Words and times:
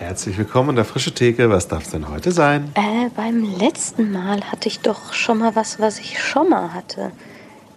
Herzlich 0.00 0.38
willkommen 0.38 0.70
in 0.70 0.76
der 0.76 0.86
Frische 0.86 1.12
Theke. 1.12 1.50
Was 1.50 1.68
darf 1.68 1.82
es 1.84 1.90
denn 1.90 2.08
heute 2.08 2.32
sein? 2.32 2.72
Äh, 2.72 3.10
beim 3.14 3.44
letzten 3.58 4.12
Mal 4.12 4.40
hatte 4.50 4.66
ich 4.66 4.80
doch 4.80 5.12
schon 5.12 5.36
mal 5.36 5.54
was, 5.54 5.78
was 5.78 5.98
ich 5.98 6.18
schon 6.18 6.48
mal 6.48 6.72
hatte. 6.72 7.12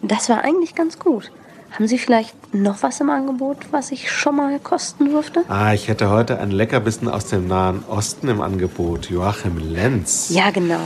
Das 0.02 0.29
war 0.29 0.41
eigentlich 0.41 0.73
ganz 0.73 0.99
gut. 0.99 1.33
Haben 1.71 1.86
Sie 1.86 1.97
vielleicht 1.97 2.33
noch 2.55 2.81
was 2.81 3.01
im 3.01 3.09
Angebot, 3.09 3.57
was 3.71 3.91
ich 3.91 4.09
schon 4.09 4.38
mal 4.38 4.57
kosten 4.59 5.12
durfte? 5.12 5.44
Ah, 5.49 5.73
ich 5.73 5.89
hätte 5.89 6.09
heute 6.09 6.39
ein 6.39 6.51
Leckerbissen 6.51 7.10
aus 7.10 7.26
dem 7.26 7.46
Nahen 7.49 7.83
Osten 7.90 8.29
im 8.29 8.40
Angebot. 8.40 9.10
Joachim 9.10 9.58
Lenz. 9.58 10.29
Ja, 10.29 10.49
genau. 10.51 10.79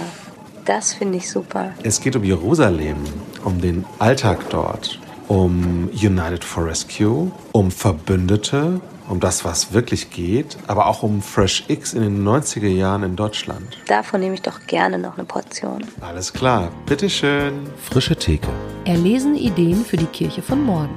Das 0.66 0.96
finde 0.96 1.20
ich 1.20 1.30
super. 1.30 1.70
Es 1.84 2.02
geht 2.02 2.16
um 2.16 2.24
Jerusalem, 2.24 2.98
um 3.44 3.62
den 3.62 3.86
Alltag 4.00 4.50
dort, 4.50 5.00
um 5.28 5.88
United 5.94 6.44
for 6.44 6.66
Rescue, 6.66 7.32
um 7.52 7.70
Verbündete, 7.70 8.82
um 9.08 9.20
das, 9.20 9.46
was 9.46 9.74
wirklich 9.74 10.10
geht, 10.10 10.58
aber 10.68 10.88
auch 10.88 11.04
um 11.04 11.22
Fresh 11.22 11.66
X 11.68 11.94
in 11.94 12.02
den 12.02 12.28
90er 12.28 12.68
Jahren 12.68 13.04
in 13.04 13.16
Deutschland. 13.16 13.78
Davon 13.88 14.20
nehme 14.20 14.36
ich 14.36 14.42
doch 14.42 14.68
gerne 14.68 14.98
noch 14.98 15.18
eine 15.18 15.26
Portion. 15.26 15.84
Alles 16.02 16.34
klar, 16.34 16.72
bitteschön. 16.86 17.54
Frische 17.82 18.16
Theke. 18.16 18.50
Erlesen 18.86 19.36
Ideen 19.36 19.86
für 19.86 19.98
die 19.98 20.06
Kirche 20.06 20.42
von 20.42 20.62
morgen. 20.62 20.96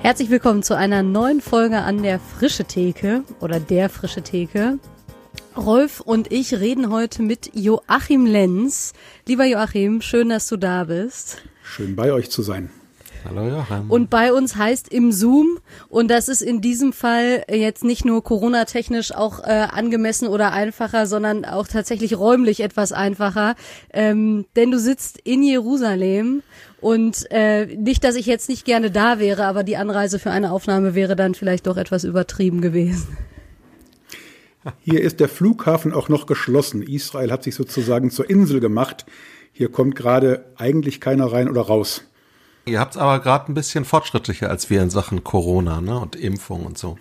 Herzlich 0.00 0.30
willkommen 0.30 0.64
zu 0.64 0.76
einer 0.76 1.02
neuen 1.02 1.40
Folge 1.40 1.78
an 1.78 2.02
der 2.02 2.18
Frische 2.18 2.64
Theke 2.64 3.22
oder 3.40 3.60
der 3.60 3.88
Frische 3.88 4.22
Theke. 4.22 4.78
Rolf 5.56 6.00
und 6.00 6.32
ich 6.32 6.54
reden 6.54 6.90
heute 6.90 7.22
mit 7.22 7.50
Joachim 7.54 8.26
Lenz. 8.26 8.94
Lieber 9.26 9.44
Joachim, 9.44 10.00
schön, 10.00 10.30
dass 10.30 10.48
du 10.48 10.56
da 10.56 10.84
bist. 10.84 11.42
Schön 11.62 11.94
bei 11.94 12.12
euch 12.12 12.30
zu 12.30 12.42
sein. 12.42 12.70
Hallo 13.24 13.48
Joachim. 13.48 13.90
Und 13.90 14.10
bei 14.10 14.32
uns 14.32 14.56
heißt 14.56 14.92
im 14.92 15.12
Zoom, 15.12 15.58
und 15.88 16.10
das 16.10 16.28
ist 16.28 16.42
in 16.42 16.60
diesem 16.60 16.92
Fall 16.92 17.44
jetzt 17.48 17.84
nicht 17.84 18.04
nur 18.04 18.24
Corona-technisch 18.24 19.14
auch 19.14 19.40
äh, 19.40 19.68
angemessen 19.70 20.26
oder 20.26 20.52
einfacher, 20.52 21.06
sondern 21.06 21.44
auch 21.44 21.68
tatsächlich 21.68 22.18
räumlich 22.18 22.60
etwas 22.60 22.92
einfacher. 22.92 23.54
Ähm, 23.92 24.46
denn 24.56 24.70
du 24.70 24.78
sitzt 24.78 25.18
in 25.22 25.42
Jerusalem 25.42 26.42
und 26.80 27.30
äh, 27.30 27.66
nicht, 27.66 28.02
dass 28.02 28.16
ich 28.16 28.26
jetzt 28.26 28.48
nicht 28.48 28.64
gerne 28.64 28.90
da 28.90 29.18
wäre, 29.18 29.44
aber 29.46 29.62
die 29.62 29.76
Anreise 29.76 30.18
für 30.18 30.30
eine 30.30 30.50
Aufnahme 30.50 30.94
wäre 30.94 31.14
dann 31.14 31.34
vielleicht 31.34 31.66
doch 31.68 31.76
etwas 31.76 32.04
übertrieben 32.04 32.60
gewesen. 32.60 33.16
Hier 34.80 35.00
ist 35.00 35.20
der 35.20 35.28
Flughafen 35.28 35.92
auch 35.92 36.08
noch 36.08 36.26
geschlossen. 36.26 36.82
Israel 36.82 37.32
hat 37.32 37.42
sich 37.44 37.54
sozusagen 37.54 38.10
zur 38.10 38.28
Insel 38.30 38.60
gemacht. 38.60 39.06
Hier 39.52 39.70
kommt 39.70 39.96
gerade 39.96 40.52
eigentlich 40.56 41.00
keiner 41.00 41.32
rein 41.32 41.48
oder 41.48 41.62
raus. 41.62 42.04
Ihr 42.64 42.78
habt 42.78 42.94
es 42.94 43.00
aber 43.00 43.18
gerade 43.20 43.50
ein 43.50 43.54
bisschen 43.54 43.84
fortschrittlicher 43.84 44.48
als 44.48 44.70
wir 44.70 44.80
in 44.82 44.90
Sachen 44.90 45.24
Corona 45.24 45.80
ne? 45.80 45.98
und 45.98 46.14
Impfung 46.14 46.64
und 46.64 46.78
so. 46.78 46.96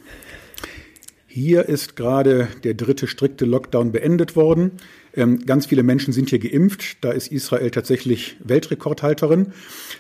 Hier 1.28 1.70
ist 1.70 1.96
gerade 1.96 2.50
der 2.66 2.74
dritte 2.74 3.08
strikte 3.08 3.46
Lockdown 3.46 3.94
beendet 3.94 4.36
worden. 4.36 4.72
Ähm, 5.14 5.46
ganz 5.46 5.66
viele 5.66 5.84
Menschen 5.84 6.14
sind 6.14 6.30
hier 6.30 6.40
geimpft. 6.40 6.98
Da 7.02 7.12
ist 7.12 7.32
Israel 7.32 7.72
tatsächlich 7.72 8.36
Weltrekordhalterin. 8.44 9.54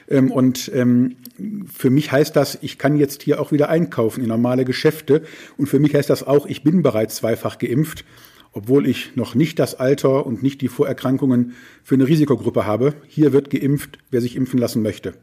Ähm, 0.09 0.29
und 0.29 0.69
ähm, 0.73 1.15
für 1.73 1.89
mich 1.89 2.11
heißt 2.11 2.35
das, 2.35 2.57
ich 2.61 2.77
kann 2.77 2.97
jetzt 2.97 3.21
hier 3.23 3.39
auch 3.39 3.53
wieder 3.53 3.69
einkaufen 3.69 4.21
in 4.21 4.27
normale 4.27 4.65
Geschäfte. 4.65 5.23
Und 5.55 5.67
für 5.67 5.79
mich 5.79 5.95
heißt 5.95 6.09
das 6.09 6.27
auch, 6.27 6.47
ich 6.47 6.63
bin 6.63 6.81
bereits 6.81 7.15
zweifach 7.15 7.59
geimpft, 7.59 8.03
obwohl 8.51 8.85
ich 8.85 9.15
noch 9.15 9.33
nicht 9.33 9.57
das 9.59 9.75
Alter 9.75 10.25
und 10.25 10.43
nicht 10.43 10.59
die 10.59 10.67
Vorerkrankungen 10.67 11.53
für 11.83 11.95
eine 11.95 12.07
Risikogruppe 12.07 12.65
habe. 12.65 12.95
Hier 13.07 13.31
wird 13.31 13.49
geimpft, 13.51 13.99
wer 14.09 14.19
sich 14.19 14.35
impfen 14.35 14.59
lassen 14.59 14.81
möchte. 14.81 15.13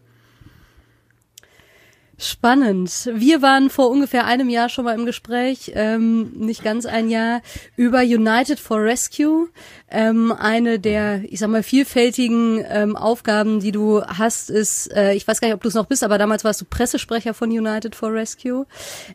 Spannend. 2.20 3.08
Wir 3.14 3.42
waren 3.42 3.70
vor 3.70 3.90
ungefähr 3.90 4.24
einem 4.24 4.48
Jahr 4.48 4.68
schon 4.68 4.84
mal 4.84 4.98
im 4.98 5.06
Gespräch, 5.06 5.70
ähm, 5.76 6.32
nicht 6.34 6.64
ganz 6.64 6.84
ein 6.84 7.10
Jahr, 7.10 7.42
über 7.76 8.00
United 8.00 8.58
for 8.58 8.82
Rescue. 8.82 9.48
Ähm, 9.88 10.32
eine 10.32 10.80
der, 10.80 11.22
ich 11.30 11.38
sag 11.38 11.48
mal, 11.48 11.62
vielfältigen 11.62 12.64
ähm, 12.68 12.96
Aufgaben, 12.96 13.60
die 13.60 13.70
du 13.70 14.02
hast, 14.02 14.50
ist, 14.50 14.92
äh, 14.96 15.14
ich 15.14 15.28
weiß 15.28 15.40
gar 15.40 15.46
nicht, 15.46 15.54
ob 15.54 15.62
du 15.62 15.68
es 15.68 15.74
noch 15.74 15.86
bist, 15.86 16.02
aber 16.02 16.18
damals 16.18 16.42
warst 16.42 16.60
du 16.60 16.64
Pressesprecher 16.64 17.34
von 17.34 17.50
United 17.50 17.94
for 17.94 18.12
Rescue. 18.12 18.66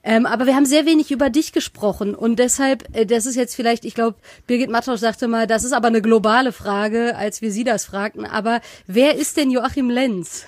Ähm, 0.05 0.25
aber 0.25 0.45
wir 0.45 0.55
haben 0.55 0.65
sehr 0.65 0.85
wenig 0.85 1.11
über 1.11 1.29
dich 1.29 1.51
gesprochen 1.51 2.15
und 2.15 2.39
deshalb, 2.39 2.87
äh, 2.95 3.05
das 3.05 3.25
ist 3.25 3.35
jetzt 3.35 3.53
vielleicht, 3.53 3.83
ich 3.83 3.95
glaube, 3.95 4.15
Birgit 4.47 4.69
Mattausch 4.69 5.01
sagte 5.01 5.27
mal, 5.27 5.45
das 5.45 5.65
ist 5.65 5.73
aber 5.73 5.89
eine 5.89 6.01
globale 6.01 6.53
Frage, 6.53 7.17
als 7.17 7.41
wir 7.41 7.51
sie 7.51 7.65
das 7.65 7.83
fragten. 7.83 8.25
Aber 8.25 8.61
wer 8.87 9.17
ist 9.17 9.35
denn 9.35 9.51
Joachim 9.51 9.89
Lenz? 9.89 10.45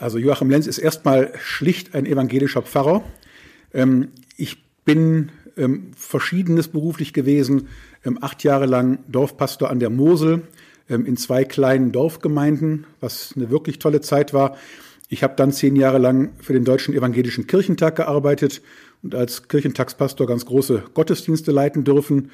Also 0.00 0.16
Joachim 0.16 0.48
Lenz 0.48 0.66
ist 0.66 0.78
erstmal 0.78 1.30
schlicht 1.38 1.94
ein 1.94 2.06
evangelischer 2.06 2.62
Pfarrer. 2.62 3.04
Ähm, 3.74 4.08
ich 4.38 4.64
bin 4.86 5.30
ähm, 5.58 5.90
verschiedenes 5.94 6.68
beruflich 6.68 7.12
gewesen, 7.12 7.68
ähm, 8.06 8.18
acht 8.22 8.42
Jahre 8.42 8.64
lang 8.64 9.00
Dorfpastor 9.08 9.70
an 9.70 9.78
der 9.78 9.90
Mosel 9.90 10.42
in 10.88 11.16
zwei 11.16 11.44
kleinen 11.44 11.92
Dorfgemeinden, 11.92 12.84
was 12.98 13.34
eine 13.36 13.48
wirklich 13.48 13.78
tolle 13.78 14.00
Zeit 14.00 14.34
war. 14.34 14.56
Ich 15.08 15.22
habe 15.22 15.34
dann 15.36 15.52
zehn 15.52 15.76
Jahre 15.76 15.98
lang 15.98 16.32
für 16.40 16.52
den 16.52 16.64
Deutschen 16.64 16.94
Evangelischen 16.94 17.46
Kirchentag 17.46 17.94
gearbeitet 17.94 18.60
und 19.04 19.14
als 19.14 19.46
Kirchentagspastor 19.46 20.26
ganz 20.26 20.46
große 20.46 20.82
Gottesdienste 20.92 21.52
leiten 21.52 21.84
dürfen. 21.84 22.32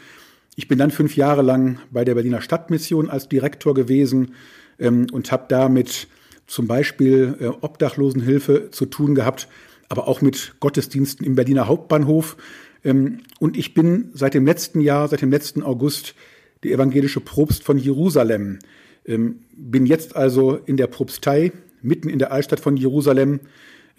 Ich 0.55 0.69
bin 0.69 0.79
dann 0.79 0.91
fünf 0.91 1.17
Jahre 1.17 1.43
lang 1.43 1.81
bei 1.91 2.07
der 2.07 2.15
Berliner 2.15 2.41
Stadtmission 2.41 3.11
als 3.11 3.29
Direktor 3.29 3.75
gewesen 3.75 4.33
und 4.79 5.31
habe 5.31 5.45
da 5.49 5.69
mit 5.69 6.09
zum 6.47 6.67
Beispiel 6.67 7.37
äh, 7.41 7.47
Obdachlosenhilfe 7.47 8.71
zu 8.71 8.87
tun 8.87 9.15
gehabt, 9.15 9.49
aber 9.89 10.09
auch 10.09 10.21
mit 10.21 10.55
Gottesdiensten 10.61 11.27
im 11.27 11.35
Berliner 11.35 11.69
Hauptbahnhof. 11.69 12.37
Ähm, 12.85 13.21
und 13.39 13.57
ich 13.57 13.75
bin 13.75 14.11
seit 14.15 14.35
dem 14.35 14.47
letzten 14.47 14.81
Jahr, 14.81 15.09
seit 15.09 15.23
dem 15.23 15.31
letzten 15.31 15.63
August, 15.63 16.15
der 16.63 16.73
evangelische 16.73 17.21
Propst 17.21 17.63
von 17.63 17.79
Jerusalem. 17.79 18.59
Ähm, 19.05 19.41
bin 19.57 19.87
jetzt 19.87 20.17
also 20.17 20.57
in 20.67 20.77
der 20.77 20.87
Propstei, 20.87 21.53
mitten 21.83 22.09
in 22.09 22.19
der 22.19 22.33
Altstadt 22.33 22.61
von 22.61 22.77
Jerusalem, 22.77 23.41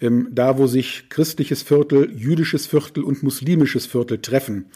ähm, 0.00 0.28
da 0.32 0.58
wo 0.58 0.66
sich 0.66 1.08
christliches 1.08 1.62
Viertel, 1.62 2.12
jüdisches 2.14 2.66
Viertel 2.66 3.04
und 3.04 3.22
muslimisches 3.22 3.86
Viertel 3.86 4.18
treffen. 4.18 4.66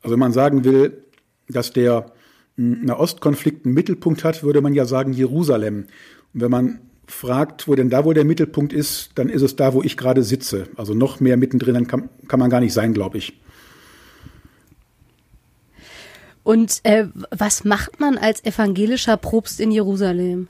Also 0.00 0.12
wenn 0.12 0.20
man 0.20 0.32
sagen 0.32 0.64
will, 0.64 1.04
dass 1.48 1.72
der 1.72 2.12
Nahostkonflikt 2.56 3.64
einen 3.64 3.74
Mittelpunkt 3.74 4.24
hat, 4.24 4.42
würde 4.42 4.60
man 4.60 4.74
ja 4.74 4.84
sagen 4.84 5.12
Jerusalem. 5.12 5.86
Und 6.34 6.40
wenn 6.40 6.50
man 6.50 6.78
fragt, 7.06 7.68
wo 7.68 7.74
denn 7.74 7.90
da 7.90 8.04
wohl 8.04 8.14
der 8.14 8.24
Mittelpunkt 8.24 8.72
ist, 8.72 9.10
dann 9.16 9.28
ist 9.28 9.42
es 9.42 9.56
da, 9.56 9.74
wo 9.74 9.82
ich 9.82 9.96
gerade 9.96 10.22
sitze. 10.22 10.68
Also 10.76 10.94
noch 10.94 11.20
mehr 11.20 11.36
mittendrin 11.36 11.74
dann 11.74 11.86
kann, 11.86 12.08
kann 12.28 12.40
man 12.40 12.50
gar 12.50 12.60
nicht 12.60 12.72
sein, 12.72 12.94
glaube 12.94 13.18
ich. 13.18 13.34
Und 16.42 16.80
äh, 16.82 17.06
was 17.30 17.64
macht 17.64 18.00
man 18.00 18.18
als 18.18 18.44
evangelischer 18.44 19.16
Propst 19.16 19.60
in 19.60 19.70
Jerusalem? 19.70 20.48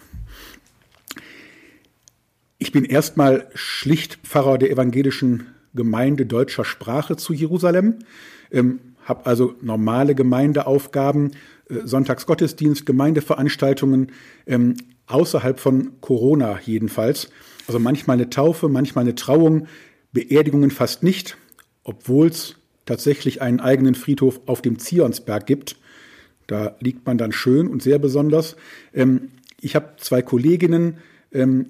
Ich 2.58 2.72
bin 2.72 2.84
erstmal 2.84 3.48
schlicht 3.54 4.20
Pfarrer 4.22 4.56
der 4.56 4.70
evangelischen 4.70 5.48
Gemeinde 5.74 6.26
deutscher 6.26 6.64
Sprache 6.64 7.16
zu 7.16 7.32
Jerusalem, 7.32 7.96
ähm, 8.50 8.78
habe 9.04 9.26
also 9.26 9.56
normale 9.60 10.14
Gemeindeaufgaben, 10.14 11.32
äh, 11.68 11.80
Sonntagsgottesdienst, 11.84 12.86
Gemeindeveranstaltungen, 12.86 14.12
ähm, 14.46 14.76
außerhalb 15.06 15.60
von 15.60 16.00
Corona 16.00 16.60
jedenfalls. 16.64 17.30
Also 17.66 17.78
manchmal 17.78 18.16
eine 18.16 18.30
Taufe, 18.30 18.68
manchmal 18.68 19.04
eine 19.04 19.14
Trauung, 19.14 19.66
Beerdigungen 20.12 20.70
fast 20.70 21.02
nicht, 21.02 21.36
obwohl 21.84 22.28
es 22.28 22.56
tatsächlich 22.84 23.40
einen 23.40 23.60
eigenen 23.60 23.94
Friedhof 23.94 24.40
auf 24.46 24.62
dem 24.62 24.78
Zionsberg 24.78 25.46
gibt. 25.46 25.76
Da 26.46 26.76
liegt 26.80 27.06
man 27.06 27.18
dann 27.18 27.32
schön 27.32 27.68
und 27.68 27.82
sehr 27.82 27.98
besonders. 27.98 28.56
Ähm, 28.92 29.30
ich 29.60 29.76
habe 29.76 29.94
zwei 29.98 30.22
Kolleginnen, 30.22 30.98
ähm, 31.32 31.66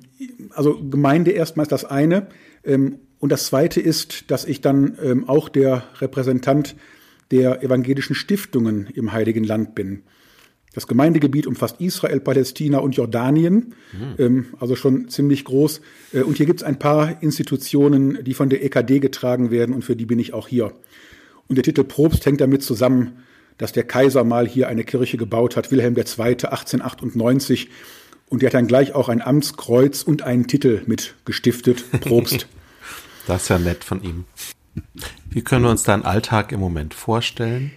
also 0.50 0.82
Gemeinde 0.82 1.31
erstmal 1.32 1.64
ist 1.64 1.72
das 1.72 1.84
eine. 1.84 2.28
Ähm, 2.64 2.99
und 3.19 3.31
das 3.31 3.47
zweite 3.47 3.81
ist, 3.81 4.31
dass 4.31 4.44
ich 4.44 4.60
dann 4.60 4.99
ähm, 5.02 5.28
auch 5.28 5.49
der 5.49 5.85
Repräsentant 6.00 6.75
der 7.31 7.62
evangelischen 7.62 8.14
Stiftungen 8.17 8.88
im 8.94 9.12
Heiligen 9.12 9.44
Land 9.44 9.75
bin. 9.75 10.02
Das 10.74 10.86
Gemeindegebiet 10.86 11.46
umfasst 11.46 11.76
Israel, 11.80 12.20
Palästina 12.20 12.78
und 12.78 12.96
Jordanien, 12.96 13.74
mhm. 13.92 14.46
also 14.58 14.74
schon 14.74 15.08
ziemlich 15.08 15.44
groß. 15.44 15.80
Äh, 16.12 16.22
und 16.22 16.38
hier 16.38 16.46
gibt 16.46 16.60
es 16.60 16.64
ein 16.64 16.78
paar 16.78 17.22
Institutionen, 17.22 18.24
die 18.24 18.34
von 18.34 18.48
der 18.48 18.64
EKD 18.64 19.00
getragen 19.00 19.50
werden 19.50 19.74
und 19.74 19.84
für 19.84 19.96
die 19.96 20.06
bin 20.06 20.19
ich 20.19 20.32
auch 20.32 20.48
hier. 20.48 20.72
Und 21.48 21.56
der 21.56 21.62
Titel 21.64 21.84
Probst 21.84 22.24
hängt 22.24 22.40
damit 22.40 22.62
zusammen, 22.62 23.19
dass 23.58 23.72
der 23.72 23.84
Kaiser 23.84 24.24
mal 24.24 24.48
hier 24.48 24.69
eine 24.69 24.84
Kirche 24.84 25.19
gebaut 25.19 25.56
hat, 25.56 25.70
Wilhelm 25.70 25.96
II. 25.96 26.02
1898. 26.02 27.68
Und 28.28 28.40
der 28.40 28.46
hat 28.48 28.54
dann 28.54 28.66
gleich 28.66 28.94
auch 28.94 29.10
ein 29.10 29.20
Amtskreuz 29.20 30.02
und 30.02 30.22
einen 30.22 30.46
Titel 30.46 30.82
mit 30.86 31.14
gestiftet, 31.26 31.84
Probst. 32.00 32.46
das 33.26 33.42
ist 33.42 33.48
ja 33.50 33.58
nett 33.58 33.84
von 33.84 34.02
ihm. 34.02 34.25
Wie 35.28 35.42
können 35.42 35.64
wir 35.64 35.70
uns 35.70 35.82
deinen 35.82 36.04
Alltag 36.04 36.50
im 36.52 36.60
Moment 36.60 36.94
vorstellen? 36.94 37.72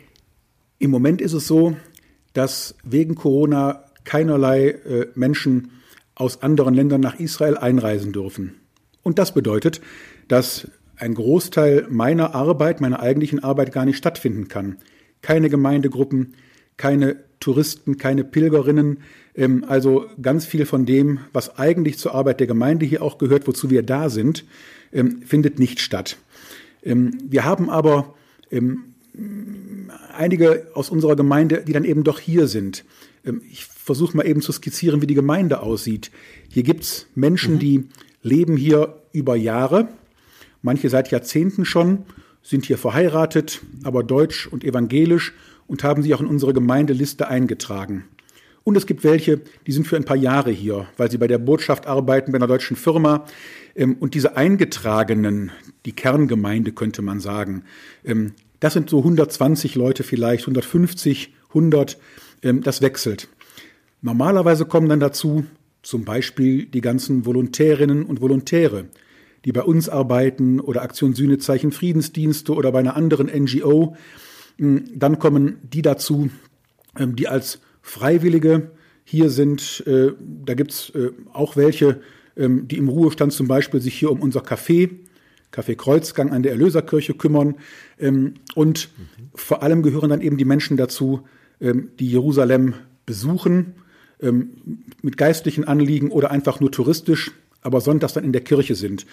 Im 0.80 0.92
Moment 0.92 1.20
ist 1.20 1.34
es 1.34 1.46
so, 1.46 1.76
dass 2.36 2.76
wegen 2.84 3.16
Corona 3.16 3.86
keinerlei 4.04 4.68
äh, 4.68 5.08
Menschen 5.16 5.72
aus 6.14 6.42
anderen 6.44 6.74
Ländern 6.74 7.02
nach 7.02 7.20
Israel 7.20 7.58
einreisen 7.58 8.14
dürfen. 8.14 8.62
Und 9.04 9.20
das 9.20 9.34
bedeutet, 9.34 9.82
dass 10.28 10.68
ein 10.98 11.14
Großteil 11.14 11.88
meiner 11.90 12.36
Arbeit, 12.36 12.82
meiner 12.82 13.00
eigentlichen 13.00 13.44
Arbeit 13.44 13.72
gar 13.72 13.86
nicht 13.86 13.98
stattfinden 13.98 14.48
kann. 14.48 14.78
Keine 15.22 15.50
Gemeindegruppen, 15.50 16.36
keine 16.78 17.18
Touristen, 17.40 17.98
keine 17.98 18.24
Pilgerinnen, 18.24 19.00
ähm, 19.36 19.66
also 19.68 20.06
ganz 20.22 20.46
viel 20.46 20.66
von 20.66 20.86
dem, 20.86 21.20
was 21.34 21.58
eigentlich 21.58 21.98
zur 21.98 22.16
Arbeit 22.16 22.40
der 22.40 22.48
Gemeinde 22.48 22.86
hier 22.86 23.02
auch 23.02 23.18
gehört, 23.18 23.48
wozu 23.48 23.70
wir 23.70 23.84
da 23.84 24.10
sind, 24.10 24.46
ähm, 24.94 25.22
findet 25.24 25.60
nicht 25.60 25.80
statt. 25.80 26.18
Ähm, 26.84 27.18
wir 27.28 27.46
haben 27.46 27.70
aber 27.70 28.14
einige 30.18 30.68
aus 30.74 30.90
unserer 30.90 31.16
Gemeinde, 31.16 31.64
die 31.68 31.74
dann 31.74 31.84
eben 31.84 32.04
doch 32.04 32.20
hier 32.20 32.48
sind. 32.48 32.86
Ich 33.50 33.66
versuche 33.66 34.16
mal 34.18 34.28
eben 34.28 34.42
zu 34.42 34.52
skizzieren, 34.52 35.02
wie 35.02 35.08
die 35.08 35.16
Gemeinde 35.16 35.62
aussieht. 35.62 36.12
Hier 36.50 36.64
gibt 36.64 36.84
es 36.84 37.08
Menschen, 37.16 37.56
mhm. 37.56 37.60
die 37.60 37.84
leben 38.22 38.58
hier 38.58 39.02
über 39.12 39.36
Jahre, 39.36 39.90
manche 40.62 40.90
seit 40.90 41.12
Jahrzehnten 41.12 41.66
schon, 41.66 42.06
sind 42.42 42.66
hier 42.66 42.78
verheiratet, 42.78 43.62
aber 43.84 44.04
deutsch 44.04 44.48
und 44.48 44.64
evangelisch 44.64 45.34
und 45.68 45.84
haben 45.84 46.04
sich 46.04 46.14
auch 46.14 46.22
in 46.22 46.28
unsere 46.28 46.54
Gemeindeliste 46.54 47.28
eingetragen. 47.28 48.06
Und 48.64 48.76
es 48.76 48.88
gibt 48.88 49.04
welche, 49.04 49.42
die 49.68 49.72
sind 49.72 49.88
für 49.88 49.96
ein 49.96 50.06
paar 50.06 50.18
Jahre 50.18 50.50
hier, 50.50 50.88
weil 50.98 51.12
sie 51.12 51.20
bei 51.20 51.28
der 51.28 51.38
Botschaft 51.38 51.86
arbeiten, 51.86 52.32
bei 52.32 52.38
einer 52.38 52.48
deutschen 52.48 52.76
Firma. 52.76 53.26
Ähm, 53.76 53.96
und 54.00 54.16
diese 54.16 54.38
Eingetragenen, 54.38 55.52
die 55.86 55.92
Kerngemeinde 55.92 56.72
könnte 56.72 57.04
man 57.04 57.20
sagen, 57.20 57.64
ähm, 58.04 58.34
das 58.66 58.74
sind 58.74 58.90
so 58.90 58.98
120 58.98 59.76
Leute 59.76 60.02
vielleicht, 60.02 60.42
150, 60.46 61.36
100, 61.50 62.00
ähm, 62.42 62.64
das 62.64 62.82
wechselt. 62.82 63.28
Normalerweise 64.02 64.66
kommen 64.66 64.90
dann 64.90 65.00
dazu 65.00 65.46
zum 65.84 66.04
Beispiel 66.04 66.66
die 66.66 66.82
ganzen 66.82 67.28
Volontärinnen 67.28 68.08
und 68.08 68.22
Volontäre, 68.22 68.86
die 69.46 69.52
bei 69.52 69.62
uns 69.62 69.88
arbeiten 69.88 70.60
oder 70.60 70.82
Aktion 70.82 71.14
Sühnezeichen 71.14 71.72
Friedensdienste 71.72 72.56
oder 72.56 72.72
bei 72.72 72.80
einer 72.80 72.96
anderen 72.96 73.28
NGO. 73.28 73.96
Dann 74.58 75.20
kommen 75.20 75.60
die 75.62 75.84
dazu, 75.84 76.32
die 76.98 77.28
als 77.28 77.62
Freiwillige 77.84 78.72
hier 79.04 79.30
sind. 79.30 79.84
Äh, 79.86 80.14
da 80.44 80.56
gibt's 80.56 80.90
äh, 80.96 81.12
auch 81.34 81.56
welche, 81.56 82.02
ähm, 82.36 82.68
die 82.68 82.78
im 82.78 82.90
Ruhestand 82.90 83.32
zum 83.32 83.48
Beispiel 83.48 83.80
sich 83.80 83.94
hier 83.94 84.10
um 84.10 84.22
unser 84.22 84.42
Café, 84.42 84.90
Café 85.56 85.76
Kreuzgang 85.76 86.32
an 86.32 86.44
der 86.44 86.52
Erlöserkirche 86.52 87.14
kümmern. 87.14 87.56
Ähm, 88.00 88.36
und 88.56 88.90
vor 89.34 89.64
allem 89.64 89.84
gehören 89.84 90.10
dann 90.10 90.22
eben 90.22 90.38
die 90.38 90.46
Menschen 90.46 90.78
dazu, 90.78 91.22
ähm, 91.62 91.92
die 92.00 92.08
Jerusalem 92.08 92.74
besuchen, 93.06 93.76
ähm, 94.22 94.84
mit 95.02 95.18
geistlichen 95.18 95.64
Anliegen 95.64 96.12
oder 96.12 96.32
einfach 96.32 96.60
nur 96.60 96.72
touristisch, 96.72 97.32
aber 97.62 97.82
sonntags 97.82 98.14
dann 98.14 98.24
in 98.24 98.34
der 98.34 98.44
Kirche 98.44 98.76
sind. 98.76 99.06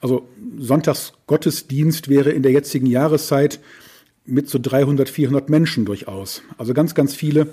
Also 0.00 0.28
Sonntagsgottesdienst 0.58 2.08
wäre 2.08 2.30
in 2.30 2.42
der 2.42 2.52
jetzigen 2.52 2.86
Jahreszeit 2.86 3.60
mit 4.26 4.48
so 4.48 4.58
300, 4.60 5.08
400 5.08 5.48
Menschen 5.48 5.84
durchaus. 5.84 6.42
Also 6.58 6.74
ganz, 6.74 6.94
ganz 6.94 7.14
viele. 7.14 7.48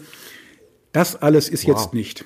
Das 0.91 1.15
alles 1.15 1.49
ist 1.49 1.67
wow. 1.67 1.75
jetzt 1.77 1.93
nicht. 1.93 2.25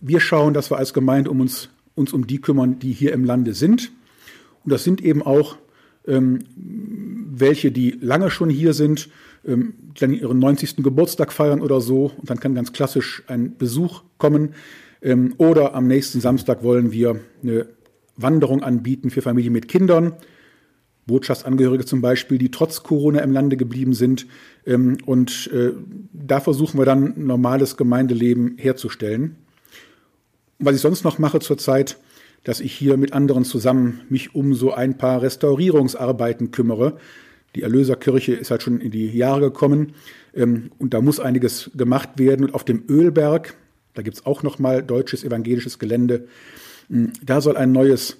Wir 0.00 0.20
schauen, 0.20 0.54
dass 0.54 0.70
wir 0.70 0.78
als 0.78 0.94
Gemeinde 0.94 1.30
um 1.30 1.40
uns, 1.40 1.68
uns 1.94 2.12
um 2.12 2.26
die 2.26 2.40
kümmern, 2.40 2.78
die 2.78 2.92
hier 2.92 3.12
im 3.12 3.24
Lande 3.24 3.54
sind. 3.54 3.90
Und 4.68 4.72
das 4.72 4.84
sind 4.84 5.00
eben 5.00 5.22
auch 5.22 5.56
ähm, 6.06 6.40
welche, 6.54 7.72
die 7.72 7.92
lange 8.02 8.30
schon 8.30 8.50
hier 8.50 8.74
sind, 8.74 9.08
ähm, 9.46 9.72
die 9.96 10.00
dann 10.00 10.12
ihren 10.12 10.38
90. 10.38 10.76
Geburtstag 10.84 11.32
feiern 11.32 11.62
oder 11.62 11.80
so. 11.80 12.12
Und 12.18 12.28
dann 12.28 12.38
kann 12.38 12.54
ganz 12.54 12.74
klassisch 12.74 13.22
ein 13.28 13.56
Besuch 13.56 14.02
kommen. 14.18 14.50
Ähm, 15.00 15.32
oder 15.38 15.74
am 15.74 15.86
nächsten 15.86 16.20
Samstag 16.20 16.62
wollen 16.62 16.92
wir 16.92 17.18
eine 17.42 17.66
Wanderung 18.18 18.62
anbieten 18.62 19.08
für 19.08 19.22
Familien 19.22 19.54
mit 19.54 19.68
Kindern. 19.68 20.12
Botschaftsangehörige 21.06 21.86
zum 21.86 22.02
Beispiel, 22.02 22.36
die 22.36 22.50
trotz 22.50 22.82
Corona 22.82 23.20
im 23.20 23.32
Lande 23.32 23.56
geblieben 23.56 23.94
sind. 23.94 24.26
Ähm, 24.66 24.98
und 25.06 25.48
äh, 25.50 25.72
da 26.12 26.40
versuchen 26.40 26.78
wir 26.78 26.84
dann 26.84 27.14
normales 27.16 27.78
Gemeindeleben 27.78 28.58
herzustellen. 28.58 29.36
Was 30.58 30.76
ich 30.76 30.82
sonst 30.82 31.04
noch 31.04 31.18
mache 31.18 31.40
zurzeit, 31.40 31.96
dass 32.44 32.60
ich 32.60 32.72
hier 32.72 32.96
mit 32.96 33.12
anderen 33.12 33.44
zusammen 33.44 34.00
mich 34.08 34.34
um 34.34 34.54
so 34.54 34.72
ein 34.72 34.96
paar 34.96 35.22
Restaurierungsarbeiten 35.22 36.50
kümmere. 36.50 36.98
Die 37.54 37.62
Erlöserkirche 37.62 38.34
ist 38.34 38.50
halt 38.50 38.62
schon 38.62 38.80
in 38.80 38.90
die 38.90 39.10
Jahre 39.10 39.40
gekommen 39.40 39.94
ähm, 40.34 40.70
und 40.78 40.94
da 40.94 41.00
muss 41.00 41.20
einiges 41.20 41.70
gemacht 41.76 42.10
werden. 42.18 42.46
Und 42.46 42.54
auf 42.54 42.64
dem 42.64 42.84
Ölberg, 42.88 43.54
da 43.94 44.02
gibt 44.02 44.16
es 44.16 44.26
auch 44.26 44.42
noch 44.42 44.58
mal 44.58 44.82
deutsches 44.82 45.24
evangelisches 45.24 45.78
Gelände, 45.78 46.28
hm, 46.88 47.12
da 47.22 47.40
soll 47.40 47.56
ein 47.56 47.72
neues 47.72 48.18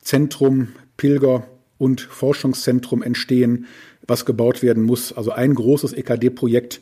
Zentrum 0.00 0.68
Pilger 0.96 1.46
und 1.78 2.00
Forschungszentrum 2.00 3.02
entstehen, 3.02 3.66
was 4.06 4.24
gebaut 4.24 4.62
werden 4.62 4.82
muss. 4.82 5.12
Also 5.12 5.32
ein 5.32 5.54
großes 5.54 5.92
EKD-Projekt, 5.92 6.80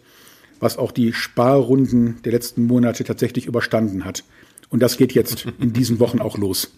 was 0.58 0.76
auch 0.76 0.92
die 0.92 1.12
Sparrunden 1.12 2.20
der 2.24 2.32
letzten 2.32 2.64
Monate 2.66 3.04
tatsächlich 3.04 3.46
überstanden 3.46 4.04
hat. 4.04 4.24
Und 4.70 4.80
das 4.80 4.96
geht 4.96 5.12
jetzt 5.12 5.46
in 5.58 5.72
diesen 5.72 6.00
Wochen 6.00 6.20
auch 6.20 6.38
los. 6.38 6.72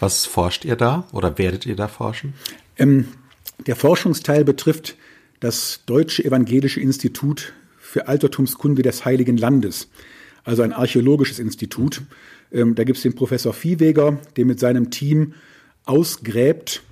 Was 0.00 0.26
forscht 0.26 0.64
ihr 0.64 0.76
da 0.76 1.06
oder 1.12 1.38
werdet 1.38 1.64
ihr 1.66 1.76
da 1.76 1.86
forschen? 1.86 2.34
Ähm, 2.76 3.06
der 3.66 3.76
Forschungsteil 3.76 4.44
betrifft 4.44 4.96
das 5.40 5.82
Deutsche 5.86 6.24
Evangelische 6.24 6.80
Institut 6.80 7.52
für 7.78 8.08
Altertumskunde 8.08 8.82
des 8.82 9.04
Heiligen 9.04 9.36
Landes, 9.36 9.88
also 10.44 10.62
ein 10.62 10.72
archäologisches 10.72 11.38
Institut. 11.38 12.02
Ähm, 12.50 12.74
da 12.74 12.84
gibt 12.84 12.96
es 12.96 13.02
den 13.02 13.14
Professor 13.14 13.52
Viehweger, 13.52 14.18
der 14.36 14.44
mit 14.44 14.58
seinem 14.58 14.90
Team 14.90 15.34
ausgräbt, 15.84 16.82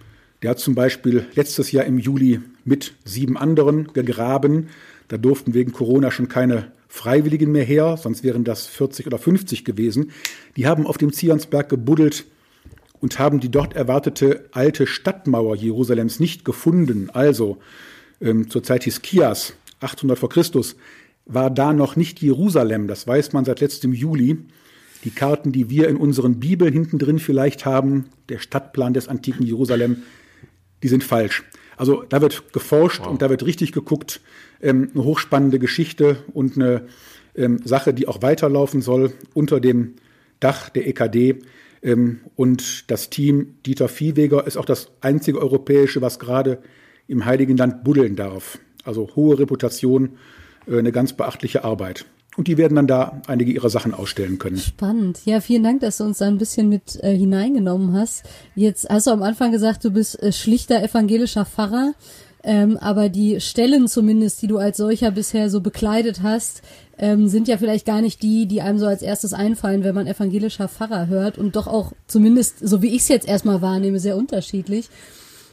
der 0.43 0.51
hat 0.51 0.59
zum 0.59 0.75
Beispiel 0.75 1.27
letztes 1.35 1.71
Jahr 1.71 1.85
im 1.85 1.99
Juli 1.99 2.41
mit 2.65 2.95
sieben 3.05 3.37
anderen 3.37 3.93
gegraben. 3.93 4.69
Da 5.09 5.19
durften 5.19 5.55
wegen 5.55 5.73
Corona 5.73 6.11
schon 6.11 6.29
keine 6.29 6.73
Freiwilligen 6.93 7.53
mehr 7.53 7.65
her, 7.65 7.97
sonst 7.97 8.25
wären 8.25 8.43
das 8.43 8.67
40 8.67 9.07
oder 9.07 9.17
50 9.17 9.65
gewesen. 9.65 10.11
Die 10.57 10.67
haben 10.67 10.89
auf 10.89 10.99
dem 10.99 11.13
Zionsberg 11.13 11.69
gebuddelt 11.69 12.27
und 13.01 13.21
haben 13.21 13.39
die 13.39 13.49
dort 13.49 13.75
erwartete 13.75 14.49
alte 14.51 14.89
Stadtmauer 14.89 15.55
Jerusalems 15.55 16.19
nicht 16.19 16.45
gefunden. 16.45 17.09
Also 17.11 17.59
ähm, 18.21 18.51
zur 18.51 18.65
Zeit 18.65 18.83
Hiskias, 18.83 19.55
800 19.79 20.19
vor 20.19 20.31
Christus, 20.31 20.75
war 21.27 21.49
da 21.49 21.73
noch 21.73 21.95
nicht 21.95 22.21
Jerusalem. 22.21 22.89
Das 22.89 23.07
weiß 23.07 23.33
man 23.33 23.45
seit 23.45 23.61
letztem 23.61 23.93
Juli. 23.93 24.39
Die 25.05 25.11
Karten, 25.11 25.53
die 25.53 25.71
wir 25.71 25.89
in 25.89 25.97
unseren 25.97 26.41
Bibeln 26.41 26.73
hinten 26.73 26.99
drin 26.99 27.21
vielleicht 27.21 27.65
haben, 27.67 28.07
der 28.29 28.41
Stadtplan 28.41 28.95
des 28.95 29.07
antiken 29.07 29.47
Jerusalem, 29.47 30.03
die 30.83 30.89
sind 30.89 31.05
falsch. 31.05 31.45
Also 31.81 32.05
da 32.07 32.21
wird 32.21 32.53
geforscht 32.53 33.01
wow. 33.01 33.09
und 33.09 33.23
da 33.23 33.31
wird 33.31 33.43
richtig 33.47 33.73
geguckt. 33.73 34.21
Ähm, 34.61 34.91
eine 34.93 35.03
hochspannende 35.03 35.59
Geschichte 35.59 36.19
und 36.35 36.57
eine 36.57 36.83
ähm, 37.35 37.59
Sache, 37.65 37.95
die 37.95 38.07
auch 38.07 38.21
weiterlaufen 38.21 38.83
soll 38.83 39.15
unter 39.33 39.61
dem 39.61 39.95
Dach 40.41 40.69
der 40.69 40.87
EKD. 40.87 41.39
Ähm, 41.83 42.21
und 42.37 42.91
das 42.91 43.09
Team 43.09 43.55
Dieter 43.65 43.89
Viehweger 43.89 44.47
ist 44.47 44.59
auch 44.59 44.67
das 44.67 44.91
einzige 45.01 45.39
europäische, 45.39 46.03
was 46.03 46.19
gerade 46.19 46.59
im 47.09 47.25
Heiligen 47.25 47.57
Land 47.57 47.83
buddeln 47.83 48.15
darf. 48.15 48.59
Also 48.85 49.09
hohe 49.17 49.39
Reputation, 49.39 50.19
äh, 50.67 50.77
eine 50.77 50.93
ganz 50.93 51.15
beachtliche 51.15 51.65
Arbeit 51.65 52.05
und 52.37 52.49
die 52.49 52.57
werden 52.57 52.77
dann 52.77 52.87
da 52.87 53.21
einige 53.27 53.53
ihrer 53.53 53.71
Sachen 53.71 53.93
ausstellen 53.93 54.39
können. 54.39 54.59
Spannend. 54.59 55.21
Ja, 55.25 55.41
vielen 55.41 55.63
Dank, 55.63 55.81
dass 55.81 55.99
du 55.99 56.05
uns 56.05 56.19
da 56.19 56.27
ein 56.27 56.39
bisschen 56.39 56.69
mit 56.69 56.97
äh, 57.03 57.15
hineingenommen 57.17 57.93
hast. 57.93 58.25
Jetzt 58.55 58.89
hast 58.89 59.09
du 59.09 59.11
am 59.11 59.23
Anfang 59.23 59.51
gesagt, 59.53 59.85
du 59.85 59.91
bist 59.91 60.23
äh, 60.23 60.33
schlichter 60.33 60.83
evangelischer 60.83 61.45
Pfarrer. 61.45 61.95
Ähm, 62.43 62.79
aber 62.79 63.11
die 63.11 63.41
Stellen 63.41 63.87
zumindest, 63.87 64.41
die 64.41 64.47
du 64.47 64.57
als 64.57 64.79
solcher 64.79 65.11
bisher 65.11 65.51
so 65.51 65.61
bekleidet 65.61 66.23
hast, 66.23 66.63
ähm, 66.99 67.29
sind 67.29 67.49
ja 67.49 67.59
vielleicht 67.59 67.85
gar 67.85 68.01
nicht 68.01 68.23
die, 68.23 68.47
die 68.47 68.63
einem 68.63 68.79
so 68.79 68.87
als 68.87 69.03
erstes 69.03 69.35
einfallen, 69.35 69.85
wenn 69.85 69.95
man 69.95 70.07
evangelischer 70.07 70.69
Pfarrer 70.69 71.09
hört 71.09 71.37
und 71.37 71.57
doch 71.57 71.67
auch 71.67 71.93
zumindest, 72.07 72.67
so 72.67 72.81
wie 72.81 72.95
ich 72.95 73.03
es 73.03 73.09
jetzt 73.09 73.29
erstmal 73.29 73.61
wahrnehme, 73.61 73.99
sehr 73.99 74.17
unterschiedlich. 74.17 74.89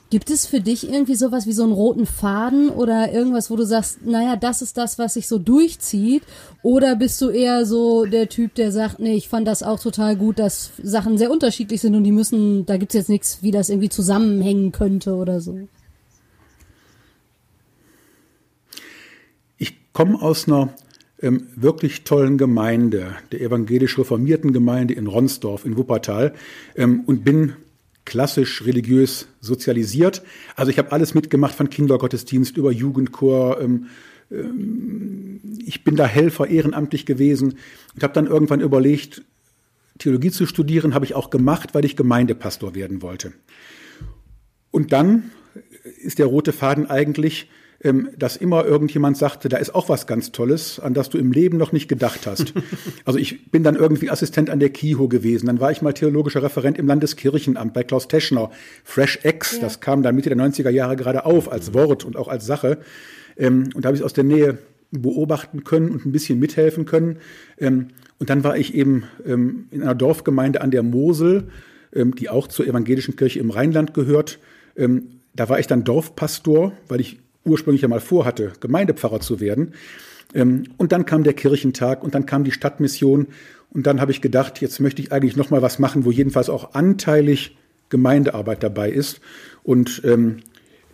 Gibt 0.09 0.29
es 0.29 0.47
für 0.47 0.61
dich 0.61 0.89
irgendwie 0.89 1.15
sowas 1.15 1.47
wie 1.47 1.51
so 1.51 1.63
einen 1.63 1.73
roten 1.73 2.05
Faden 2.05 2.69
oder 2.69 3.11
irgendwas, 3.11 3.51
wo 3.51 3.57
du 3.57 3.65
sagst, 3.65 4.05
naja, 4.05 4.37
das 4.37 4.61
ist 4.61 4.77
das, 4.77 4.97
was 4.97 5.15
sich 5.15 5.27
so 5.27 5.37
durchzieht? 5.37 6.23
Oder 6.63 6.95
bist 6.95 7.21
du 7.21 7.29
eher 7.29 7.65
so 7.65 8.05
der 8.05 8.29
Typ, 8.29 8.55
der 8.55 8.71
sagt, 8.71 8.99
nee, 8.99 9.15
ich 9.15 9.27
fand 9.27 9.45
das 9.47 9.63
auch 9.63 9.81
total 9.81 10.15
gut, 10.15 10.39
dass 10.39 10.71
Sachen 10.81 11.17
sehr 11.17 11.29
unterschiedlich 11.29 11.81
sind 11.81 11.93
und 11.93 12.05
die 12.05 12.13
müssen, 12.13 12.65
da 12.65 12.77
gibt's 12.77 12.95
jetzt 12.95 13.09
nichts, 13.09 13.39
wie 13.41 13.51
das 13.51 13.69
irgendwie 13.69 13.89
zusammenhängen 13.89 14.71
könnte 14.71 15.15
oder 15.15 15.41
so? 15.41 15.59
Ich 19.57 19.73
komme 19.91 20.21
aus 20.21 20.47
einer 20.47 20.69
ähm, 21.21 21.47
wirklich 21.55 22.05
tollen 22.05 22.37
Gemeinde, 22.37 23.15
der 23.33 23.41
evangelisch 23.41 23.97
reformierten 23.97 24.53
Gemeinde 24.53 24.93
in 24.93 25.07
Ronsdorf 25.07 25.65
in 25.65 25.75
Wuppertal 25.75 26.33
ähm, 26.75 27.03
und 27.05 27.25
bin 27.25 27.53
klassisch 28.07 28.65
religiös 28.65 29.27
sozialisiert. 29.41 30.23
Also 30.55 30.71
ich 30.71 30.79
habe 30.79 30.93
alles 30.93 31.13
mitgemacht 31.13 31.53
von 31.53 31.69
Kindergottesdienst 31.69 32.55
über 32.55 32.71
Jugendchor. 32.71 33.61
Ähm, 33.61 33.87
ähm, 34.31 35.41
ich 35.65 35.83
bin 35.83 35.97
da 35.97 36.05
Helfer 36.05 36.47
ehrenamtlich 36.47 37.05
gewesen 37.05 37.57
und 37.93 38.03
habe 38.03 38.13
dann 38.13 38.25
irgendwann 38.25 38.61
überlegt, 38.61 39.23
Theologie 39.99 40.31
zu 40.31 40.45
studieren, 40.45 40.93
habe 40.93 41.05
ich 41.05 41.15
auch 41.15 41.29
gemacht, 41.29 41.73
weil 41.73 41.83
ich 41.83 41.95
Gemeindepastor 41.95 42.75
werden 42.75 43.01
wollte. 43.01 43.33
Und 44.71 44.93
dann 44.93 45.31
ist 46.01 46.19
der 46.19 46.27
rote 46.27 46.53
Faden 46.53 46.89
eigentlich, 46.89 47.49
dass 48.17 48.38
immer 48.38 48.65
irgendjemand 48.65 49.17
sagte, 49.17 49.50
da 49.50 49.57
ist 49.57 49.75
auch 49.75 49.88
was 49.88 50.07
ganz 50.07 50.31
Tolles, 50.31 50.79
an 50.79 50.96
das 50.96 51.10
du 51.10 51.19
im 51.19 51.31
Leben 51.31 51.57
noch 51.57 51.72
nicht 51.72 51.88
gedacht 51.88 52.25
hast. 52.25 52.53
also 53.05 53.19
ich 53.19 53.51
bin 53.51 53.62
dann 53.62 53.75
irgendwie 53.75 54.10
Assistent 54.10 54.50
an 54.50 54.60
der 54.60 54.72
KIHO 54.72 55.07
gewesen. 55.07 55.46
Dann 55.46 55.60
war 55.60 55.72
ich 55.72 55.84
mal 55.84 55.93
theologischer 55.93 56.41
Referent 56.41 56.79
im 56.79 56.88
Landeskirchenamt 56.88 57.74
bei 57.74 57.84
Klaus 57.84 58.07
Teschner. 58.07 58.50
Fresh 58.84 59.19
X, 59.24 59.53
ja. 59.53 59.62
das 59.62 59.79
kam 59.79 60.01
dann 60.01 60.15
Mitte 60.15 60.29
der 60.29 60.39
90er 60.39 60.72
Jahre 60.72 60.96
gerade 60.96 61.25
auf 61.25 61.51
als 61.51 61.75
Wort 61.75 62.03
und 62.03 62.17
auch 62.17 62.27
als 62.27 62.48
Sache. 62.48 62.79
Ähm, 63.38 63.69
und 63.75 63.86
da 63.86 63.88
habe 63.88 63.96
ich 63.96 64.01
es 64.01 64.05
aus 64.05 64.13
der 64.13 64.24
Nähe 64.24 64.57
beobachten 64.89 65.63
können 65.63 65.91
und 65.91 66.03
ein 66.05 66.12
bisschen 66.12 66.39
mithelfen 66.39 66.86
können. 66.86 67.17
Ähm, 67.60 67.89
und 68.17 68.31
dann 68.31 68.43
war 68.43 68.57
ich 68.57 68.74
eben 68.74 69.03
in 69.22 69.67
einer 69.72 69.93
Dorfgemeinde 69.93 70.62
an 70.62 70.72
der 70.72 70.81
Mosel, 70.81 71.50
die 71.93 72.29
auch 72.29 72.48
zur 72.48 72.65
evangelischen 72.65 73.15
Kirche 73.15 73.38
im 73.38 73.51
Rheinland 73.51 73.93
gehört. 73.93 74.39
Da 74.74 75.50
war 75.50 75.60
ich 75.60 75.67
dann 75.67 75.84
Dorfpastor, 75.84 76.72
weil 76.88 77.00
ich 77.00 77.19
ursprünglich 77.47 77.81
ja 77.81 77.87
mal 77.87 77.99
vorhatte, 77.99 78.53
Gemeindepfarrer 78.59 79.19
zu 79.19 79.39
werden. 79.39 79.73
Ähm, 80.33 80.63
und 80.77 80.91
dann 80.91 81.05
kam 81.05 81.23
der 81.23 81.33
Kirchentag 81.33 82.03
und 82.03 82.15
dann 82.15 82.25
kam 82.25 82.43
die 82.43 82.51
Stadtmission. 82.51 83.27
Und 83.71 83.87
dann 83.87 84.01
habe 84.01 84.11
ich 84.11 84.21
gedacht, 84.21 84.61
jetzt 84.61 84.79
möchte 84.79 85.01
ich 85.01 85.11
eigentlich 85.11 85.35
noch 85.35 85.49
mal 85.49 85.61
was 85.61 85.79
machen, 85.79 86.05
wo 86.05 86.11
jedenfalls 86.11 86.49
auch 86.49 86.73
anteilig 86.73 87.57
Gemeindearbeit 87.89 88.63
dabei 88.63 88.91
ist. 88.91 89.19
Und 89.63 90.01
ähm, 90.05 90.37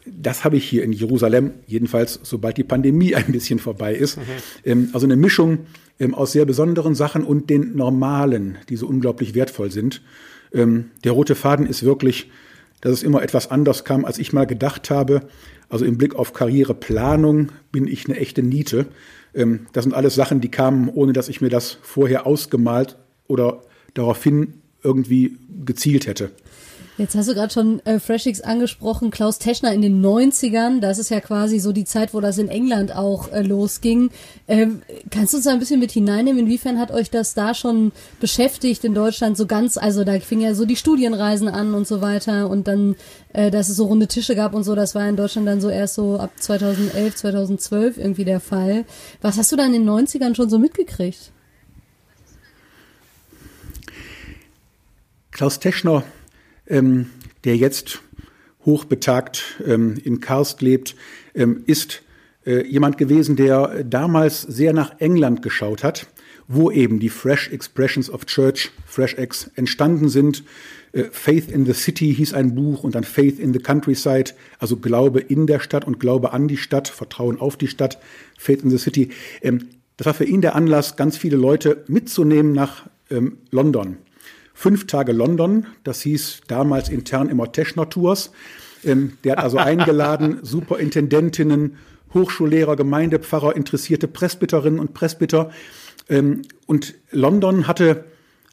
das 0.06 0.44
habe 0.44 0.58
ich 0.58 0.68
hier 0.68 0.84
in 0.84 0.92
Jerusalem, 0.92 1.52
jedenfalls 1.66 2.20
sobald 2.24 2.58
die 2.58 2.64
Pandemie 2.64 3.16
ein 3.16 3.32
bisschen 3.32 3.60
vorbei 3.60 3.96
ist. 3.96 4.18
Mhm. 4.18 4.22
Ähm, 4.66 4.90
also 4.94 5.06
eine 5.06 5.16
Mischung 5.16 5.60
ähm, 6.00 6.14
aus 6.14 6.32
sehr 6.32 6.46
besonderen 6.46 6.96
Sachen 6.96 7.24
und 7.24 7.50
den 7.50 7.76
normalen, 7.76 8.58
die 8.70 8.76
so 8.76 8.88
unglaublich 8.88 9.36
wertvoll 9.36 9.72
sind. 9.72 10.02
Ähm, 10.54 10.92
der 11.04 11.14
rote 11.14 11.36
Faden 11.36 11.66
ist 11.66 11.84
wirklich, 11.84 12.30
dass 12.82 12.94
es 12.94 13.04
immer 13.04 13.24
etwas 13.24 13.50
anders 13.50 13.86
kam, 13.86 14.04
als 14.06 14.20
ich 14.20 14.34
mal 14.34 14.46
gedacht 14.46 14.90
habe. 14.90 15.22
Also 15.74 15.86
im 15.86 15.98
Blick 15.98 16.14
auf 16.14 16.34
Karriereplanung 16.34 17.52
bin 17.72 17.88
ich 17.88 18.06
eine 18.06 18.20
echte 18.20 18.44
Niete. 18.44 18.86
Ähm, 19.34 19.66
das 19.74 19.86
sind 19.86 19.94
alles 19.96 20.14
Sachen, 20.14 20.40
die 20.40 20.52
kamen, 20.52 20.88
ohne 20.88 21.14
dass 21.14 21.30
ich 21.30 21.42
mir 21.42 21.50
das 21.50 21.80
vorher 21.82 22.28
ausgemalt 22.28 22.96
oder 23.28 23.64
daraufhin 23.96 24.62
irgendwie 24.84 25.40
gezielt 25.66 26.06
hätte. 26.06 26.30
Jetzt 26.96 27.16
hast 27.16 27.28
du 27.28 27.34
gerade 27.34 27.52
schon 27.52 27.84
äh, 27.88 28.00
Freshix 28.00 28.42
angesprochen, 28.42 29.10
Klaus 29.10 29.40
Teschner 29.40 29.74
in 29.74 29.82
den 29.82 30.06
90ern, 30.06 30.80
das 30.80 31.00
ist 31.00 31.10
ja 31.10 31.22
quasi 31.22 31.58
so 31.58 31.72
die 31.72 31.86
Zeit, 31.86 32.14
wo 32.14 32.22
das 32.22 32.38
in 32.38 32.50
England 32.50 32.96
auch 32.96 33.32
äh, 33.32 33.42
losging. 33.42 34.12
Ähm, 34.48 34.84
kannst 35.10 35.34
du 35.34 35.38
uns 35.38 35.46
da 35.46 35.54
ein 35.54 35.60
bisschen 35.60 35.80
mit 35.80 35.92
hineinnehmen? 35.92 36.42
Inwiefern 36.42 36.80
hat 36.80 36.92
euch 36.92 37.10
das 37.10 37.34
da 37.34 37.56
schon 37.56 37.94
beschäftigt 38.20 38.84
in 38.84 38.94
Deutschland 38.94 39.38
so 39.38 39.48
ganz, 39.48 39.78
also 39.78 40.04
da 40.04 40.20
fing 40.20 40.40
ja 40.40 40.54
so 40.54 40.66
die 40.66 40.76
Studienreisen 40.76 41.48
an 41.48 41.74
und 41.74 41.88
so 41.88 42.02
weiter 42.02 42.48
und 42.48 42.68
dann, 42.68 42.96
äh, 43.34 43.50
dass 43.50 43.70
es 43.70 43.78
so 43.78 43.86
runde 43.86 44.08
Tische 44.08 44.36
gab 44.36 44.54
und 44.54 44.64
so, 44.64 44.76
das 44.76 44.94
war 44.94 45.10
in 45.10 45.16
Deutschland 45.16 45.48
dann 45.48 45.62
so 45.62 45.70
erst 45.70 45.96
so 45.96 46.20
ab 46.20 46.30
2011, 46.38 47.16
2012 47.16 47.98
irgendwie 47.98 48.26
der 48.26 48.40
Fall. 48.40 48.86
Was 49.20 49.38
hast 49.38 49.52
du 49.52 49.56
da 49.56 49.66
in 49.66 49.74
den 49.74 49.90
90ern 49.90 50.36
schon 50.36 50.50
so 50.50 50.60
mitgekriegt? 50.60 51.32
Klaus 55.32 55.58
Teschner 55.58 56.04
ähm, 56.74 57.06
der 57.46 57.56
jetzt 57.56 58.02
hochbetagt 58.66 59.62
ähm, 59.66 59.96
in 60.04 60.20
Karst 60.20 60.62
lebt, 60.62 60.96
ähm, 61.36 61.64
ist 61.68 62.02
äh, 62.46 62.66
jemand 62.66 62.98
gewesen, 62.98 63.36
der 63.36 63.84
damals 63.84 64.42
sehr 64.42 64.74
nach 64.74 65.00
England 65.00 65.42
geschaut 65.42 65.84
hat, 65.84 66.08
wo 66.48 66.72
eben 66.72 67.00
die 67.00 67.10
Fresh 67.10 67.50
Expressions 67.50 68.10
of 68.10 68.26
Church, 68.26 68.72
Fresh 68.86 69.18
X, 69.18 69.52
entstanden 69.56 70.10
sind. 70.10 70.44
Äh, 70.94 71.06
Faith 71.12 71.52
in 71.52 71.66
the 71.66 71.74
City 71.74 72.14
hieß 72.14 72.34
ein 72.34 72.56
Buch 72.56 72.84
und 72.84 72.96
dann 72.96 73.04
Faith 73.04 73.40
in 73.40 73.54
the 73.54 73.60
Countryside, 73.60 74.32
also 74.60 74.78
Glaube 74.78 75.20
in 75.20 75.46
der 75.46 75.60
Stadt 75.60 75.86
und 75.86 76.00
Glaube 76.00 76.34
an 76.34 76.48
die 76.48 76.58
Stadt, 76.58 76.88
Vertrauen 76.88 77.40
auf 77.40 77.56
die 77.56 77.68
Stadt, 77.68 78.00
Faith 78.38 78.64
in 78.64 78.72
the 78.72 78.78
City. 78.78 79.10
Ähm, 79.42 79.68
das 79.98 80.08
war 80.08 80.14
für 80.16 80.26
ihn 80.26 80.42
der 80.42 80.56
Anlass, 80.56 80.96
ganz 80.96 81.18
viele 81.18 81.38
Leute 81.38 81.84
mitzunehmen 81.88 82.52
nach 82.52 82.88
ähm, 83.12 83.38
London. 83.52 83.98
Fünf 84.54 84.88
Tage 84.88 85.12
London, 85.12 85.66
das 85.84 86.02
hieß 86.02 86.42
damals 86.48 86.90
intern 86.90 87.30
immer 87.30 87.52
Teschner 87.52 87.90
Tours. 87.90 88.32
Ähm, 88.84 89.18
der 89.24 89.34
hat 89.34 89.44
also 89.44 89.58
eingeladen, 89.58 90.40
Superintendentinnen, 90.44 91.78
Hochschullehrer, 92.14 92.76
Gemeindepfarrer, 92.76 93.56
interessierte 93.56 94.08
Presbyterinnen 94.08 94.80
und 94.80 94.94
Presbyter. 94.94 95.52
Ähm, 96.10 96.44
und 96.68 96.94
London 97.12 97.68
hatte, 97.68 98.06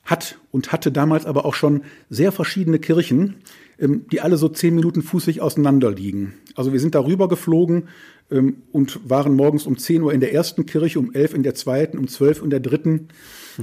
hat 0.05 0.39
und 0.51 0.73
hatte 0.73 0.91
damals 0.91 1.27
aber 1.27 1.45
auch 1.45 1.55
schon 1.55 1.83
sehr 2.09 2.33
verschiedene 2.33 2.79
Kirchen, 2.79 3.37
ähm, 3.79 4.07
die 4.11 4.21
alle 4.21 4.37
so 4.37 4.49
zehn 4.49 4.75
Minuten 4.75 5.03
fußig 5.03 5.41
auseinander 5.41 5.91
liegen. 5.91 6.35
Also 6.55 6.73
wir 6.73 6.81
sind 6.81 6.95
darüber 6.95 7.29
geflogen 7.29 7.89
ähm, 8.31 8.63
und 8.73 9.01
waren 9.09 9.35
morgens 9.35 9.67
um 9.67 9.79
zehn 9.79 10.03
Uhr 10.03 10.13
in 10.13 10.21
der 10.21 10.33
ersten 10.33 10.67
Kirche, 10.67 10.99
um 10.99 11.13
elf 11.13 11.35
in 11.35 11.43
der 11.43 11.55
zweiten, 11.55 11.99
um 11.99 12.09
zwölf 12.09 12.43
in 12.43 12.51
der 12.51 12.61
dritten. 12.61 13.09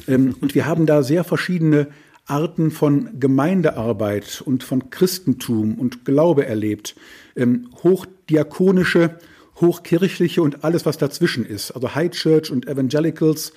Ähm, 0.08 0.36
und 0.42 0.54
wir 0.54 0.66
haben 0.66 0.86
da 0.86 1.02
sehr 1.02 1.24
verschiedene 1.24 1.88
Arten 2.28 2.72
von 2.72 3.20
Gemeindearbeit 3.20 4.42
und 4.46 4.64
von 4.64 4.90
Christentum 4.90 5.76
und 5.76 6.06
Glaube 6.06 6.46
erlebt. 6.46 6.96
Ähm, 7.36 7.70
hochdiakonische, 7.84 9.18
hochkirchliche 9.62 10.42
und 10.42 10.64
alles, 10.64 10.86
was 10.86 10.98
dazwischen 10.98 11.46
ist. 11.46 11.72
Also 11.72 11.96
High 11.96 12.12
Church 12.12 12.52
und 12.52 12.68
Evangelicals. 12.68 13.54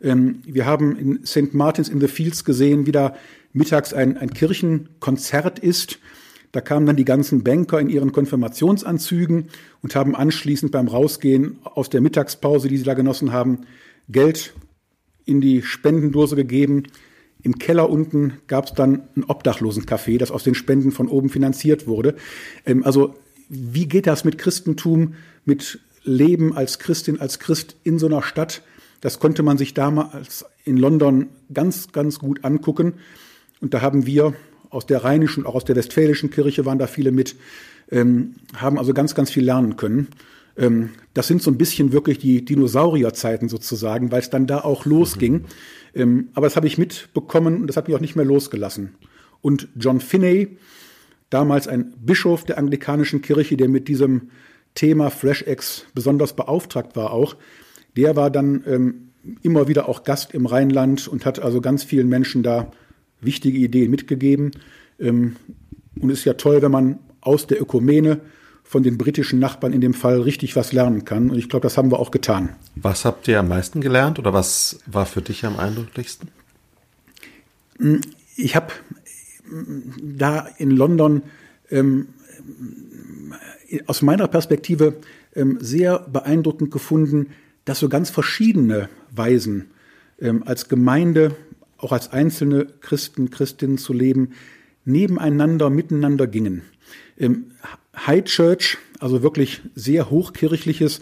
Ähm, 0.00 0.40
wir 0.46 0.66
haben 0.66 0.96
in 0.96 1.26
St. 1.26 1.52
Martins 1.52 1.88
in 1.88 2.00
the 2.00 2.08
Fields 2.08 2.44
gesehen, 2.44 2.86
wie 2.86 2.92
da 2.92 3.16
mittags 3.52 3.92
ein, 3.92 4.16
ein 4.16 4.30
Kirchenkonzert 4.30 5.58
ist. 5.58 5.98
Da 6.52 6.60
kamen 6.60 6.86
dann 6.86 6.96
die 6.96 7.04
ganzen 7.04 7.42
Banker 7.42 7.80
in 7.80 7.88
ihren 7.88 8.12
Konfirmationsanzügen 8.12 9.48
und 9.82 9.96
haben 9.96 10.14
anschließend 10.14 10.70
beim 10.70 10.86
Rausgehen 10.86 11.58
aus 11.64 11.90
der 11.90 12.02
Mittagspause, 12.02 12.68
die 12.68 12.76
sie 12.76 12.84
da 12.84 12.94
genossen 12.94 13.32
haben, 13.32 13.62
Geld 14.08 14.54
in 15.24 15.40
die 15.40 15.62
Spendendose 15.62 16.36
gegeben, 16.36 16.84
im 17.42 17.58
Keller 17.58 17.90
unten 17.90 18.34
gab 18.46 18.66
es 18.66 18.74
dann 18.74 19.02
ein 19.16 19.24
Obdachlosencafé, 19.24 20.18
das 20.18 20.30
aus 20.30 20.44
den 20.44 20.54
Spenden 20.54 20.92
von 20.92 21.08
oben 21.08 21.28
finanziert 21.28 21.86
wurde. 21.86 22.14
Ähm, 22.64 22.84
also 22.84 23.14
wie 23.48 23.86
geht 23.86 24.06
das 24.06 24.24
mit 24.24 24.38
Christentum, 24.38 25.14
mit 25.44 25.80
Leben 26.04 26.56
als 26.56 26.78
Christin, 26.78 27.20
als 27.20 27.38
Christ 27.38 27.76
in 27.84 27.98
so 27.98 28.06
einer 28.06 28.22
Stadt? 28.22 28.62
Das 29.00 29.18
konnte 29.18 29.42
man 29.42 29.58
sich 29.58 29.74
damals 29.74 30.44
in 30.64 30.76
London 30.76 31.28
ganz, 31.52 31.92
ganz 31.92 32.18
gut 32.18 32.44
angucken. 32.44 32.94
Und 33.60 33.74
da 33.74 33.82
haben 33.82 34.06
wir 34.06 34.34
aus 34.70 34.86
der 34.86 35.04
rheinischen, 35.04 35.44
auch 35.44 35.54
aus 35.54 35.64
der 35.64 35.76
westfälischen 35.76 36.30
Kirche 36.30 36.64
waren 36.64 36.78
da 36.78 36.86
viele 36.86 37.12
mit, 37.12 37.36
ähm, 37.90 38.36
haben 38.56 38.78
also 38.78 38.94
ganz, 38.94 39.14
ganz 39.14 39.30
viel 39.30 39.44
lernen 39.44 39.76
können. 39.76 40.08
Ähm, 40.56 40.90
das 41.14 41.26
sind 41.26 41.42
so 41.42 41.50
ein 41.50 41.58
bisschen 41.58 41.92
wirklich 41.92 42.18
die 42.18 42.44
Dinosaurierzeiten 42.44 43.48
sozusagen, 43.48 44.10
weil 44.12 44.20
es 44.20 44.30
dann 44.30 44.46
da 44.46 44.60
auch 44.60 44.86
losging. 44.86 45.32
Mhm. 45.32 45.44
Ähm, 45.94 46.28
aber 46.34 46.46
das 46.46 46.56
habe 46.56 46.66
ich 46.66 46.78
mitbekommen 46.78 47.60
und 47.60 47.66
das 47.66 47.76
hat 47.76 47.88
mich 47.88 47.96
auch 47.96 48.00
nicht 48.00 48.16
mehr 48.16 48.24
losgelassen. 48.24 48.94
Und 49.40 49.68
John 49.76 50.00
Finney, 50.00 50.56
damals 51.30 51.68
ein 51.68 51.94
Bischof 52.00 52.44
der 52.44 52.58
anglikanischen 52.58 53.22
Kirche, 53.22 53.56
der 53.56 53.68
mit 53.68 53.88
diesem 53.88 54.30
Thema 54.74 55.10
Fresh 55.10 55.42
Eggs 55.42 55.86
besonders 55.94 56.34
beauftragt 56.34 56.96
war 56.96 57.12
auch, 57.12 57.36
der 57.96 58.16
war 58.16 58.30
dann 58.30 58.64
ähm, 58.66 59.08
immer 59.42 59.68
wieder 59.68 59.88
auch 59.88 60.04
Gast 60.04 60.34
im 60.34 60.46
Rheinland 60.46 61.08
und 61.08 61.26
hat 61.26 61.40
also 61.40 61.60
ganz 61.60 61.84
vielen 61.84 62.08
Menschen 62.08 62.42
da 62.42 62.70
wichtige 63.20 63.58
Ideen 63.58 63.90
mitgegeben. 63.90 64.52
Ähm, 64.98 65.36
und 66.00 66.10
es 66.10 66.20
ist 66.20 66.24
ja 66.24 66.34
toll, 66.34 66.62
wenn 66.62 66.72
man 66.72 66.98
aus 67.20 67.46
der 67.46 67.60
Ökumene 67.60 68.20
von 68.72 68.82
den 68.82 68.96
britischen 68.96 69.38
Nachbarn 69.38 69.74
in 69.74 69.82
dem 69.82 69.92
Fall 69.92 70.22
richtig 70.22 70.56
was 70.56 70.72
lernen 70.72 71.04
kann. 71.04 71.28
Und 71.28 71.36
ich 71.36 71.50
glaube, 71.50 71.64
das 71.64 71.76
haben 71.76 71.90
wir 71.90 71.98
auch 71.98 72.10
getan. 72.10 72.48
Was 72.74 73.04
habt 73.04 73.28
ihr 73.28 73.38
am 73.38 73.48
meisten 73.48 73.82
gelernt 73.82 74.18
oder 74.18 74.32
was 74.32 74.80
war 74.86 75.04
für 75.04 75.20
dich 75.20 75.44
am 75.44 75.58
eindrücklichsten? 75.58 76.30
Ich 78.34 78.56
habe 78.56 78.72
da 80.02 80.48
in 80.56 80.70
London 80.70 81.22
ähm, 81.70 82.08
aus 83.86 84.00
meiner 84.00 84.26
Perspektive 84.26 84.94
ähm, 85.36 85.58
sehr 85.60 85.98
beeindruckend 85.98 86.70
gefunden, 86.70 87.26
dass 87.66 87.78
so 87.78 87.90
ganz 87.90 88.08
verschiedene 88.08 88.88
Weisen 89.10 89.66
ähm, 90.18 90.44
als 90.46 90.70
Gemeinde, 90.70 91.36
auch 91.76 91.92
als 91.92 92.10
einzelne 92.10 92.68
Christen, 92.80 93.28
Christinnen 93.28 93.76
zu 93.76 93.92
leben, 93.92 94.30
nebeneinander, 94.86 95.68
miteinander 95.68 96.26
gingen. 96.26 96.62
High 97.96 98.24
Church, 98.24 98.78
also 99.00 99.22
wirklich 99.22 99.60
sehr 99.74 100.10
hochkirchliches, 100.10 101.00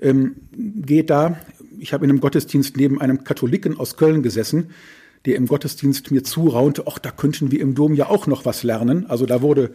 ähm, 0.00 0.36
geht 0.52 1.10
da. 1.10 1.38
Ich 1.78 1.92
habe 1.92 2.04
in 2.04 2.10
einem 2.10 2.20
Gottesdienst 2.20 2.76
neben 2.76 3.00
einem 3.00 3.24
Katholiken 3.24 3.78
aus 3.78 3.96
Köln 3.96 4.22
gesessen, 4.22 4.70
der 5.24 5.36
im 5.36 5.46
Gottesdienst 5.46 6.10
mir 6.10 6.24
zuraunte, 6.24 6.84
ach, 6.86 6.98
da 6.98 7.10
könnten 7.10 7.52
wir 7.52 7.60
im 7.60 7.74
Dom 7.74 7.94
ja 7.94 8.08
auch 8.08 8.26
noch 8.26 8.44
was 8.44 8.64
lernen. 8.64 9.06
Also 9.06 9.26
da 9.26 9.40
wurde 9.40 9.72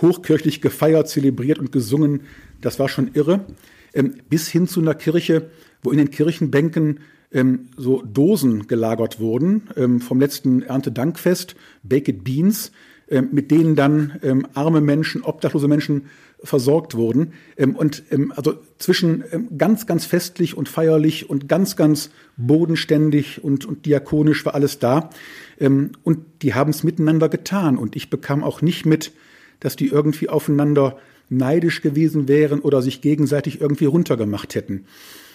hochkirchlich 0.00 0.62
gefeiert, 0.62 1.08
zelebriert 1.08 1.58
und 1.58 1.72
gesungen. 1.72 2.22
Das 2.60 2.78
war 2.78 2.88
schon 2.88 3.10
irre. 3.12 3.44
Ähm, 3.92 4.14
bis 4.28 4.48
hin 4.48 4.66
zu 4.68 4.80
einer 4.80 4.94
Kirche, 4.94 5.50
wo 5.82 5.90
in 5.90 5.98
den 5.98 6.10
Kirchenbänken 6.10 7.00
ähm, 7.32 7.68
so 7.76 8.02
Dosen 8.02 8.66
gelagert 8.66 9.20
wurden 9.20 9.68
ähm, 9.76 10.00
vom 10.00 10.20
letzten 10.20 10.62
Erntedankfest, 10.62 11.54
Baked 11.82 12.24
Beans, 12.24 12.72
mit 13.10 13.50
denen 13.50 13.74
dann 13.74 14.18
ähm, 14.22 14.46
arme 14.54 14.80
Menschen, 14.80 15.22
obdachlose 15.22 15.66
Menschen 15.68 16.06
versorgt 16.42 16.94
wurden. 16.94 17.32
Ähm, 17.56 17.76
und 17.76 18.02
ähm, 18.10 18.32
also 18.34 18.54
zwischen 18.78 19.24
ähm, 19.32 19.48
ganz, 19.56 19.86
ganz 19.86 20.06
festlich 20.06 20.56
und 20.56 20.68
feierlich 20.68 21.28
und 21.28 21.48
ganz, 21.48 21.76
ganz 21.76 22.10
bodenständig 22.36 23.42
und, 23.42 23.64
und 23.64 23.86
diakonisch 23.86 24.44
war 24.44 24.54
alles 24.54 24.78
da. 24.78 25.10
Ähm, 25.58 25.92
und 26.02 26.18
die 26.42 26.54
haben 26.54 26.70
es 26.70 26.82
miteinander 26.82 27.28
getan. 27.28 27.76
Und 27.76 27.96
ich 27.96 28.10
bekam 28.10 28.42
auch 28.42 28.62
nicht 28.62 28.86
mit, 28.86 29.12
dass 29.60 29.76
die 29.76 29.88
irgendwie 29.88 30.28
aufeinander 30.28 30.96
neidisch 31.28 31.82
gewesen 31.82 32.28
wären 32.28 32.60
oder 32.60 32.82
sich 32.82 33.00
gegenseitig 33.00 33.60
irgendwie 33.60 33.84
runtergemacht 33.84 34.54
hätten. 34.54 34.86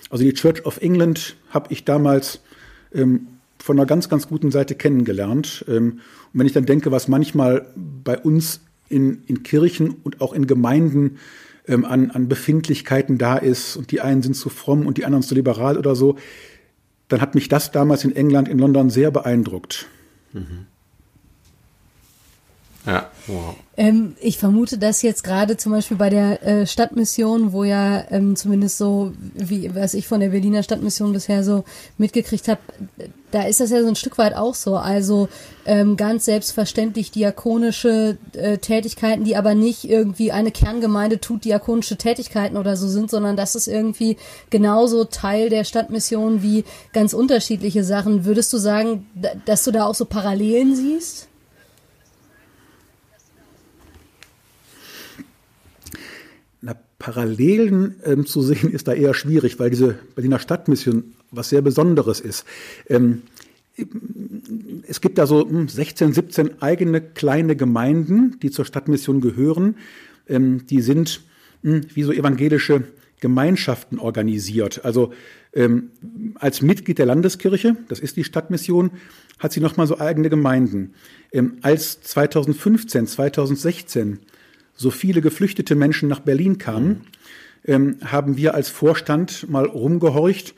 Also 0.10 0.24
die 0.24 0.34
Church 0.34 0.66
of 0.66 0.82
England 0.82 1.36
habe 1.50 1.72
ich 1.72 1.86
damals 1.86 2.42
ähm, 2.94 3.28
von 3.66 3.80
einer 3.80 3.88
ganz, 3.88 4.10
ganz 4.10 4.28
guten 4.28 4.52
Seite 4.52 4.76
kennengelernt. 4.76 5.66
Ähm, 5.68 5.94
und 6.32 6.40
wenn 6.40 6.46
ich 6.46 6.54
dann 6.54 6.68
denke, 6.68 6.92
was 6.92 7.08
manchmal 7.08 7.66
bei 7.76 8.16
uns 8.16 8.60
in, 8.90 9.24
in 9.26 9.42
Kirchen 9.42 9.90
und 10.04 10.22
auch 10.22 10.34
in 10.34 10.46
Gemeinden 10.46 11.18
ähm, 11.68 11.84
an, 11.84 12.12
an 12.12 12.28
Befindlichkeiten 12.28 13.18
da 13.18 13.38
ist 13.38 13.76
und 13.76 13.90
die 13.90 14.02
einen 14.02 14.22
sind 14.22 14.36
zu 14.36 14.50
fromm 14.50 14.86
und 14.86 15.00
die 15.00 15.06
anderen 15.06 15.24
zu 15.24 15.34
liberal 15.34 15.80
oder 15.80 15.96
so, 15.96 16.16
dann 17.08 17.22
hat 17.22 17.34
mich 17.34 17.50
das 17.50 17.72
damals 17.72 18.04
in 18.04 18.16
England, 18.16 18.50
in 18.50 18.60
London 18.60 18.92
sehr 18.92 19.10
beeindruckt. 19.10 19.88
Mhm. 20.34 20.68
Ja, 22.86 23.10
wow. 23.28 23.56
Ähm, 23.78 24.16
ich 24.22 24.38
vermute, 24.38 24.78
dass 24.78 25.02
jetzt 25.02 25.24
gerade 25.24 25.58
zum 25.58 25.72
Beispiel 25.72 25.98
bei 25.98 26.10
der 26.10 26.44
äh, 26.44 26.68
Stadtmission, 26.68 27.52
wo 27.52 27.64
ja 27.64 28.06
ähm, 28.12 28.36
zumindest 28.36 28.78
so, 28.78 29.12
wie 29.34 29.74
was 29.74 29.94
ich 29.94 30.08
von 30.08 30.20
der 30.20 30.30
Berliner 30.30 30.64
Stadtmission 30.64 31.12
bisher 31.12 31.44
so 31.44 31.66
mitgekriegt 31.98 32.48
habe, 32.48 32.62
da 33.32 33.44
ist 33.44 33.60
das 33.60 33.72
ja 33.72 33.82
so 33.82 33.88
ein 33.88 33.96
Stück 33.96 34.18
weit 34.18 34.36
auch 34.36 34.54
so. 34.54 34.78
Also 34.78 35.28
ähm, 35.66 35.98
ganz 35.98 36.26
selbstverständlich 36.26 37.12
diakonische 37.12 38.18
äh, 38.34 38.60
Tätigkeiten, 38.60 39.26
die 39.26 39.36
aber 39.36 39.56
nicht 39.56 39.90
irgendwie 39.90 40.32
eine 40.32 40.52
Kerngemeinde 40.52 41.20
tut 41.20 41.44
diakonische 41.44 41.98
Tätigkeiten 41.98 42.56
oder 42.56 42.78
so 42.78 42.88
sind, 42.88 43.10
sondern 43.10 43.36
das 43.36 43.56
ist 43.56 43.68
irgendwie 43.68 44.18
genauso 44.52 45.06
Teil 45.06 45.50
der 45.50 45.64
Stadtmission 45.64 46.44
wie 46.44 46.64
ganz 46.94 47.14
unterschiedliche 47.14 47.84
Sachen. 47.84 48.26
Würdest 48.26 48.54
du 48.54 48.58
sagen, 48.58 49.08
dass 49.46 49.64
du 49.64 49.72
da 49.72 49.86
auch 49.86 49.96
so 49.96 50.06
Parallelen 50.06 50.76
siehst? 50.76 51.28
Parallelen 57.00 57.96
ähm, 58.06 58.26
zu 58.26 58.42
sehen 58.42 58.72
ist 58.72 58.88
da 58.88 58.94
eher 58.94 59.14
schwierig, 59.14 59.60
weil 59.60 59.70
diese 59.70 60.00
Berliner 60.16 60.40
Stadtmission 60.40 61.16
was 61.32 61.50
sehr 61.50 61.62
Besonderes 61.62 62.20
ist. 62.20 62.46
Ähm, 62.88 63.24
es 64.88 65.02
gibt 65.02 65.18
da 65.18 65.28
so 65.28 65.46
16, 65.68 66.08
hm, 66.08 66.14
17 66.14 66.62
eigene 66.62 67.02
kleine 67.02 67.56
Gemeinden, 67.56 68.40
die 68.42 68.52
zur 68.52 68.64
Stadtmission 68.64 69.20
gehören. 69.20 69.76
Ähm, 70.28 70.66
die 70.68 70.82
sind 70.82 71.22
hm, 71.64 71.82
wie 71.94 72.04
so 72.04 72.14
evangelische 72.14 72.86
Gemeinschaften 73.20 74.00
organisiert. 74.00 74.86
Also 74.86 75.14
ähm, 75.54 75.92
als 76.36 76.62
Mitglied 76.62 77.00
der 77.00 77.06
Landeskirche, 77.06 77.76
das 77.88 78.00
ist 78.00 78.18
die 78.18 78.24
Stadtmission, 78.24 78.92
hat 79.40 79.52
sie 79.52 79.62
nochmal 79.62 79.88
so 79.88 80.00
eigene 80.00 80.30
Gemeinden. 80.30 80.94
Ähm, 81.32 81.58
als 81.62 82.02
2015, 82.02 83.08
2016 83.08 84.20
so 84.76 84.92
viele 84.92 85.22
geflüchtete 85.22 85.76
Menschen 85.76 86.10
nach 86.10 86.20
Berlin 86.20 86.58
kamen, 86.58 87.02
ähm, 87.66 87.98
haben 88.04 88.38
wir 88.38 88.54
als 88.54 88.70
Vorstand 88.70 89.50
mal 89.50 89.66
rumgehorcht 89.66 90.54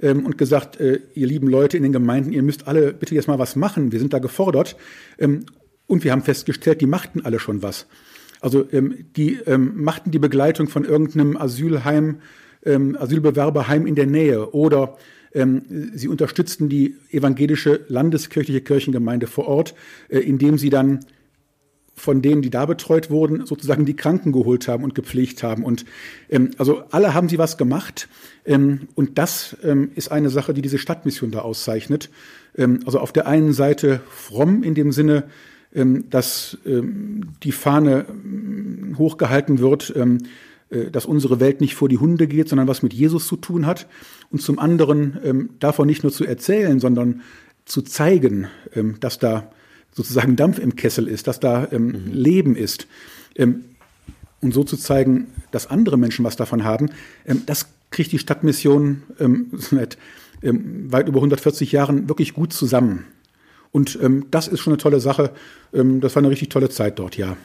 ähm, 0.00 0.26
und 0.26 0.38
gesagt, 0.38 0.78
äh, 0.80 1.00
ihr 1.14 1.26
lieben 1.26 1.48
Leute 1.48 1.76
in 1.76 1.82
den 1.82 1.92
Gemeinden, 1.92 2.32
ihr 2.32 2.42
müsst 2.42 2.68
alle 2.68 2.92
bitte 2.92 3.14
jetzt 3.14 3.28
mal 3.28 3.38
was 3.38 3.56
machen. 3.56 3.92
Wir 3.92 3.98
sind 3.98 4.12
da 4.12 4.18
gefordert. 4.18 4.76
Ähm, 5.18 5.46
und 5.86 6.04
wir 6.04 6.12
haben 6.12 6.22
festgestellt, 6.22 6.80
die 6.80 6.86
machten 6.86 7.24
alle 7.24 7.38
schon 7.38 7.62
was. 7.62 7.86
Also 8.40 8.66
ähm, 8.72 9.06
die 9.16 9.38
ähm, 9.46 9.82
machten 9.82 10.10
die 10.10 10.18
Begleitung 10.18 10.68
von 10.68 10.84
irgendeinem 10.84 11.36
Asylheim, 11.36 12.20
ähm, 12.64 12.96
Asylbewerberheim 12.98 13.86
in 13.86 13.94
der 13.94 14.06
Nähe 14.06 14.50
oder 14.52 14.96
sie 15.34 16.08
unterstützten 16.08 16.68
die 16.68 16.94
evangelische 17.10 17.86
landeskirchliche 17.88 18.60
Kirchengemeinde 18.60 19.26
vor 19.26 19.48
Ort, 19.48 19.74
äh, 20.10 20.18
indem 20.18 20.58
sie 20.58 20.68
dann 20.68 21.06
von 21.94 22.22
denen, 22.22 22.42
die 22.42 22.50
da 22.50 22.66
betreut 22.66 23.10
wurden, 23.10 23.46
sozusagen 23.46 23.84
die 23.84 23.96
Kranken 23.96 24.32
geholt 24.32 24.66
haben 24.66 24.84
und 24.84 24.94
gepflegt 24.94 25.42
haben. 25.42 25.64
Und 25.64 25.84
ähm, 26.30 26.50
also 26.58 26.84
alle 26.90 27.14
haben 27.14 27.28
sie 27.28 27.38
was 27.38 27.58
gemacht. 27.58 28.08
Ähm, 28.44 28.88
und 28.94 29.18
das 29.18 29.56
ähm, 29.62 29.90
ist 29.94 30.10
eine 30.10 30.30
Sache, 30.30 30.54
die 30.54 30.62
diese 30.62 30.78
Stadtmission 30.78 31.30
da 31.30 31.40
auszeichnet. 31.40 32.10
Ähm, 32.56 32.80
also 32.86 32.98
auf 32.98 33.12
der 33.12 33.26
einen 33.26 33.52
Seite 33.52 34.00
fromm 34.08 34.62
in 34.62 34.74
dem 34.74 34.92
Sinne, 34.92 35.24
ähm, 35.74 36.08
dass 36.10 36.58
ähm, 36.66 37.32
die 37.42 37.52
Fahne 37.52 38.06
ähm, 38.08 38.94
hochgehalten 38.98 39.58
wird, 39.58 39.92
ähm, 39.96 40.18
äh, 40.70 40.90
dass 40.90 41.06
unsere 41.06 41.40
Welt 41.40 41.60
nicht 41.60 41.74
vor 41.74 41.88
die 41.88 41.98
Hunde 41.98 42.26
geht, 42.26 42.48
sondern 42.48 42.68
was 42.68 42.82
mit 42.82 42.94
Jesus 42.94 43.26
zu 43.26 43.36
tun 43.36 43.66
hat. 43.66 43.86
Und 44.30 44.40
zum 44.40 44.58
anderen 44.58 45.18
ähm, 45.24 45.50
davon 45.60 45.86
nicht 45.86 46.02
nur 46.02 46.12
zu 46.12 46.24
erzählen, 46.24 46.80
sondern 46.80 47.20
zu 47.64 47.82
zeigen, 47.82 48.48
ähm, 48.74 48.96
dass 49.00 49.18
da 49.18 49.50
sozusagen 49.92 50.36
Dampf 50.36 50.58
im 50.58 50.76
Kessel 50.76 51.06
ist, 51.08 51.26
dass 51.26 51.40
da 51.40 51.68
ähm, 51.70 51.86
mhm. 51.86 52.12
Leben 52.12 52.56
ist. 52.56 52.86
Ähm, 53.36 53.64
und 54.40 54.52
so 54.52 54.64
zu 54.64 54.76
zeigen, 54.76 55.28
dass 55.52 55.68
andere 55.68 55.96
Menschen 55.96 56.24
was 56.24 56.36
davon 56.36 56.64
haben, 56.64 56.90
ähm, 57.26 57.42
das 57.46 57.66
kriegt 57.90 58.10
die 58.12 58.18
Stadtmission 58.18 59.02
ähm, 59.20 59.50
seit 59.52 59.98
ähm, 60.42 60.90
weit 60.90 61.08
über 61.08 61.18
140 61.18 61.70
Jahren 61.72 62.08
wirklich 62.08 62.34
gut 62.34 62.52
zusammen. 62.52 63.04
Und 63.70 63.98
ähm, 64.02 64.26
das 64.30 64.48
ist 64.48 64.60
schon 64.60 64.72
eine 64.72 64.82
tolle 64.82 65.00
Sache. 65.00 65.32
das 65.72 66.14
war 66.14 66.20
eine 66.20 66.28
richtig 66.28 66.50
tolle 66.50 66.68
Zeit 66.68 66.98
dort, 66.98 67.16
ja. 67.16 67.38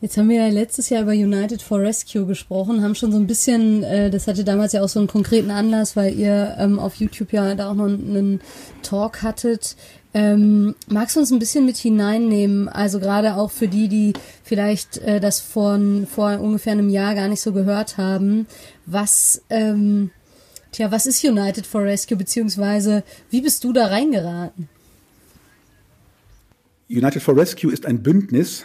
Jetzt 0.00 0.16
haben 0.16 0.28
wir 0.28 0.36
ja 0.36 0.48
letztes 0.48 0.90
Jahr 0.90 1.02
über 1.02 1.10
United 1.10 1.60
for 1.60 1.80
Rescue 1.80 2.24
gesprochen, 2.24 2.82
haben 2.82 2.94
schon 2.94 3.10
so 3.10 3.18
ein 3.18 3.26
bisschen, 3.26 3.82
äh, 3.82 4.10
das 4.10 4.28
hatte 4.28 4.44
damals 4.44 4.72
ja 4.72 4.82
auch 4.82 4.88
so 4.88 5.00
einen 5.00 5.08
konkreten 5.08 5.50
Anlass, 5.50 5.96
weil 5.96 6.14
ihr 6.14 6.54
ähm, 6.56 6.78
auf 6.78 6.94
YouTube 6.94 7.32
ja 7.32 7.56
da 7.56 7.70
auch 7.70 7.74
noch 7.74 7.86
einen 7.86 8.40
Talk 8.82 9.22
hattet. 9.22 9.74
Ähm, 10.14 10.76
magst 10.88 11.16
du 11.16 11.20
uns 11.20 11.32
ein 11.32 11.40
bisschen 11.40 11.66
mit 11.66 11.76
hineinnehmen? 11.76 12.68
Also 12.68 13.00
gerade 13.00 13.34
auch 13.34 13.50
für 13.50 13.66
die, 13.66 13.88
die 13.88 14.12
vielleicht 14.44 14.98
äh, 14.98 15.18
das 15.18 15.40
von 15.40 16.06
vor 16.06 16.38
ungefähr 16.38 16.74
einem 16.74 16.90
Jahr 16.90 17.16
gar 17.16 17.26
nicht 17.26 17.40
so 17.40 17.52
gehört 17.52 17.98
haben. 17.98 18.46
Was, 18.86 19.42
ähm, 19.50 20.12
tja, 20.70 20.92
was 20.92 21.06
ist 21.06 21.24
United 21.24 21.66
for 21.66 21.82
Rescue 21.82 22.16
beziehungsweise 22.16 23.02
wie 23.30 23.40
bist 23.40 23.64
du 23.64 23.72
da 23.72 23.86
reingeraten? 23.86 24.68
United 26.88 27.20
for 27.20 27.36
Rescue 27.36 27.72
ist 27.72 27.84
ein 27.84 28.00
Bündnis, 28.00 28.64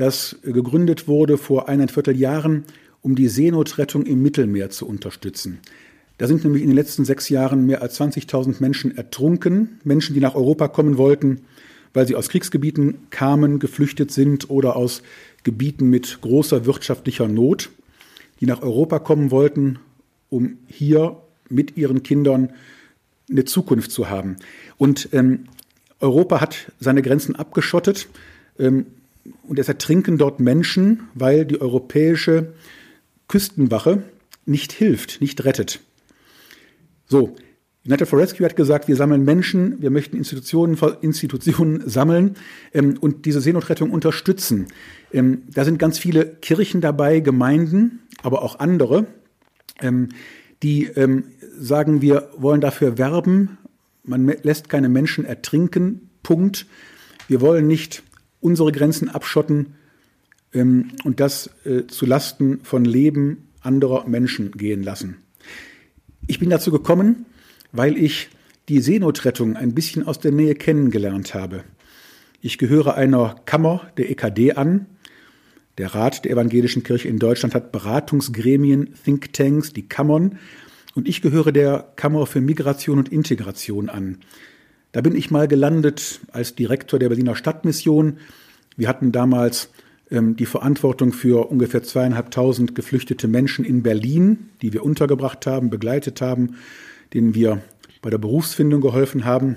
das 0.00 0.38
gegründet 0.42 1.08
wurde 1.08 1.36
vor 1.36 1.68
eineinviertel 1.68 2.16
Jahren, 2.16 2.64
um 3.02 3.16
die 3.16 3.28
Seenotrettung 3.28 4.06
im 4.06 4.22
Mittelmeer 4.22 4.70
zu 4.70 4.88
unterstützen. 4.88 5.58
Da 6.16 6.26
sind 6.26 6.42
nämlich 6.42 6.62
in 6.62 6.70
den 6.70 6.76
letzten 6.76 7.04
sechs 7.04 7.28
Jahren 7.28 7.66
mehr 7.66 7.82
als 7.82 8.00
20.000 8.00 8.56
Menschen 8.60 8.96
ertrunken, 8.96 9.78
Menschen, 9.84 10.14
die 10.14 10.20
nach 10.20 10.34
Europa 10.34 10.68
kommen 10.68 10.96
wollten, 10.96 11.42
weil 11.92 12.06
sie 12.06 12.16
aus 12.16 12.30
Kriegsgebieten 12.30 13.10
kamen, 13.10 13.58
geflüchtet 13.58 14.10
sind 14.10 14.48
oder 14.48 14.74
aus 14.74 15.02
Gebieten 15.42 15.90
mit 15.90 16.22
großer 16.22 16.64
wirtschaftlicher 16.64 17.28
Not, 17.28 17.68
die 18.40 18.46
nach 18.46 18.62
Europa 18.62 19.00
kommen 19.00 19.30
wollten, 19.30 19.80
um 20.30 20.56
hier 20.66 21.18
mit 21.50 21.76
ihren 21.76 22.02
Kindern 22.02 22.54
eine 23.30 23.44
Zukunft 23.44 23.90
zu 23.90 24.08
haben. 24.08 24.36
Und 24.78 25.10
ähm, 25.12 25.44
Europa 26.00 26.40
hat 26.40 26.72
seine 26.80 27.02
Grenzen 27.02 27.36
abgeschottet 27.36 28.08
ähm, 28.58 28.86
und 29.42 29.58
es 29.58 29.68
ertrinken 29.68 30.18
dort 30.18 30.40
Menschen, 30.40 31.08
weil 31.14 31.44
die 31.44 31.60
europäische 31.60 32.54
Küstenwache 33.28 34.02
nicht 34.46 34.72
hilft, 34.72 35.20
nicht 35.20 35.44
rettet. 35.44 35.80
So, 37.06 37.36
United 37.86 38.08
for 38.08 38.18
Rescue 38.18 38.44
hat 38.44 38.56
gesagt, 38.56 38.88
wir 38.88 38.96
sammeln 38.96 39.24
Menschen, 39.24 39.80
wir 39.80 39.90
möchten 39.90 40.16
Institutionen, 40.16 40.76
Institutionen 41.00 41.88
sammeln 41.88 42.36
ähm, 42.74 42.98
und 43.00 43.24
diese 43.24 43.40
Seenotrettung 43.40 43.90
unterstützen. 43.90 44.66
Ähm, 45.12 45.42
da 45.52 45.64
sind 45.64 45.78
ganz 45.78 45.98
viele 45.98 46.26
Kirchen 46.26 46.80
dabei, 46.80 47.20
Gemeinden, 47.20 48.00
aber 48.22 48.42
auch 48.42 48.58
andere, 48.58 49.06
ähm, 49.80 50.10
die 50.62 50.84
ähm, 50.84 51.24
sagen, 51.58 52.02
wir 52.02 52.30
wollen 52.36 52.60
dafür 52.60 52.98
werben, 52.98 53.56
man 54.04 54.26
lässt 54.42 54.68
keine 54.68 54.88
Menschen 54.88 55.24
ertrinken, 55.24 56.10
Punkt. 56.22 56.66
Wir 57.28 57.40
wollen 57.40 57.66
nicht 57.66 58.02
unsere 58.40 58.72
Grenzen 58.72 59.08
abschotten 59.08 59.74
ähm, 60.52 60.92
und 61.04 61.20
das 61.20 61.50
äh, 61.64 61.86
zu 61.86 62.06
Lasten 62.06 62.60
von 62.62 62.84
Leben 62.84 63.48
anderer 63.60 64.06
Menschen 64.08 64.52
gehen 64.52 64.82
lassen. 64.82 65.18
Ich 66.26 66.38
bin 66.38 66.50
dazu 66.50 66.70
gekommen, 66.70 67.26
weil 67.72 67.96
ich 67.96 68.28
die 68.68 68.80
Seenotrettung 68.80 69.56
ein 69.56 69.74
bisschen 69.74 70.06
aus 70.06 70.18
der 70.18 70.32
Nähe 70.32 70.54
kennengelernt 70.54 71.34
habe. 71.34 71.64
Ich 72.40 72.56
gehöre 72.56 72.94
einer 72.94 73.36
Kammer 73.44 73.90
der 73.96 74.10
EKD 74.10 74.52
an. 74.52 74.86
Der 75.76 75.94
Rat 75.94 76.24
der 76.24 76.32
Evangelischen 76.32 76.82
Kirche 76.82 77.08
in 77.08 77.18
Deutschland 77.18 77.54
hat 77.54 77.72
Beratungsgremien, 77.72 78.94
Thinktanks, 79.04 79.72
die 79.72 79.88
Kammern. 79.88 80.38
Und 80.94 81.08
ich 81.08 81.22
gehöre 81.22 81.52
der 81.52 81.92
Kammer 81.96 82.26
für 82.26 82.40
Migration 82.40 82.98
und 82.98 83.10
Integration 83.10 83.88
an. 83.88 84.18
Da 84.92 85.00
bin 85.00 85.14
ich 85.14 85.30
mal 85.30 85.46
gelandet 85.46 86.20
als 86.32 86.54
Direktor 86.56 86.98
der 86.98 87.08
Berliner 87.08 87.36
Stadtmission. 87.36 88.18
Wir 88.76 88.88
hatten 88.88 89.12
damals 89.12 89.70
ähm, 90.10 90.34
die 90.34 90.46
Verantwortung 90.46 91.12
für 91.12 91.48
ungefähr 91.48 91.82
zweieinhalbtausend 91.82 92.74
geflüchtete 92.74 93.28
Menschen 93.28 93.64
in 93.64 93.82
Berlin, 93.82 94.50
die 94.62 94.72
wir 94.72 94.84
untergebracht 94.84 95.46
haben, 95.46 95.70
begleitet 95.70 96.20
haben, 96.20 96.56
denen 97.14 97.34
wir 97.34 97.62
bei 98.02 98.10
der 98.10 98.18
Berufsfindung 98.18 98.80
geholfen 98.80 99.24
haben. 99.24 99.56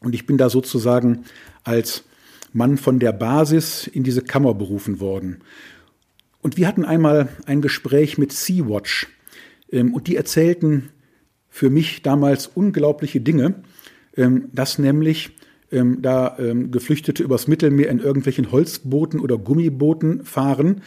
Und 0.00 0.14
ich 0.14 0.26
bin 0.26 0.38
da 0.38 0.50
sozusagen 0.50 1.24
als 1.62 2.04
Mann 2.52 2.76
von 2.76 2.98
der 2.98 3.12
Basis 3.12 3.86
in 3.86 4.02
diese 4.02 4.22
Kammer 4.22 4.54
berufen 4.54 4.98
worden. 4.98 5.38
Und 6.42 6.56
wir 6.56 6.66
hatten 6.66 6.84
einmal 6.84 7.28
ein 7.46 7.62
Gespräch 7.62 8.18
mit 8.18 8.32
Sea-Watch. 8.32 9.06
Ähm, 9.70 9.94
und 9.94 10.08
die 10.08 10.16
erzählten 10.16 10.90
für 11.48 11.70
mich 11.70 12.02
damals 12.02 12.48
unglaubliche 12.48 13.20
Dinge, 13.20 13.62
dass 14.16 14.78
nämlich 14.78 15.30
ähm, 15.72 16.02
da 16.02 16.36
Geflüchtete 16.70 17.22
übers 17.22 17.48
Mittelmeer 17.48 17.88
in 17.90 17.98
irgendwelchen 17.98 18.52
Holzbooten 18.52 19.18
oder 19.18 19.38
Gummibooten 19.38 20.24
fahren, 20.24 20.82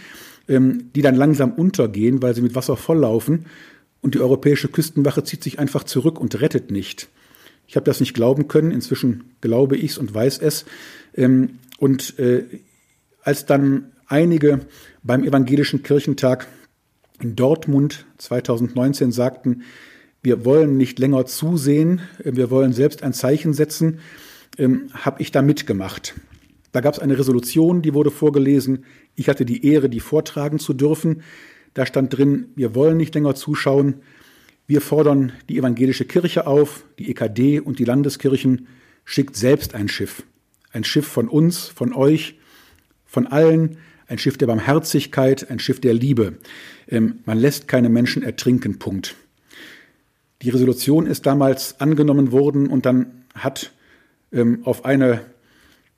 die 0.48 1.02
dann 1.02 1.16
langsam 1.16 1.52
untergehen, 1.52 2.22
weil 2.22 2.34
sie 2.34 2.42
mit 2.42 2.56
Wasser 2.56 2.78
volllaufen. 2.78 3.48
Und 4.00 4.16
die 4.16 4.22
europäische 4.22 4.70
Küstenwache 4.70 5.26
zieht 5.26 5.44
sich 5.44 5.60
einfach 5.60 5.84
zurück 5.84 6.22
und 6.22 6.40
rettet 6.40 6.72
nicht. 6.72 7.10
Ich 7.68 7.76
habe 7.76 7.84
das 7.84 8.00
nicht 8.00 8.14
glauben 8.14 8.48
können. 8.48 8.72
Inzwischen 8.72 9.26
glaube 9.42 9.76
ich 9.76 9.92
es 9.92 9.98
und 9.98 10.14
weiß 10.14 10.40
es. 10.40 10.64
Und 11.80 12.18
äh, 12.18 12.46
als 13.24 13.46
dann 13.46 13.92
einige 14.08 14.62
beim 15.04 15.24
Evangelischen 15.24 15.84
Kirchentag 15.84 16.48
in 17.22 17.36
Dortmund 17.36 18.06
2019 18.18 19.12
sagten, 19.12 19.64
wir 20.24 20.46
wollen 20.46 20.78
nicht 20.78 21.00
länger 21.00 21.26
zusehen, 21.26 22.02
wir 22.24 22.50
wollen 22.50 22.74
selbst 22.74 23.04
ein 23.04 23.14
Zeichen 23.14 23.54
setzen, 23.54 24.00
ähm, 24.58 24.90
habe 24.94 25.22
ich 25.22 25.32
da 25.32 25.42
mitgemacht. 25.42 26.16
Da 26.72 26.82
gab 26.82 26.94
es 26.94 27.00
eine 27.00 27.18
Resolution, 27.18 27.82
die 27.82 27.94
wurde 27.94 28.12
vorgelesen. 28.12 28.86
Ich 29.16 29.30
hatte 29.30 29.46
die 29.46 29.66
Ehre, 29.66 29.90
die 29.90 30.00
vortragen 30.00 30.60
zu 30.60 30.74
dürfen. 30.74 31.24
Da 31.74 31.86
stand 31.86 32.18
drin, 32.18 32.48
wir 32.56 32.76
wollen 32.76 32.98
nicht 32.98 33.16
länger 33.16 33.36
zuschauen. 33.36 34.02
Wir 34.68 34.82
fordern 34.82 35.32
die 35.50 35.58
evangelische 35.58 36.06
Kirche 36.06 36.46
auf, 36.46 36.84
die 37.00 37.10
EKD 37.10 37.62
und 37.62 37.80
die 37.80 37.86
Landeskirchen, 37.86 38.68
schickt 39.06 39.36
selbst 39.36 39.76
ein 39.76 39.88
Schiff. 39.88 40.24
Ein 40.72 40.84
Schiff 40.84 41.08
von 41.08 41.30
uns, 41.30 41.68
von 41.68 41.94
euch, 41.94 42.38
von 43.06 43.28
allen, 43.28 43.78
ein 44.08 44.18
Schiff 44.18 44.38
der 44.38 44.48
Barmherzigkeit, 44.48 45.50
ein 45.50 45.60
Schiff 45.60 45.80
der 45.80 45.94
Liebe. 45.94 46.38
Ähm, 46.90 47.20
man 47.26 47.38
lässt 47.38 47.68
keine 47.68 47.90
Menschen 47.90 48.24
ertrinken, 48.24 48.78
Punkt. 48.80 49.16
Die 50.42 50.50
Resolution 50.50 51.08
ist 51.08 51.26
damals 51.26 51.80
angenommen 51.80 52.32
worden 52.32 52.68
und 52.68 52.86
dann 52.86 53.24
hat 53.34 53.72
ähm, 54.32 54.62
auf 54.64 54.86
eine 54.86 55.22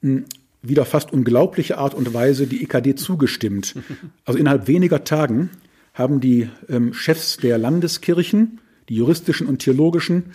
mh, 0.02 0.18
hm, 0.18 0.26
wieder 0.62 0.86
fast 0.86 1.14
unglaubliche 1.14 1.78
Art 1.78 1.94
und 1.94 2.14
Weise 2.14 2.46
die 2.46 2.64
EKD 2.64 2.96
zugestimmt. 2.96 3.76
Also 4.26 4.38
innerhalb 4.38 4.68
weniger 4.68 5.04
Tagen 5.04 5.50
haben 5.94 6.20
die 6.20 6.50
ähm, 6.68 6.94
Chefs 6.94 7.38
der 7.38 7.58
Landeskirchen, 7.58 8.60
die 8.90 8.96
juristischen 8.96 9.48
und 9.48 9.60
theologischen 9.60 10.26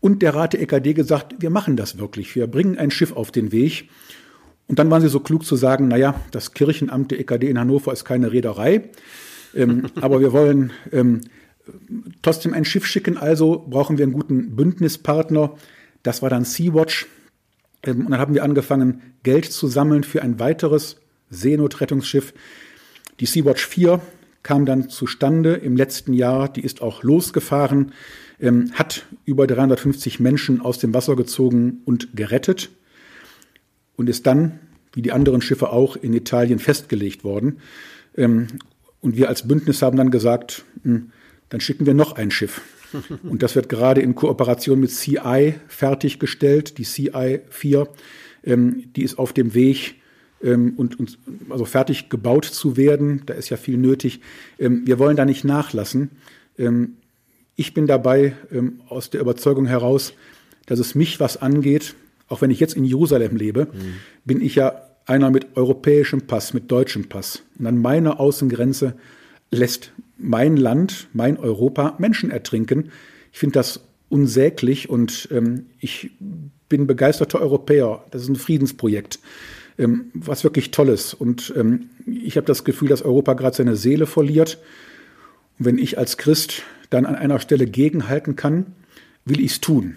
und 0.00 0.22
der 0.22 0.34
Rat 0.34 0.52
der 0.52 0.62
EKD 0.62 0.94
gesagt, 0.94 1.36
wir 1.40 1.50
machen 1.50 1.76
das 1.76 1.98
wirklich, 1.98 2.34
wir 2.34 2.46
bringen 2.46 2.78
ein 2.78 2.90
Schiff 2.90 3.12
auf 3.12 3.30
den 3.30 3.52
Weg. 3.52 3.88
Und 4.68 4.78
dann 4.78 4.90
waren 4.90 5.02
sie 5.02 5.08
so 5.08 5.20
klug 5.20 5.44
zu 5.44 5.56
sagen, 5.56 5.88
naja, 5.88 6.20
das 6.30 6.54
Kirchenamt 6.54 7.10
der 7.10 7.20
EKD 7.20 7.48
in 7.48 7.58
Hannover 7.58 7.92
ist 7.92 8.04
keine 8.04 8.32
Reederei, 8.32 8.88
ähm, 9.54 9.86
aber 10.00 10.20
wir 10.20 10.32
wollen 10.32 10.72
ähm, 10.92 11.20
trotzdem 12.22 12.54
ein 12.54 12.64
Schiff 12.64 12.86
schicken, 12.86 13.16
also 13.16 13.64
brauchen 13.68 13.98
wir 13.98 14.04
einen 14.04 14.12
guten 14.12 14.56
Bündnispartner. 14.56 15.56
Das 16.02 16.22
war 16.22 16.30
dann 16.30 16.44
Sea-Watch. 16.44 17.06
Ähm, 17.82 18.06
und 18.06 18.10
dann 18.10 18.20
haben 18.20 18.34
wir 18.34 18.44
angefangen, 18.44 19.02
Geld 19.22 19.46
zu 19.46 19.66
sammeln 19.66 20.04
für 20.04 20.22
ein 20.22 20.38
weiteres 20.38 20.96
Seenotrettungsschiff. 21.30 22.32
Die 23.20 23.26
Sea-Watch 23.26 23.66
4 23.66 24.00
kam 24.42 24.66
dann 24.66 24.88
zustande 24.88 25.54
im 25.54 25.76
letzten 25.76 26.12
Jahr, 26.12 26.48
die 26.48 26.60
ist 26.60 26.80
auch 26.80 27.02
losgefahren, 27.02 27.92
ähm, 28.40 28.70
hat 28.74 29.06
über 29.24 29.46
350 29.46 30.20
Menschen 30.20 30.60
aus 30.60 30.78
dem 30.78 30.94
Wasser 30.94 31.16
gezogen 31.16 31.80
und 31.84 32.14
gerettet 32.14 32.70
und 33.96 34.08
ist 34.08 34.26
dann, 34.26 34.60
wie 34.92 35.02
die 35.02 35.12
anderen 35.12 35.42
Schiffe 35.42 35.70
auch, 35.70 35.96
in 35.96 36.12
Italien 36.12 36.58
festgelegt 36.58 37.24
worden. 37.24 37.58
Ähm, 38.16 38.46
und 39.00 39.16
wir 39.16 39.28
als 39.28 39.48
Bündnis 39.48 39.82
haben 39.82 39.96
dann 39.96 40.10
gesagt, 40.10 40.64
hm, 40.82 41.10
dann 41.48 41.60
schicken 41.60 41.86
wir 41.86 41.94
noch 41.94 42.16
ein 42.16 42.30
Schiff. 42.30 42.60
Und 43.22 43.42
das 43.42 43.54
wird 43.54 43.68
gerade 43.68 44.00
in 44.00 44.14
Kooperation 44.14 44.80
mit 44.80 44.90
CI 44.90 45.54
fertiggestellt, 45.68 46.78
die 46.78 46.84
CI 46.84 47.40
4. 47.48 47.88
Ähm, 48.44 48.84
die 48.94 49.02
ist 49.02 49.18
auf 49.18 49.32
dem 49.32 49.54
Weg, 49.54 49.96
ähm, 50.42 50.74
und, 50.76 50.98
und 50.98 51.18
also 51.50 51.64
fertig 51.64 52.08
gebaut 52.08 52.44
zu 52.44 52.76
werden. 52.76 53.22
Da 53.26 53.34
ist 53.34 53.48
ja 53.48 53.56
viel 53.56 53.76
nötig. 53.76 54.20
wir 54.58 54.98
wollen 54.98 55.16
da 55.16 55.24
nicht 55.24 55.44
nachlassen. 55.44 56.10
ich 57.56 57.74
bin 57.74 57.86
dabei 57.86 58.34
aus 58.88 59.10
der 59.10 59.20
Überzeugung 59.20 59.66
heraus, 59.66 60.14
dass 60.66 60.78
es 60.78 60.94
mich 60.94 61.20
was 61.20 61.36
angeht, 61.36 61.94
auch 62.28 62.40
wenn 62.40 62.50
ich 62.50 62.60
jetzt 62.60 62.74
in 62.74 62.84
Jerusalem 62.84 63.36
lebe, 63.36 63.66
mhm. 63.66 63.94
bin 64.24 64.40
ich 64.40 64.56
ja 64.56 64.82
einer 65.06 65.30
mit 65.30 65.56
europäischem 65.56 66.22
Pass, 66.22 66.52
mit 66.52 66.70
deutschem 66.70 67.08
Pass. 67.08 67.42
Und 67.58 67.66
an 67.66 67.78
meiner 67.78 68.18
Außengrenze 68.18 68.94
lässt 69.50 69.92
mein 70.16 70.56
Land, 70.56 71.08
mein 71.12 71.38
Europa 71.38 71.94
Menschen 71.98 72.30
ertrinken. 72.30 72.90
Ich 73.32 73.38
finde 73.38 73.54
das 73.54 73.80
unsäglich 74.08 74.88
und 74.88 75.28
ähm, 75.30 75.66
ich 75.80 76.10
bin 76.68 76.86
begeisterter 76.86 77.40
Europäer. 77.40 78.04
Das 78.10 78.22
ist 78.22 78.28
ein 78.28 78.36
Friedensprojekt, 78.36 79.18
ähm, 79.78 80.10
was 80.14 80.44
wirklich 80.44 80.70
Tolles. 80.70 81.14
Und 81.14 81.52
ähm, 81.56 81.90
ich 82.06 82.36
habe 82.36 82.46
das 82.46 82.64
Gefühl, 82.64 82.88
dass 82.88 83.02
Europa 83.02 83.34
gerade 83.34 83.56
seine 83.56 83.76
Seele 83.76 84.06
verliert. 84.06 84.58
Und 85.58 85.66
wenn 85.66 85.78
ich 85.78 85.98
als 85.98 86.16
Christ 86.16 86.62
dann 86.90 87.06
an 87.06 87.14
einer 87.14 87.40
Stelle 87.40 87.66
gegenhalten 87.66 88.36
kann, 88.36 88.66
will 89.24 89.40
ich 89.40 89.52
es 89.52 89.60
tun. 89.60 89.96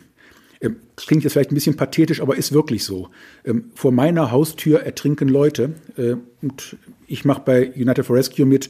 Ähm, 0.62 0.78
klingt 0.96 1.24
jetzt 1.24 1.34
vielleicht 1.34 1.52
ein 1.52 1.56
bisschen 1.56 1.78
pathetisch, 1.78 2.22
aber 2.22 2.36
ist 2.36 2.52
wirklich 2.52 2.84
so. 2.84 3.10
Ähm, 3.46 3.72
vor 3.76 3.92
meiner 3.92 4.32
Haustür 4.32 4.82
ertrinken 4.82 5.30
Leute 5.30 5.74
äh, 5.98 6.16
und 6.42 6.78
ich 7.08 7.26
mache 7.26 7.44
bei 7.46 7.72
United 7.72 8.06
for 8.06 8.16
Rescue 8.16 8.46
mit, 8.46 8.70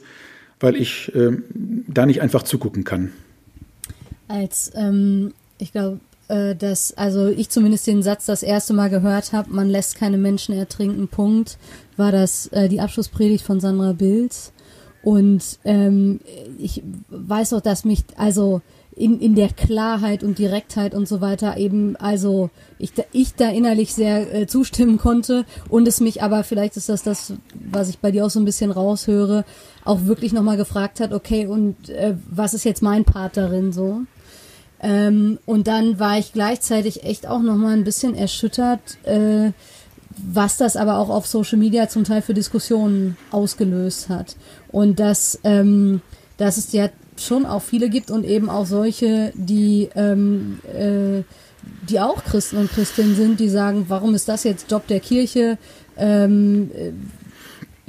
weil 0.60 0.76
ich 0.76 1.12
ähm, 1.16 1.44
da 1.88 2.06
nicht 2.06 2.22
einfach 2.22 2.44
zugucken 2.44 2.84
kann. 2.84 3.12
Als 4.28 4.72
ähm, 4.76 5.34
ich 5.58 5.72
glaube, 5.72 6.00
äh, 6.28 6.56
dass 6.56 6.96
also 6.98 7.28
ich 7.28 7.50
zumindest 7.50 7.88
den 7.88 8.04
Satz 8.04 8.26
das 8.26 8.44
erste 8.44 8.74
Mal 8.74 8.90
gehört 8.90 9.34
habe, 9.34 9.52
man 9.52 9.70
lässt 9.70 9.96
keine 9.96 10.18
Menschen 10.18 10.54
ertrinken. 10.56 11.08
Punkt, 11.08 11.58
war 11.98 12.12
das 12.12 12.48
äh, 12.48 12.70
die 12.70 12.80
Abschlusspredigt 12.82 13.44
von 13.44 13.60
Sandra 13.60 13.94
Bilz 13.94 14.52
und 15.02 15.60
ähm, 15.64 16.20
ich 16.58 16.84
weiß 17.10 17.54
auch, 17.54 17.62
dass 17.62 17.86
mich 17.86 18.04
also 18.18 18.62
in, 19.00 19.22
in 19.22 19.34
der 19.34 19.48
Klarheit 19.48 20.24
und 20.24 20.38
Direktheit 20.38 20.94
und 20.94 21.08
so 21.08 21.22
weiter 21.22 21.56
eben, 21.56 21.96
also 21.96 22.50
ich, 22.78 22.92
ich 23.14 23.34
da 23.34 23.50
innerlich 23.50 23.94
sehr 23.94 24.36
äh, 24.36 24.46
zustimmen 24.46 24.98
konnte 24.98 25.46
und 25.70 25.88
es 25.88 26.02
mich 26.02 26.22
aber, 26.22 26.44
vielleicht 26.44 26.76
ist 26.76 26.90
das 26.90 27.02
das, 27.02 27.34
was 27.72 27.88
ich 27.88 28.00
bei 28.00 28.12
dir 28.12 28.26
auch 28.26 28.30
so 28.30 28.42
ein 28.42 28.46
bisschen 28.46 28.72
raushöre, 28.72 29.46
auch 29.86 30.04
wirklich 30.04 30.34
nochmal 30.34 30.58
gefragt 30.58 31.00
hat, 31.00 31.14
okay, 31.14 31.48
und 31.48 31.88
äh, 31.88 32.16
was 32.30 32.54
ist 32.54 32.66
jetzt 32.66 32.82
mein 32.82 33.06
Part 33.06 33.38
darin 33.38 33.72
so? 33.72 34.02
Ähm, 34.82 35.40
und 35.46 35.68
dann 35.68 35.98
war 36.00 36.20
ich 36.20 36.34
gleichzeitig 36.34 37.04
echt 37.04 37.26
auch 37.26 37.42
nochmal 37.42 37.74
ein 37.74 37.86
bisschen 37.86 38.16
erschüttert, 38.16 38.98
äh, 39.04 39.52
was 40.18 40.58
das 40.58 40.76
aber 40.76 40.98
auch 40.98 41.10
auf 41.10 41.26
Social 41.26 41.58
Media 41.58 41.88
zum 41.88 42.04
Teil 42.04 42.22
für 42.22 42.34
Diskussionen 42.34 43.16
ausgelöst 43.32 44.10
hat. 44.10 44.36
Und 44.74 45.00
dass, 45.00 45.40
ähm, 45.46 46.02
dass 46.36 46.58
es 46.58 46.74
ja 46.74 46.90
schon 47.26 47.46
auch 47.46 47.62
viele 47.62 47.90
gibt 47.90 48.12
und 48.12 48.26
eben 48.26 48.50
auch 48.50 48.66
solche, 48.66 49.32
die, 49.36 49.90
ähm, 49.96 50.60
äh, 50.74 51.24
die 51.90 52.00
auch 52.00 52.24
Christen 52.24 52.58
und 52.58 52.72
Christinnen 52.72 53.16
sind, 53.16 53.40
die 53.40 53.50
sagen, 53.50 53.86
warum 53.88 54.16
ist 54.16 54.28
das 54.28 54.44
jetzt 54.44 54.72
Job 54.72 54.88
der 54.88 55.00
Kirche? 55.00 55.58
Ähm, 55.98 56.72
äh, 56.74 56.92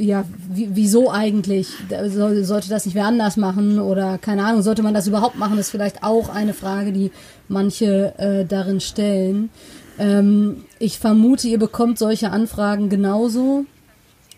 ja, 0.02 0.24
wieso 0.48 1.10
eigentlich? 1.10 1.68
Soll, 2.08 2.42
sollte 2.44 2.70
das 2.70 2.86
nicht 2.86 2.94
wer 2.94 3.04
anders 3.04 3.36
machen? 3.36 3.78
Oder 3.78 4.16
keine 4.16 4.44
Ahnung, 4.44 4.62
sollte 4.62 4.82
man 4.82 4.94
das 4.94 5.06
überhaupt 5.06 5.36
machen? 5.36 5.56
Das 5.56 5.66
ist 5.66 5.70
vielleicht 5.70 6.02
auch 6.02 6.30
eine 6.30 6.54
Frage, 6.54 6.92
die 6.92 7.10
manche 7.48 8.18
äh, 8.18 8.46
darin 8.46 8.80
stellen. 8.80 9.50
Ähm, 9.98 10.64
ich 10.78 10.98
vermute, 10.98 11.48
ihr 11.48 11.58
bekommt 11.58 11.98
solche 11.98 12.30
Anfragen 12.30 12.88
genauso. 12.88 13.66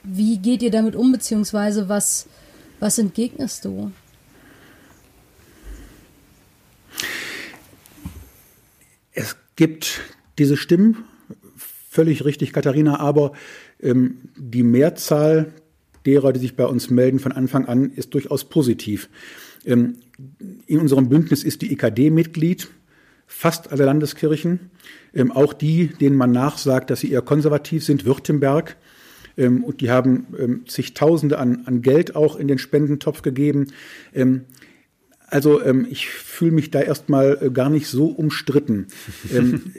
Wie 0.02 0.38
geht 0.38 0.62
ihr 0.62 0.72
damit 0.72 0.96
um, 0.96 1.12
beziehungsweise 1.12 1.88
was, 1.88 2.26
was 2.80 2.98
entgegnest 2.98 3.64
du? 3.64 3.92
Es 9.12 9.36
gibt 9.56 10.00
diese 10.38 10.56
Stimmen, 10.56 11.04
völlig 11.56 12.24
richtig, 12.24 12.52
Katharina, 12.52 13.00
aber 13.00 13.32
ähm, 13.80 14.18
die 14.36 14.62
Mehrzahl 14.62 15.52
derer, 16.06 16.32
die 16.32 16.40
sich 16.40 16.56
bei 16.56 16.64
uns 16.66 16.90
melden 16.90 17.18
von 17.18 17.32
Anfang 17.32 17.66
an, 17.66 17.92
ist 17.92 18.14
durchaus 18.14 18.44
positiv. 18.44 19.08
Ähm, 19.64 19.96
in 20.66 20.78
unserem 20.78 21.08
Bündnis 21.08 21.44
ist 21.44 21.62
die 21.62 21.72
IKD 21.72 22.10
Mitglied. 22.10 22.68
fast 23.26 23.72
alle 23.72 23.86
Landeskirchen, 23.86 24.70
ähm, 25.14 25.32
auch 25.32 25.54
die, 25.54 25.88
denen 25.88 26.16
man 26.16 26.32
nachsagt, 26.32 26.90
dass 26.90 27.00
sie 27.00 27.10
eher 27.10 27.22
konservativ 27.22 27.84
sind, 27.84 28.04
Württemberg. 28.04 28.76
Ähm, 29.38 29.64
und 29.64 29.80
die 29.80 29.90
haben 29.90 30.26
ähm, 30.38 30.64
zigtausende 30.66 31.38
an, 31.38 31.62
an 31.64 31.80
Geld 31.82 32.14
auch 32.14 32.36
in 32.36 32.48
den 32.48 32.58
Spendentopf 32.58 33.22
gegeben. 33.22 33.68
Also 35.32 35.62
ähm, 35.62 35.86
ich 35.88 36.08
fühle 36.08 36.52
mich 36.52 36.70
da 36.70 36.82
erstmal 36.82 37.38
äh, 37.40 37.50
gar 37.50 37.70
nicht 37.70 37.86
so 37.86 38.08
umstritten. 38.08 38.88
ähm, 39.34 39.72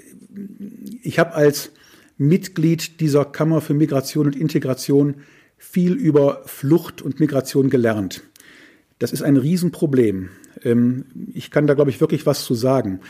ich 1.03 1.19
habe 1.19 1.35
als 1.35 1.71
Mitglied 2.17 2.99
dieser 2.99 3.23
Kammer 3.23 3.61
für 3.61 3.75
Migration 3.75 4.25
und 4.25 4.35
Integration 4.35 5.17
viel 5.57 5.93
über 5.93 6.41
Flucht 6.47 7.03
und 7.03 7.19
Migration 7.19 7.69
gelernt. 7.69 8.23
Das 8.97 9.13
ist 9.13 9.21
ein 9.21 9.37
Riesenproblem. 9.37 10.29
Ähm, 10.63 11.05
ich 11.35 11.51
kann 11.51 11.67
da, 11.67 11.75
glaube 11.75 11.91
ich, 11.91 12.01
wirklich 12.01 12.25
was 12.25 12.43
zu 12.45 12.55
sagen. 12.55 13.01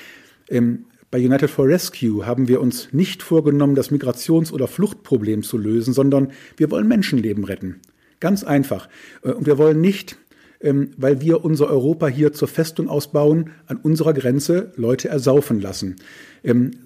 Ähm, 0.49 0.88
bei 1.12 1.19
United 1.19 1.49
for 1.49 1.65
Rescue 1.65 2.25
haben 2.25 2.49
wir 2.49 2.60
uns 2.60 2.91
nicht 2.91 3.23
vorgenommen, 3.23 3.75
das 3.75 3.89
Migrations- 3.89 4.51
oder 4.51 4.67
Fluchtproblem 4.67 5.43
zu 5.43 5.58
lösen, 5.58 5.93
sondern 5.93 6.34
wir 6.58 6.69
wollen 6.71 6.89
Menschenleben 6.89 7.45
retten. 7.45 7.79
Ganz 8.19 8.45
einfach. 8.45 8.89
Äh, 9.21 9.32
und 9.32 9.45
wir 9.45 9.58
wollen 9.58 9.79
nicht, 9.79 10.17
ähm, 10.63 10.91
weil 10.97 11.21
wir 11.21 11.45
unser 11.45 11.67
Europa 11.67 12.08
hier 12.08 12.34
zur 12.34 12.47
Festung 12.47 12.89
ausbauen, 12.89 13.52
an 13.67 13.78
unserer 13.78 14.13
Grenze 14.13 14.71
Leute 14.76 15.10
ersaufen 15.10 15.62
lassen. 15.62 15.97
Und 16.43 16.78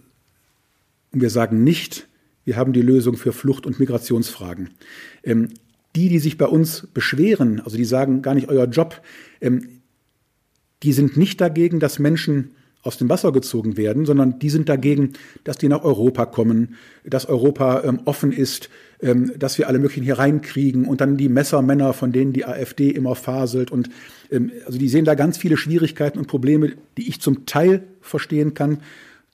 wir 1.11 1.29
sagen 1.29 1.63
nicht, 1.63 2.07
wir 2.43 2.57
haben 2.57 2.73
die 2.73 2.81
Lösung 2.81 3.17
für 3.17 3.33
Flucht- 3.33 3.65
und 3.65 3.79
Migrationsfragen 3.79 4.69
die, 5.97 6.09
die 6.09 6.19
sich 6.19 6.37
bei 6.37 6.45
uns 6.45 6.87
beschweren, 6.93 7.59
also 7.59 7.75
die 7.75 7.83
sagen 7.83 8.21
gar 8.21 8.35
nicht 8.35 8.49
euer 8.49 8.65
Job, 8.65 9.01
ähm, 9.41 9.81
die 10.83 10.93
sind 10.93 11.17
nicht 11.17 11.41
dagegen, 11.41 11.79
dass 11.79 11.97
Menschen 11.97 12.51
aus 12.83 12.97
dem 12.97 13.09
Wasser 13.09 13.31
gezogen 13.31 13.77
werden, 13.77 14.05
sondern 14.05 14.39
die 14.39 14.49
sind 14.49 14.69
dagegen, 14.69 15.13
dass 15.43 15.57
die 15.57 15.67
nach 15.67 15.83
Europa 15.83 16.25
kommen, 16.25 16.75
dass 17.03 17.25
Europa 17.25 17.83
ähm, 17.83 18.01
offen 18.05 18.31
ist, 18.31 18.69
ähm, 19.01 19.33
dass 19.37 19.57
wir 19.57 19.67
alle 19.67 19.79
möglichen 19.79 20.03
hier 20.03 20.19
reinkriegen 20.19 20.85
und 20.85 21.01
dann 21.01 21.17
die 21.17 21.29
Messermänner, 21.29 21.93
von 21.93 22.11
denen 22.11 22.33
die 22.33 22.45
AfD 22.45 22.89
immer 22.89 23.15
faselt 23.15 23.71
und 23.71 23.89
ähm, 24.31 24.51
also 24.65 24.79
die 24.79 24.89
sehen 24.89 25.05
da 25.05 25.15
ganz 25.15 25.37
viele 25.37 25.57
Schwierigkeiten 25.57 26.19
und 26.19 26.27
Probleme, 26.27 26.73
die 26.97 27.09
ich 27.09 27.19
zum 27.19 27.45
Teil 27.45 27.83
verstehen 28.01 28.53
kann, 28.53 28.79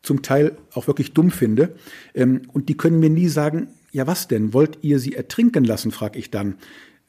zum 0.01 0.21
Teil 0.21 0.58
auch 0.73 0.88
wirklich 0.88 1.13
dumm 1.13 1.32
finde 1.32 1.75
ähm, 2.15 2.41
und 2.53 2.69
die 2.69 2.77
können 2.77 2.99
mir 2.99 3.10
nie 3.10 3.27
sagen, 3.27 3.67
ja 3.91 4.08
was 4.08 4.27
denn, 4.27 4.53
wollt 4.53 4.79
ihr 4.82 4.99
sie 4.99 5.15
ertrinken 5.15 5.63
lassen, 5.63 5.91
frage 5.91 6.19
ich 6.19 6.32
dann. 6.32 6.56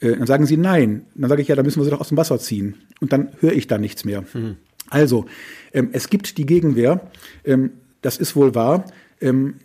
Äh, 0.01 0.17
dann 0.17 0.27
sagen 0.27 0.47
sie 0.47 0.57
nein. 0.57 1.07
Dann 1.15 1.29
sage 1.29 1.43
ich, 1.43 1.49
ja, 1.49 1.57
dann 1.57 1.65
müssen 1.65 1.81
wir 1.81 1.85
sie 1.85 1.91
doch 1.91 2.01
aus 2.01 2.09
dem 2.09 2.19
Wasser 2.19 2.39
ziehen. 2.39 2.77
Und 3.01 3.13
dann 3.13 3.29
höre 3.41 3.53
ich 3.53 3.67
da 3.67 3.79
nichts 3.79 4.05
mehr. 4.05 4.25
Mhm. 4.35 4.57
Also, 4.95 5.27
ähm, 5.73 5.89
es 5.91 6.09
gibt 6.09 6.39
die 6.39 6.47
Gegenwehr, 6.47 7.11
ähm, 7.45 7.73
das 8.01 8.17
ist 8.17 8.37
wohl 8.37 8.55
wahr. 8.55 8.85
Ähm, 9.21 9.57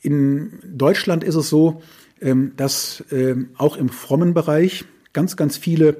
in 0.00 0.60
Deutschland 0.64 1.24
ist 1.24 1.34
es 1.34 1.48
so, 1.48 1.82
ähm, 2.20 2.52
dass 2.56 3.02
ähm, 3.10 3.48
auch 3.56 3.76
im 3.76 3.88
frommen 3.88 4.32
Bereich 4.32 4.84
ganz, 5.12 5.36
ganz 5.36 5.56
viele 5.56 5.96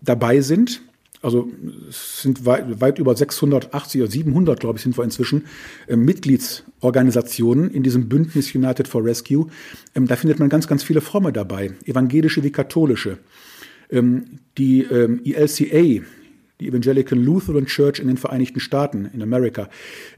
dabei 0.00 0.40
sind, 0.40 0.82
also 1.22 1.48
es 1.88 2.22
sind 2.22 2.44
weit, 2.44 2.80
weit, 2.80 2.98
über 2.98 3.14
680 3.14 4.02
oder 4.02 4.10
700, 4.10 4.58
glaube 4.58 4.78
ich, 4.78 4.82
sind 4.82 4.98
wir 4.98 5.04
inzwischen, 5.04 5.44
äh, 5.86 5.94
Mitgliedsorganisationen 5.94 7.70
in 7.70 7.84
diesem 7.84 8.08
Bündnis 8.08 8.52
United 8.52 8.88
for 8.88 9.04
Rescue. 9.04 9.46
Ähm, 9.94 10.08
da 10.08 10.16
findet 10.16 10.40
man 10.40 10.48
ganz, 10.48 10.66
ganz 10.66 10.82
viele 10.82 11.00
Fromme 11.00 11.32
dabei, 11.32 11.70
evangelische 11.84 12.42
wie 12.42 12.50
katholische. 12.50 13.18
Ähm, 13.90 14.40
die 14.58 14.82
ähm, 14.82 15.20
ELCA, 15.24 16.04
die 16.60 16.68
Evangelical 16.68 17.18
Lutheran 17.18 17.66
Church 17.66 17.98
in 17.98 18.06
den 18.06 18.16
Vereinigten 18.16 18.60
Staaten, 18.60 19.10
in 19.12 19.22
Amerika, 19.22 19.68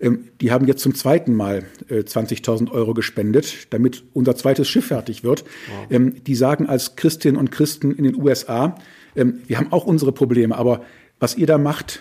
ähm, 0.01 0.29
die 0.41 0.53
haben 0.53 0.67
jetzt 0.67 0.83
zum 0.83 0.95
zweiten 0.95 1.35
Mal 1.35 1.65
äh, 1.89 2.01
20.000 2.01 2.71
Euro 2.71 2.95
gespendet, 2.95 3.67
damit 3.71 4.05
unser 4.13 4.37
zweites 4.37 4.69
Schiff 4.69 4.87
fertig 4.87 5.25
wird. 5.25 5.43
Wow. 5.43 5.87
Ähm, 5.91 6.25
die 6.25 6.35
sagen 6.35 6.67
als 6.67 6.97
Christinnen 6.97 7.39
und 7.39 7.51
Christen 7.51 7.93
in 7.93 8.05
den 8.05 8.17
USA, 8.17 8.77
ähm, 9.17 9.41
wir 9.47 9.59
haben 9.59 9.73
auch 9.73 9.85
unsere 9.85 10.13
Probleme, 10.13 10.57
aber 10.57 10.85
was 11.19 11.37
ihr 11.37 11.47
da 11.47 11.59
macht, 11.59 12.01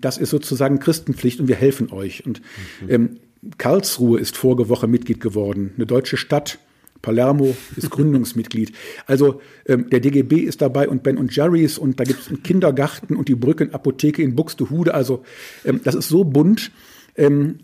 das 0.00 0.18
ist 0.18 0.30
sozusagen 0.30 0.78
Christenpflicht 0.78 1.40
und 1.40 1.48
wir 1.48 1.56
helfen 1.56 1.90
euch. 1.90 2.26
Und 2.26 2.42
mhm. 2.86 3.18
Karlsruhe 3.58 4.20
ist 4.20 4.36
vorige 4.36 4.68
Woche 4.68 4.86
Mitglied 4.86 5.18
geworden, 5.20 5.72
eine 5.76 5.86
deutsche 5.86 6.16
Stadt. 6.16 6.58
Palermo 7.02 7.54
ist 7.76 7.90
Gründungsmitglied. 7.90 8.72
Also 9.06 9.40
ähm, 9.66 9.90
der 9.90 10.00
DGB 10.00 10.40
ist 10.40 10.62
dabei 10.62 10.88
und 10.88 11.02
Ben 11.02 11.18
und 11.18 11.34
Jerry's 11.34 11.76
und 11.76 12.00
da 12.00 12.04
gibt 12.04 12.20
es 12.20 12.28
einen 12.28 12.42
Kindergarten 12.42 13.16
und 13.16 13.28
die 13.28 13.34
Brückenapotheke 13.34 14.22
in 14.22 14.34
Buxtehude. 14.34 14.94
Also 14.94 15.24
ähm, 15.64 15.80
das 15.84 15.94
ist 15.94 16.08
so 16.08 16.24
bunt. 16.24 16.70
Ähm, 17.16 17.58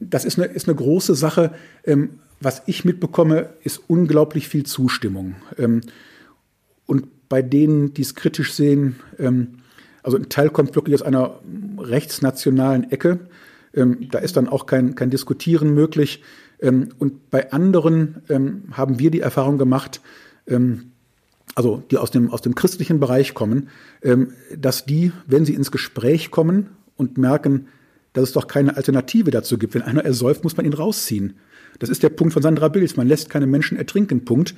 das 0.00 0.24
ist 0.24 0.38
eine, 0.38 0.46
ist 0.46 0.68
eine 0.68 0.76
große 0.76 1.14
Sache. 1.14 1.52
Ähm, 1.84 2.20
was 2.40 2.62
ich 2.66 2.84
mitbekomme, 2.84 3.50
ist 3.64 3.82
unglaublich 3.88 4.48
viel 4.48 4.64
Zustimmung. 4.64 5.34
Ähm, 5.58 5.80
und 6.86 7.28
bei 7.28 7.42
denen, 7.42 7.92
die 7.94 8.02
es 8.02 8.14
kritisch 8.14 8.54
sehen, 8.54 8.96
ähm, 9.18 9.58
also 10.02 10.16
ein 10.16 10.28
Teil 10.28 10.48
kommt 10.50 10.74
wirklich 10.76 10.94
aus 10.94 11.02
einer 11.02 11.40
rechtsnationalen 11.78 12.90
Ecke. 12.90 13.18
Ähm, 13.74 14.08
da 14.10 14.18
ist 14.18 14.36
dann 14.36 14.48
auch 14.48 14.66
kein, 14.66 14.94
kein 14.94 15.10
Diskutieren 15.10 15.74
möglich. 15.74 16.22
Ähm, 16.60 16.90
und 16.98 17.30
bei 17.30 17.52
anderen 17.52 18.22
ähm, 18.28 18.64
haben 18.72 18.98
wir 18.98 19.10
die 19.10 19.20
Erfahrung 19.20 19.58
gemacht, 19.58 20.00
ähm, 20.46 20.92
also 21.54 21.82
die 21.90 21.96
aus 21.96 22.10
dem, 22.10 22.30
aus 22.30 22.42
dem 22.42 22.54
christlichen 22.54 23.00
Bereich 23.00 23.34
kommen, 23.34 23.68
dass 24.54 24.84
die, 24.84 25.12
wenn 25.26 25.44
sie 25.44 25.54
ins 25.54 25.72
Gespräch 25.72 26.30
kommen 26.30 26.68
und 26.96 27.18
merken, 27.18 27.66
dass 28.12 28.24
es 28.24 28.32
doch 28.32 28.46
keine 28.46 28.76
Alternative 28.76 29.32
dazu 29.32 29.58
gibt. 29.58 29.74
Wenn 29.74 29.82
einer 29.82 30.04
ersäuft, 30.04 30.44
muss 30.44 30.56
man 30.56 30.66
ihn 30.66 30.74
rausziehen. 30.74 31.34
Das 31.80 31.88
ist 31.88 32.02
der 32.04 32.10
Punkt 32.10 32.34
von 32.34 32.42
Sandra 32.42 32.68
Bills. 32.68 32.96
Man 32.96 33.08
lässt 33.08 33.28
keine 33.30 33.46
Menschen 33.46 33.76
ertrinken. 33.76 34.24
Punkt 34.24 34.54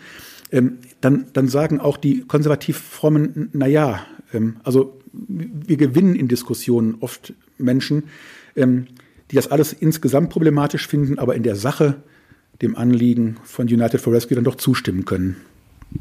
ähm, 0.52 0.78
dann, 1.00 1.26
dann 1.32 1.48
sagen 1.48 1.80
auch 1.80 1.96
die 1.96 2.22
konservativ 2.22 2.78
frommen, 2.78 3.50
na 3.52 3.66
ja, 3.66 4.04
ähm, 4.32 4.56
also 4.64 4.98
wir 5.12 5.76
gewinnen 5.76 6.14
in 6.14 6.28
Diskussionen 6.28 6.96
oft 7.00 7.34
Menschen, 7.58 8.04
ähm, 8.56 8.86
die 9.30 9.36
das 9.36 9.50
alles 9.50 9.72
insgesamt 9.72 10.30
problematisch 10.30 10.86
finden, 10.86 11.18
aber 11.18 11.34
in 11.34 11.42
der 11.42 11.56
Sache 11.56 12.02
dem 12.62 12.76
Anliegen 12.76 13.36
von 13.44 13.66
United 13.66 14.00
for 14.00 14.12
Rescue 14.12 14.34
dann 14.34 14.44
doch 14.44 14.56
zustimmen 14.56 15.04
können. 15.04 15.36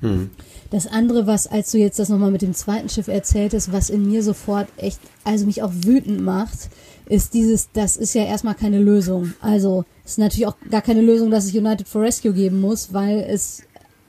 Hm. 0.02 0.30
Das 0.72 0.86
andere, 0.86 1.26
was, 1.26 1.48
als 1.48 1.72
du 1.72 1.80
jetzt 1.80 1.98
das 1.98 2.10
nochmal 2.10 2.32
mit 2.32 2.42
dem 2.42 2.54
zweiten 2.54 2.90
Schiff 2.90 3.08
erzähltest, 3.08 3.72
was 3.72 3.90
in 3.90 4.08
mir 4.08 4.22
sofort 4.22 4.68
echt, 4.78 5.00
also 5.24 5.46
mich 5.46 5.64
auch 5.64 5.72
wütend 5.74 6.22
macht, 6.22 6.70
ist 7.08 7.34
dieses, 7.34 7.72
das 7.72 7.98
ist 7.98 8.14
ja 8.14 8.24
erstmal 8.24 8.54
keine 8.54 8.80
Lösung. 8.80 9.34
Also, 9.42 9.86
es 10.06 10.12
ist 10.12 10.18
natürlich 10.20 10.46
auch 10.46 10.58
gar 10.70 10.82
keine 10.82 11.02
Lösung, 11.02 11.32
dass 11.32 11.46
es 11.46 11.56
United 11.56 11.88
for 11.88 12.04
Rescue 12.04 12.34
geben 12.34 12.62
muss, 12.62 12.94
weil 12.94 13.26
es 13.28 13.64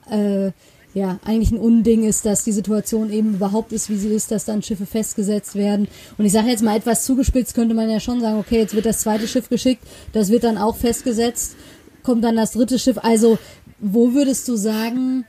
äh, 0.09 0.51
ja, 0.93 1.19
eigentlich 1.23 1.51
ein 1.51 1.59
Unding 1.59 2.03
ist, 2.03 2.25
dass 2.25 2.43
die 2.43 2.51
Situation 2.51 3.11
eben 3.11 3.35
überhaupt 3.35 3.71
ist, 3.71 3.89
wie 3.89 3.95
sie 3.95 4.09
ist, 4.09 4.31
dass 4.31 4.45
dann 4.45 4.61
Schiffe 4.61 4.85
festgesetzt 4.85 5.55
werden. 5.55 5.87
Und 6.17 6.25
ich 6.25 6.33
sage 6.33 6.49
jetzt 6.49 6.63
mal 6.63 6.75
etwas 6.75 7.05
zugespitzt, 7.05 7.55
könnte 7.55 7.73
man 7.73 7.89
ja 7.89 7.99
schon 7.99 8.19
sagen, 8.19 8.39
okay, 8.39 8.59
jetzt 8.59 8.75
wird 8.75 8.85
das 8.85 8.99
zweite 8.99 9.27
Schiff 9.27 9.47
geschickt, 9.47 9.83
das 10.11 10.29
wird 10.29 10.43
dann 10.43 10.57
auch 10.57 10.75
festgesetzt, 10.75 11.55
kommt 12.03 12.23
dann 12.23 12.35
das 12.35 12.51
dritte 12.51 12.77
Schiff. 12.77 12.97
Also, 13.01 13.37
wo 13.79 14.13
würdest 14.13 14.47
du 14.49 14.57
sagen, 14.57 15.25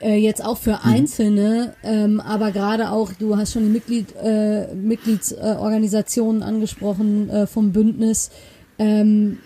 äh, 0.00 0.16
jetzt 0.16 0.44
auch 0.44 0.58
für 0.58 0.78
mhm. 0.84 0.92
Einzelne, 0.92 1.74
ähm, 1.82 2.20
aber 2.20 2.52
gerade 2.52 2.90
auch, 2.90 3.12
du 3.12 3.36
hast 3.36 3.52
schon 3.52 3.64
die 3.64 3.70
Mitglied, 3.70 4.14
äh, 4.22 4.72
Mitgliedsorganisationen 4.74 6.42
angesprochen 6.42 7.28
äh, 7.28 7.46
vom 7.46 7.72
Bündnis, 7.72 8.30
ähm, 8.78 9.38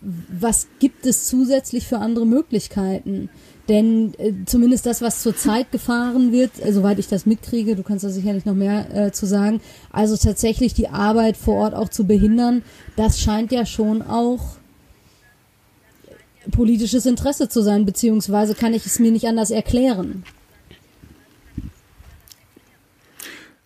was 0.00 0.68
gibt 0.78 1.04
es 1.04 1.26
zusätzlich 1.26 1.86
für 1.86 1.98
andere 1.98 2.26
Möglichkeiten? 2.26 3.28
Denn 3.68 4.12
äh, 4.18 4.32
zumindest 4.44 4.84
das, 4.84 5.00
was 5.00 5.22
zurzeit 5.22 5.72
gefahren 5.72 6.32
wird, 6.32 6.52
äh, 6.62 6.72
soweit 6.72 6.98
ich 6.98 7.08
das 7.08 7.24
mitkriege, 7.24 7.76
du 7.76 7.82
kannst 7.82 8.04
da 8.04 8.10
sicherlich 8.10 8.44
noch 8.44 8.54
mehr 8.54 8.94
äh, 8.94 9.12
zu 9.12 9.24
sagen, 9.26 9.60
also 9.90 10.16
tatsächlich 10.16 10.74
die 10.74 10.88
Arbeit 10.88 11.36
vor 11.36 11.56
Ort 11.56 11.74
auch 11.74 11.88
zu 11.88 12.04
behindern, 12.06 12.62
das 12.96 13.20
scheint 13.20 13.52
ja 13.52 13.64
schon 13.64 14.02
auch 14.02 14.56
politisches 16.50 17.06
Interesse 17.06 17.48
zu 17.48 17.62
sein, 17.62 17.86
beziehungsweise 17.86 18.54
kann 18.54 18.74
ich 18.74 18.84
es 18.84 18.98
mir 18.98 19.10
nicht 19.10 19.26
anders 19.26 19.50
erklären. 19.50 20.24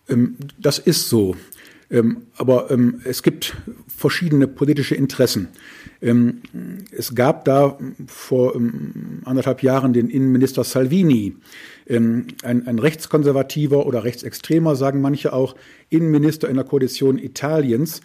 Ähm, 0.07 0.37
das 0.57 0.79
ist 0.79 1.09
so. 1.09 1.35
Ähm, 1.91 2.27
aber 2.37 2.69
ähm, 2.69 3.01
es 3.03 3.23
gibt 3.23 3.57
verschiedene 3.87 4.47
politische 4.47 4.95
Interessen. 4.95 5.47
Ähm, 6.01 6.41
es 6.91 7.15
gab 7.15 7.45
da 7.45 7.77
vor 8.05 8.55
ähm, 8.55 9.21
anderthalb 9.25 9.63
Jahren 9.63 9.93
den 9.93 10.09
Innenminister 10.09 10.63
Salvini, 10.63 11.35
ähm, 11.87 12.27
ein, 12.43 12.67
ein 12.67 12.77
rechtskonservativer 12.77 13.87
oder 13.87 14.03
rechtsextremer, 14.03 14.75
sagen 14.75 15.01
manche 15.01 15.33
auch, 15.33 15.55
Innenminister 15.89 16.47
in 16.47 16.55
der 16.55 16.65
Koalition 16.65 17.17
Italiens. 17.17 18.01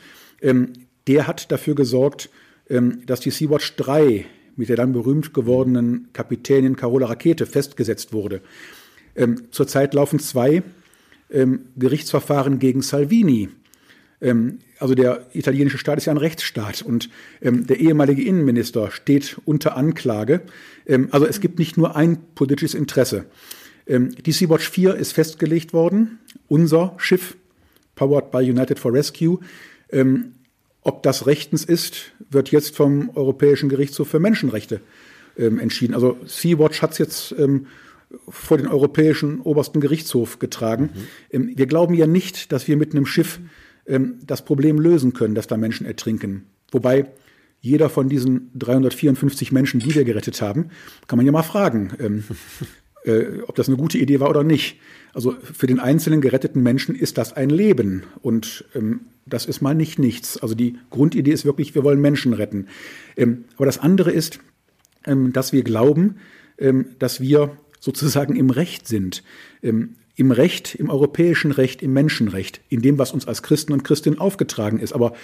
Der 1.06 1.26
hat 1.26 1.52
dafür 1.52 1.74
gesorgt, 1.74 2.28
dass 2.68 3.20
die 3.20 3.30
Sea-Watch 3.30 3.76
3 3.76 4.26
mit 4.56 4.68
der 4.68 4.76
dann 4.76 4.92
berühmt 4.92 5.32
gewordenen 5.32 6.08
Kapitänin 6.12 6.76
Carola 6.76 7.06
Rakete 7.06 7.46
festgesetzt 7.46 8.12
wurde. 8.12 8.42
Zurzeit 9.50 9.94
laufen 9.94 10.18
zwei 10.18 10.62
Gerichtsverfahren 11.76 12.58
gegen 12.58 12.82
Salvini 12.82 13.48
Ähm, 14.24 14.58
also 14.78 14.94
der 14.94 15.26
italienische 15.34 15.78
Staat 15.78 15.98
ist 15.98 16.06
ja 16.06 16.12
ein 16.12 16.18
Rechtsstaat 16.18 16.82
und 16.82 17.10
ähm, 17.40 17.66
der 17.66 17.78
ehemalige 17.78 18.22
Innenminister 18.22 18.90
steht 18.90 19.36
unter 19.44 19.76
Anklage. 19.76 20.40
Ähm, 20.86 21.08
also 21.12 21.26
es 21.26 21.40
gibt 21.40 21.58
nicht 21.58 21.76
nur 21.76 21.94
ein 21.94 22.18
politisches 22.34 22.74
Interesse. 22.74 23.26
Ähm, 23.86 24.14
die 24.24 24.32
Sea-Watch 24.32 24.68
4 24.68 24.94
ist 24.96 25.12
festgelegt 25.12 25.72
worden, 25.72 26.18
unser 26.48 26.94
Schiff, 26.96 27.36
powered 27.94 28.30
by 28.30 28.38
United 28.38 28.78
for 28.78 28.92
Rescue. 28.92 29.38
Ähm, 29.90 30.32
ob 30.82 31.02
das 31.02 31.26
rechtens 31.26 31.64
ist, 31.64 32.12
wird 32.30 32.50
jetzt 32.50 32.74
vom 32.76 33.10
Europäischen 33.14 33.68
Gerichtshof 33.68 34.08
für 34.08 34.20
Menschenrechte 34.20 34.80
ähm, 35.38 35.58
entschieden. 35.58 35.94
Also 35.94 36.18
Sea-Watch 36.26 36.82
hat 36.82 36.92
es 36.92 36.98
jetzt 36.98 37.34
vor 38.28 38.58
den 38.58 38.68
Europäischen 38.68 39.40
Obersten 39.40 39.80
Gerichtshof 39.80 40.38
getragen. 40.38 40.90
Mhm. 41.32 41.56
wir 41.56 41.66
glauben 41.66 41.94
ja 41.94 42.06
nicht, 42.06 42.52
dass 42.52 42.68
wir 42.68 42.76
mit 42.76 42.92
einem 42.92 43.06
Schiff 43.06 43.40
ähm, 43.86 44.18
das 44.26 44.44
Problem 44.44 44.78
lösen 44.78 45.12
können, 45.12 45.34
dass 45.34 45.46
da 45.46 45.56
Menschen 45.56 45.86
ertrinken. 45.86 46.46
Wobei 46.70 47.06
jeder 47.60 47.88
von 47.88 48.08
diesen 48.08 48.50
354 48.54 49.50
Menschen, 49.52 49.80
die 49.80 49.94
wir 49.94 50.04
gerettet 50.04 50.42
haben, 50.42 50.70
kann 51.06 51.16
man 51.16 51.24
ja 51.26 51.32
mal 51.32 51.42
fragen, 51.42 51.92
ähm, 51.98 52.24
äh, 53.04 53.40
ob 53.46 53.54
das 53.54 53.68
eine 53.68 53.76
gute 53.76 53.98
Idee 53.98 54.20
war 54.20 54.30
oder 54.30 54.44
nicht. 54.44 54.78
Also 55.14 55.34
für 55.40 55.66
den 55.66 55.80
einzelnen 55.80 56.20
geretteten 56.20 56.62
Menschen 56.62 56.94
ist 56.94 57.18
das 57.18 57.32
ein 57.32 57.50
Leben 57.50 58.02
und 58.20 58.64
ähm, 58.74 59.00
das 59.26 59.46
ist 59.46 59.62
mal 59.62 59.74
nicht 59.74 59.98
nichts. 59.98 60.36
Also 60.36 60.54
die 60.54 60.76
Grundidee 60.90 61.30
ist 61.30 61.44
wirklich, 61.44 61.74
wir 61.74 61.84
wollen 61.84 62.00
Menschen 62.00 62.34
retten. 62.34 62.66
Ähm, 63.16 63.44
aber 63.56 63.66
das 63.66 63.78
andere 63.78 64.10
ist, 64.10 64.40
ähm, 65.06 65.32
dass 65.32 65.52
wir 65.52 65.62
glauben, 65.62 66.16
ähm, 66.58 66.86
dass 66.98 67.20
wir 67.20 67.56
sozusagen 67.80 68.36
im 68.36 68.50
Recht 68.50 68.88
sind. 68.88 69.22
Im 70.16 70.30
Recht, 70.30 70.74
im 70.76 70.90
europäischen 70.90 71.50
Recht, 71.50 71.82
im 71.82 71.92
Menschenrecht, 71.92 72.60
in 72.68 72.82
dem, 72.82 72.98
was 72.98 73.12
uns 73.12 73.26
als 73.26 73.42
Christen 73.42 73.72
und 73.72 73.82
Christinnen 73.82 74.20
aufgetragen 74.20 74.78
ist. 74.78 74.92
Aber 74.92 75.14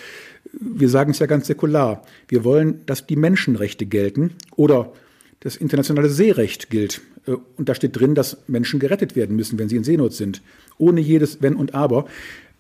wir 0.53 0.89
sagen 0.89 1.13
es 1.13 1.21
ja 1.21 1.27
ganz 1.27 1.47
säkular. 1.47 2.03
Wir 2.29 2.45
wollen, 2.45 2.81
dass 2.87 3.07
die 3.07 3.17
Menschenrechte 3.17 3.87
gelten 3.87 4.33
oder 4.57 4.93
das 5.41 5.57
internationale 5.57 6.09
Seerecht 6.09 6.71
gilt. 6.71 7.01
Äh, 7.27 7.37
und 7.57 7.69
da 7.69 7.75
steht 7.75 7.99
drin, 7.99 8.15
dass 8.15 8.39
Menschen 8.47 8.81
gerettet 8.81 9.17
werden 9.17 9.37
müssen, 9.37 9.59
wenn 9.59 9.69
sie 9.69 9.77
in 9.77 9.85
Seenot 9.85 10.13
sind. 10.13 10.43
Ohne 10.79 11.01
jedes 11.01 11.43
Wenn 11.43 11.57
und 11.57 11.75
Aber. 11.75 12.07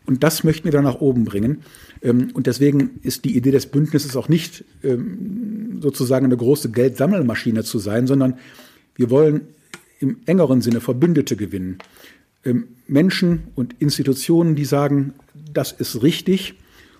Und 0.06 0.24
das 0.24 0.44
möchten 0.44 0.64
wir 0.64 0.72
dann 0.72 0.84
nach 0.84 1.00
oben 1.00 1.24
bringen. 1.24 1.62
Ähm, 2.02 2.30
und 2.34 2.46
deswegen 2.46 3.00
ist 3.02 3.24
die 3.24 3.36
Idee 3.36 3.50
des 3.50 3.66
Bündnisses 3.66 4.16
auch 4.16 4.28
nicht 4.28 4.64
ähm, 4.82 5.78
sozusagen 5.80 6.26
eine 6.26 6.36
große 6.36 6.70
Geldsammelmaschine 6.70 7.64
zu 7.64 7.78
sein, 7.78 8.06
sondern 8.06 8.38
wir 8.96 9.10
wollen 9.10 9.42
im 10.00 10.16
engeren 10.26 10.62
Sinne 10.62 10.80
Verbündete 10.80 11.36
gewinnen. 11.36 11.78
Ähm, 12.44 12.68
Menschen 12.86 13.48
und 13.54 13.74
Institutionen, 13.78 14.56
die 14.56 14.64
sagen, 14.64 15.14
das 15.52 15.72
ist 15.72 16.02
richtig 16.02 16.54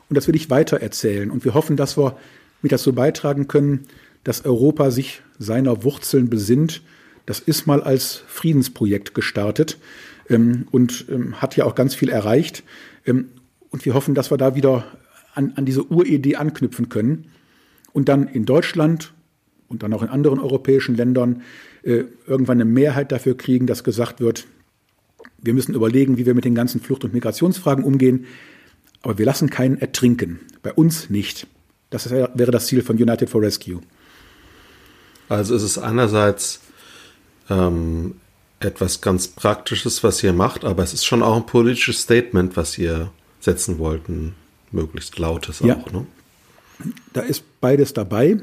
und 0.09 0.17
das 0.17 0.29
will 0.29 0.37
ich 0.37 0.51
weitererzählen. 0.51 1.31
Und 1.31 1.45
wir 1.45 1.55
hoffen, 1.55 1.77
dass 1.77 1.97
wir 1.97 2.17
mit 2.63 2.73
dazu 2.73 2.93
beitragen 2.93 3.49
können, 3.49 3.87
dass 4.25 4.45
Europa 4.45 4.91
sich 4.91 5.23
seiner 5.39 5.83
Wurzeln 5.83 6.29
besinnt. 6.29 6.83
Das 7.27 7.41
ist 7.41 7.67
mal 7.67 7.83
als 7.83 8.23
Friedensprojekt 8.27 9.15
gestartet 9.15 9.79
ähm, 10.29 10.67
und 10.71 11.07
ähm, 11.11 11.41
hat 11.41 11.57
ja 11.57 11.65
auch 11.65 11.75
ganz 11.75 11.95
viel 11.95 12.11
erreicht. 12.11 12.63
Ähm, 13.07 13.31
und 13.71 13.85
wir 13.85 13.95
hoffen, 13.95 14.15
dass 14.15 14.31
wir 14.31 14.37
da 14.37 14.55
wieder 14.55 14.85
an, 15.35 15.53
an 15.57 15.65
diese 15.65 15.85
Uridee 15.85 16.37
anknüpfen 16.37 16.89
können 16.89 17.27
und 17.93 18.09
dann 18.09 18.27
in 18.29 18.45
Deutschland 18.45 19.13
und 19.69 19.83
dann 19.83 19.93
auch 19.93 20.03
in 20.03 20.09
anderen 20.09 20.41
europäischen 20.41 20.97
Ländern 20.97 21.43
äh, 21.83 22.05
irgendwann 22.27 22.61
eine 22.61 22.65
Mehrheit 22.65 23.13
dafür 23.13 23.37
kriegen, 23.37 23.67
dass 23.67 23.85
gesagt 23.85 24.21
wird, 24.21 24.47
wir 25.39 25.55
müssen 25.55 25.75
überlegen, 25.75 26.19
wie 26.19 26.27
wir 26.27 26.35
mit 26.35 26.45
den 26.45 26.55
ganzen 26.55 26.81
Flucht- 26.81 27.05
und 27.05 27.15
Migrationsfragen 27.15 27.85
umgehen. 27.85 28.27
Aber 29.03 29.19
wir 29.19 29.27
lassen 29.27 29.51
keinen 29.51 29.79
ertrinken. 29.79 30.41
Bei 30.63 30.73
uns 30.73 31.11
nicht. 31.11 31.47
Das 31.89 32.11
wäre 32.11 32.51
das 32.51 32.67
Ziel 32.67 32.83
von 32.83 32.97
United 32.97 33.29
for 33.29 33.43
Rescue. 33.43 33.81
Also 35.29 35.55
ist 35.55 35.63
es 35.63 35.79
einerseits 35.79 36.61
ähm, 37.49 38.17
etwas 38.61 39.01
ganz 39.01 39.29
Praktisches, 39.29 40.05
was 40.05 40.23
ihr 40.23 40.33
macht, 40.33 40.65
aber 40.65 40.83
es 40.83 40.93
ist 40.93 41.05
schon 41.05 41.23
auch 41.23 41.37
ein 41.37 41.47
politisches 41.47 42.03
Statement, 42.03 42.57
was 42.57 42.77
ihr 42.79 43.11
setzen 43.41 43.79
wollten, 43.79 44.35
möglichst 44.71 45.19
lautes 45.19 45.61
ja. 45.61 45.77
auch. 45.77 45.91
Ne? 45.93 46.07
Da 47.13 47.23
ist 47.23 47.61
beides 47.61 47.95
dabei. 47.95 48.41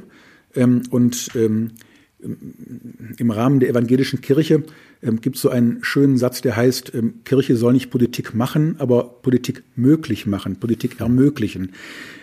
Ähm, 0.56 0.84
und 0.90 1.30
ähm, 1.36 1.72
im 2.20 3.32
Rahmen 3.32 3.60
der 3.60 3.70
evangelischen 3.70 4.22
Kirche 4.22 4.64
ähm, 5.08 5.22
gibt 5.22 5.38
es 5.38 5.42
so 5.42 5.50
einen 5.50 5.80
schönen 5.84 6.18
Satz, 6.18 6.42
der 6.42 6.56
heißt, 6.56 6.94
ähm, 6.94 7.22
Kirche 7.24 7.56
soll 7.56 7.74
nicht 7.74 7.90
Politik 7.90 8.36
machen, 8.36 8.76
aber 8.80 9.04
Politik 9.22 9.64
möglich 9.76 10.26
machen, 10.26 10.58
Politik 10.58 11.00
ermöglichen. 11.00 11.72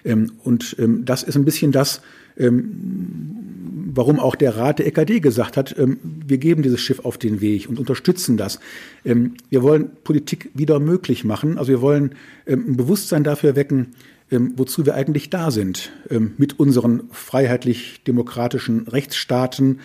Ähm, 0.05 0.33
und 0.45 0.77
das 0.79 1.23
ist 1.23 1.37
ein 1.37 1.45
bisschen 1.45 1.73
das, 1.73 2.03
warum 2.37 4.19
auch 4.19 4.35
der 4.35 4.57
Rat 4.57 4.81
der 4.81 4.87
EKD 4.89 5.21
gesagt 5.21 5.57
hat, 5.57 5.77
wir 5.79 6.39
geben 6.39 6.63
dieses 6.63 6.81
Schiff 6.81 7.05
auf 7.05 7.17
den 7.17 7.41
Weg 7.41 7.69
und 7.69 7.79
unterstützen 7.79 8.37
das. 8.37 8.59
wir 9.05 9.63
wollen 9.63 9.91
Politik 10.03 10.51
wieder 10.53 10.81
möglich 10.81 11.23
machen, 11.23 11.59
also 11.59 11.71
wir 11.71 11.81
wollen 11.81 12.17
ein 12.47 12.77
Bewusstsein 12.77 13.23
dafür 13.23 13.55
wecken, 13.55 13.95
wozu 14.31 14.85
wir 14.85 14.95
eigentlich 14.95 15.31
da 15.31 15.53
sind, 15.53 15.93
mit 16.37 16.59
unseren 16.59 17.05
freiheitlich-demokratischen 17.13 18.89
Rechtsstaaten, 18.89 19.79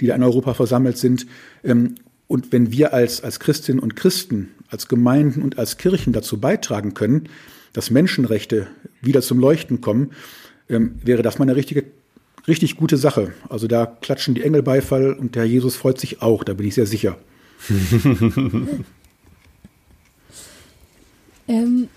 die 0.00 0.06
da 0.08 0.16
in 0.16 0.24
Europa 0.24 0.54
versammelt 0.54 0.98
sind. 0.98 1.26
Und 2.32 2.50
wenn 2.50 2.72
wir 2.72 2.94
als, 2.94 3.22
als 3.22 3.40
Christinnen 3.40 3.78
und 3.78 3.94
Christen, 3.94 4.48
als 4.70 4.88
Gemeinden 4.88 5.42
und 5.42 5.58
als 5.58 5.76
Kirchen 5.76 6.14
dazu 6.14 6.40
beitragen 6.40 6.94
können, 6.94 7.28
dass 7.74 7.90
Menschenrechte 7.90 8.68
wieder 9.02 9.20
zum 9.20 9.38
Leuchten 9.38 9.82
kommen, 9.82 10.12
ähm, 10.70 10.94
wäre 11.04 11.20
das 11.20 11.38
mal 11.38 11.44
eine 11.44 11.56
richtige, 11.56 11.84
richtig 12.48 12.76
gute 12.76 12.96
Sache. 12.96 13.34
Also 13.50 13.66
da 13.66 13.84
klatschen 13.84 14.34
die 14.34 14.44
Engel 14.44 14.62
Beifall 14.62 15.12
und 15.12 15.34
der 15.34 15.44
Jesus 15.44 15.76
freut 15.76 16.00
sich 16.00 16.22
auch, 16.22 16.42
da 16.42 16.54
bin 16.54 16.66
ich 16.66 16.74
sehr 16.74 16.86
sicher. 16.86 17.18
ähm, 21.48 21.88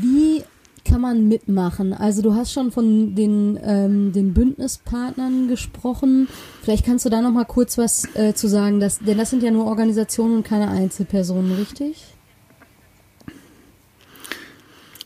wie 0.00 0.44
kann 0.88 1.00
man 1.00 1.28
mitmachen? 1.28 1.92
Also 1.92 2.22
du 2.22 2.34
hast 2.34 2.52
schon 2.52 2.72
von 2.72 3.14
den, 3.14 3.58
ähm, 3.62 4.12
den 4.12 4.32
Bündnispartnern 4.34 5.48
gesprochen. 5.48 6.28
Vielleicht 6.62 6.86
kannst 6.86 7.04
du 7.04 7.10
da 7.10 7.20
noch 7.20 7.32
mal 7.32 7.44
kurz 7.44 7.78
was 7.78 8.14
äh, 8.14 8.34
zu 8.34 8.48
sagen, 8.48 8.80
dass, 8.80 8.98
denn 8.98 9.18
das 9.18 9.30
sind 9.30 9.42
ja 9.42 9.50
nur 9.50 9.66
Organisationen 9.66 10.38
und 10.38 10.44
keine 10.44 10.68
Einzelpersonen, 10.68 11.52
richtig? 11.52 12.04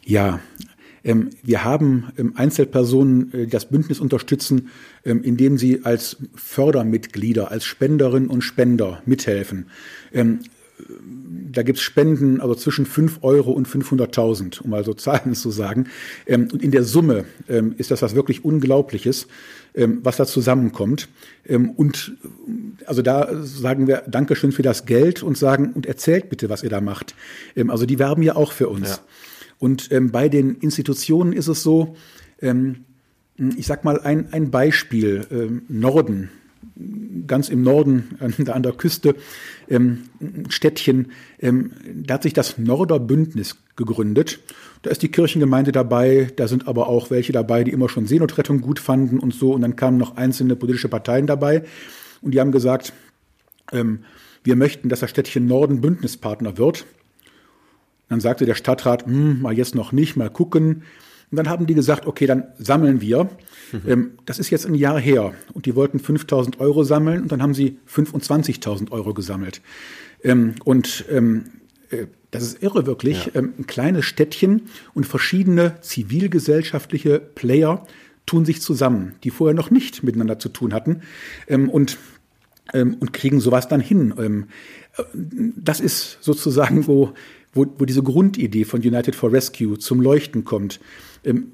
Ja, 0.05 0.41
ähm, 1.05 1.31
wir 1.43 1.65
haben 1.65 2.13
ähm, 2.17 2.35
Einzelpersonen, 2.37 3.33
äh, 3.33 3.45
die 3.45 3.51
das 3.51 3.69
Bündnis 3.69 4.01
unterstützen, 4.01 4.69
ähm, 5.05 5.23
indem 5.23 5.59
sie 5.59 5.85
als 5.85 6.17
Fördermitglieder, 6.35 7.51
als 7.51 7.65
Spenderinnen 7.65 8.29
und 8.29 8.43
Spender 8.43 9.03
mithelfen. 9.05 9.67
Da 11.51 11.63
gibt's 11.63 11.83
Spenden, 11.83 12.41
also 12.41 12.55
zwischen 12.55 12.87
5 12.87 13.19
Euro 13.23 13.53
und 13.53 13.69
500.000, 13.69 14.63
um 14.63 14.71
mal 14.71 14.85
so 14.85 14.95
Zahlen 15.03 15.35
zu 15.35 15.51
sagen. 15.51 15.87
Ähm, 16.27 16.49
und 16.53 16.63
in 16.63 16.71
der 16.71 16.85
Summe 16.85 17.25
ähm, 17.49 17.75
ist 17.79 17.91
das 17.91 18.03
was 18.03 18.15
wirklich 18.15 18.45
Unglaubliches, 18.45 19.27
ähm, 19.75 20.01
was 20.03 20.17
da 20.17 20.27
zusammenkommt. 20.27 21.09
Ähm, 21.47 21.71
und 21.71 22.17
also 22.87 23.03
da 23.03 23.43
sagen 23.43 23.87
wir 23.87 24.05
Dankeschön 24.09 24.53
für 24.53 24.63
das 24.63 24.87
Geld 24.87 25.23
und 25.23 25.37
sagen, 25.37 25.73
und 25.75 25.87
erzählt 25.87 26.29
bitte, 26.31 26.49
was 26.49 26.63
ihr 26.63 26.71
da 26.71 26.81
macht. 26.81 27.15
Ähm, 27.57 27.71
also 27.71 27.87
die 27.87 27.99
werben 27.99 28.23
ja 28.23 28.37
auch 28.37 28.53
für 28.53 28.69
uns. 28.69 28.89
Ja. 28.89 28.99
Und 29.59 29.93
ähm, 29.93 30.11
bei 30.11 30.29
den 30.29 30.57
Institutionen 30.57 31.33
ist 31.33 31.49
es 31.49 31.63
so, 31.63 31.95
ich 33.57 33.67
sag 33.69 33.85
mal 33.85 34.01
ein, 34.01 34.33
ein 34.33 34.51
Beispiel, 34.51 35.61
Norden 35.69 36.29
ganz 37.27 37.49
im 37.49 37.63
Norden, 37.63 38.19
da 38.39 38.53
an 38.53 38.63
der 38.63 38.73
Küste, 38.73 39.15
ähm, 39.69 40.05
ein 40.21 40.51
Städtchen, 40.51 41.13
ähm, 41.39 41.73
da 41.95 42.15
hat 42.15 42.23
sich 42.23 42.33
das 42.33 42.59
Norderbündnis 42.59 43.57
gegründet. 43.77 44.41
Da 44.83 44.91
ist 44.91 45.03
die 45.03 45.11
Kirchengemeinde 45.11 45.73
dabei, 45.73 46.29
da 46.37 46.49
sind 46.49 46.67
aber 46.67 46.89
auch 46.89 47.11
welche 47.11 47.33
dabei, 47.33 47.65
die 47.65 47.73
immer 47.73 47.89
schon 47.89 48.07
Seenotrettung 48.07 48.61
gut 48.61 48.79
fanden 48.79 49.19
und 49.19 49.35
so. 49.35 49.53
Und 49.53 49.63
dann 49.63 49.77
kamen 49.77 49.99
noch 49.99 50.17
einzelne 50.17 50.57
politische 50.57 50.89
Parteien 50.89 51.27
dabei 51.27 51.65
und 52.21 52.33
die 52.33 52.41
haben 52.41 52.53
gesagt, 52.53 52.93
ähm, 53.73 54.01
wir 54.45 54.57
möchten, 54.57 54.89
dass 54.89 55.01
das 55.01 55.11
Städtchen 55.11 55.47
Norden 55.47 55.81
Bündnispartner 55.81 56.59
wird. 56.59 56.85
Dann 58.09 58.21
sagte 58.21 58.45
der 58.45 58.55
Stadtrat, 58.55 59.07
hm, 59.07 59.43
mal 59.43 59.57
jetzt 59.57 59.75
noch 59.75 59.93
nicht, 59.93 60.17
mal 60.17 60.31
gucken. 60.31 60.83
Und 61.33 61.37
dann 61.37 61.49
haben 61.49 61.67
die 61.67 61.75
gesagt, 61.75 62.07
okay, 62.07 62.27
dann 62.27 62.45
sammeln 62.59 63.01
wir. 63.01 63.25
Mhm. 63.73 63.81
Ähm, 63.87 64.11
das 64.27 64.39
ist 64.39 64.51
jetzt 64.51 64.67
ein 64.67 64.75
Jahr 64.75 65.01
her. 65.01 65.33
Und 65.55 65.65
die 65.65 65.75
wollten 65.75 65.99
5000 65.99 66.61
Euro 66.61 66.85
sammeln 66.85 67.23
und 67.23 67.33
dann 67.33 67.41
haben 67.41 67.55
sie 67.55 67.79
25.000 67.91 68.93
Euro 68.93 69.15
gesammelt. 69.15 69.63
Ähm, 70.23 70.57
und 70.65 71.07
ähm, 71.11 71.45
äh, 71.89 72.05
das 72.31 72.43
ist 72.43 72.63
irre 72.63 72.85
wirklich. 72.85 73.31
Ja. 73.33 73.41
Ein 73.41 73.67
kleines 73.67 74.05
Städtchen 74.05 74.65
und 74.93 75.07
verschiedene 75.07 75.81
zivilgesellschaftliche 75.81 77.19
Player 77.19 77.87
tun 78.27 78.45
sich 78.45 78.61
zusammen, 78.61 79.15
die 79.25 79.31
vorher 79.31 79.55
noch 79.55 79.71
nicht 79.71 80.03
miteinander 80.03 80.39
zu 80.39 80.51
tun 80.51 80.73
hatten. 80.73 81.03
Und 81.49 81.99
und 82.73 83.13
kriegen 83.13 83.41
sowas 83.41 83.69
dann 83.69 83.81
hin. 83.81 84.47
das 85.57 85.81
ist 85.81 86.19
sozusagen, 86.23 86.87
wo, 86.87 87.13
wo, 87.53 87.67
wo 87.77 87.85
diese 87.85 88.03
Grundidee 88.03 88.65
von 88.65 88.81
United 88.81 89.15
for 89.15 89.33
Rescue 89.33 89.79
zum 89.79 90.01
Leuchten 90.01 90.45
kommt. 90.45 90.81
Ähm, 91.25 91.53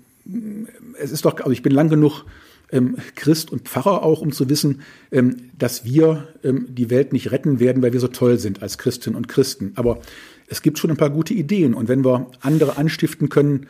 es 0.99 1.11
ist 1.11 1.25
doch, 1.25 1.39
also 1.39 1.51
ich 1.51 1.63
bin 1.63 1.73
lang 1.73 1.89
genug 1.89 2.25
ähm, 2.71 2.97
Christ 3.15 3.51
und 3.51 3.69
Pfarrer 3.69 4.03
auch, 4.03 4.21
um 4.21 4.33
zu 4.33 4.49
wissen, 4.49 4.83
ähm, 5.11 5.37
dass 5.59 5.85
wir 5.85 6.29
ähm, 6.45 6.67
die 6.69 6.91
Welt 6.91 7.13
nicht 7.13 7.31
retten 7.31 7.61
werden, 7.61 7.83
weil 7.83 7.93
wir 7.93 8.01
so 8.01 8.09
toll 8.09 8.39
sind 8.39 8.63
als 8.63 8.79
Christinnen 8.79 9.17
und 9.17 9.29
Christen. 9.29 9.73
Aber 9.77 10.01
es 10.49 10.63
gibt 10.63 10.79
schon 10.79 10.91
ein 10.91 10.97
paar 10.97 11.11
gute 11.11 11.35
Ideen. 11.35 11.75
Und 11.75 11.89
wenn 11.89 12.05
wir 12.05 12.31
andere 12.41 12.77
anstiften 12.77 13.29
können, 13.29 13.67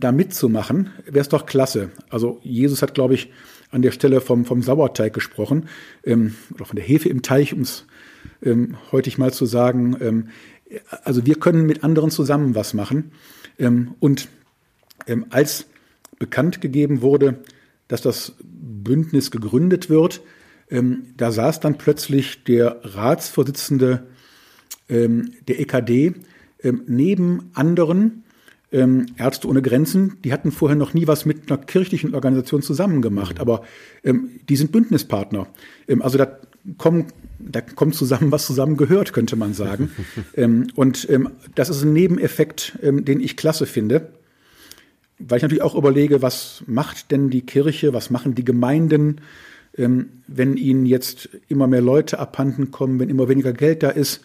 da 0.00 0.10
mitzumachen, 0.10 0.90
wäre 1.04 1.20
es 1.20 1.28
doch 1.28 1.46
klasse. 1.46 1.90
Also 2.08 2.40
Jesus 2.42 2.82
hat, 2.82 2.94
glaube 2.94 3.14
ich, 3.14 3.30
an 3.70 3.82
der 3.82 3.92
Stelle 3.92 4.20
vom, 4.20 4.44
vom 4.44 4.62
Sauerteig 4.62 5.12
gesprochen, 5.12 5.68
oder 6.02 6.64
von 6.64 6.74
der 6.74 6.84
Hefe 6.84 7.08
im 7.08 7.22
Teich, 7.22 7.52
um 7.52 7.60
es 7.60 7.84
ähm, 8.42 8.78
heutig 8.90 9.16
mal 9.18 9.32
zu 9.32 9.46
sagen. 9.46 10.30
Also 11.04 11.24
wir 11.24 11.36
können 11.36 11.66
mit 11.66 11.84
anderen 11.84 12.10
zusammen 12.10 12.56
was 12.56 12.74
machen. 12.74 13.12
Und 14.00 14.28
ähm, 15.06 15.26
als 15.30 15.66
bekannt 16.18 16.60
gegeben 16.60 17.02
wurde, 17.02 17.40
dass 17.88 18.02
das 18.02 18.34
Bündnis 18.42 19.30
gegründet 19.30 19.90
wird, 19.90 20.20
ähm, 20.70 21.06
da 21.16 21.32
saß 21.32 21.60
dann 21.60 21.78
plötzlich 21.78 22.44
der 22.44 22.80
Ratsvorsitzende 22.82 24.04
ähm, 24.88 25.32
der 25.48 25.60
EKD 25.60 26.14
ähm, 26.62 26.82
neben 26.86 27.50
anderen 27.54 28.24
ähm, 28.72 29.06
Ärzte 29.16 29.48
ohne 29.48 29.62
Grenzen, 29.62 30.18
die 30.22 30.32
hatten 30.32 30.52
vorher 30.52 30.76
noch 30.76 30.94
nie 30.94 31.08
was 31.08 31.26
mit 31.26 31.50
einer 31.50 31.60
kirchlichen 31.60 32.14
Organisation 32.14 32.62
zusammen 32.62 33.02
gemacht, 33.02 33.40
aber 33.40 33.64
ähm, 34.04 34.30
die 34.48 34.54
sind 34.54 34.70
Bündnispartner. 34.70 35.48
Also 36.00 36.18
da 36.18 36.38
kommen 36.78 37.06
da 37.40 37.62
kommt 37.62 37.94
zusammen, 37.94 38.30
was 38.30 38.46
zusammen 38.46 38.76
gehört, 38.76 39.14
könnte 39.14 39.34
man 39.34 39.54
sagen. 39.54 39.90
und 40.76 41.08
das 41.54 41.70
ist 41.70 41.82
ein 41.82 41.94
Nebeneffekt, 41.94 42.78
den 42.82 43.20
ich 43.20 43.38
klasse 43.38 43.64
finde, 43.64 44.12
weil 45.30 45.38
ich 45.38 45.42
natürlich 45.42 45.62
auch 45.62 45.74
überlege, 45.74 46.22
was 46.22 46.62
macht 46.66 47.10
denn 47.10 47.30
die 47.30 47.42
Kirche, 47.42 47.92
was 47.92 48.10
machen 48.10 48.34
die 48.34 48.44
Gemeinden, 48.44 49.20
ähm, 49.76 50.08
wenn 50.26 50.56
ihnen 50.56 50.86
jetzt 50.86 51.28
immer 51.48 51.66
mehr 51.66 51.80
Leute 51.80 52.18
abhanden 52.18 52.70
kommen, 52.70 52.98
wenn 52.98 53.08
immer 53.08 53.28
weniger 53.28 53.52
Geld 53.52 53.82
da 53.82 53.90
ist. 53.90 54.20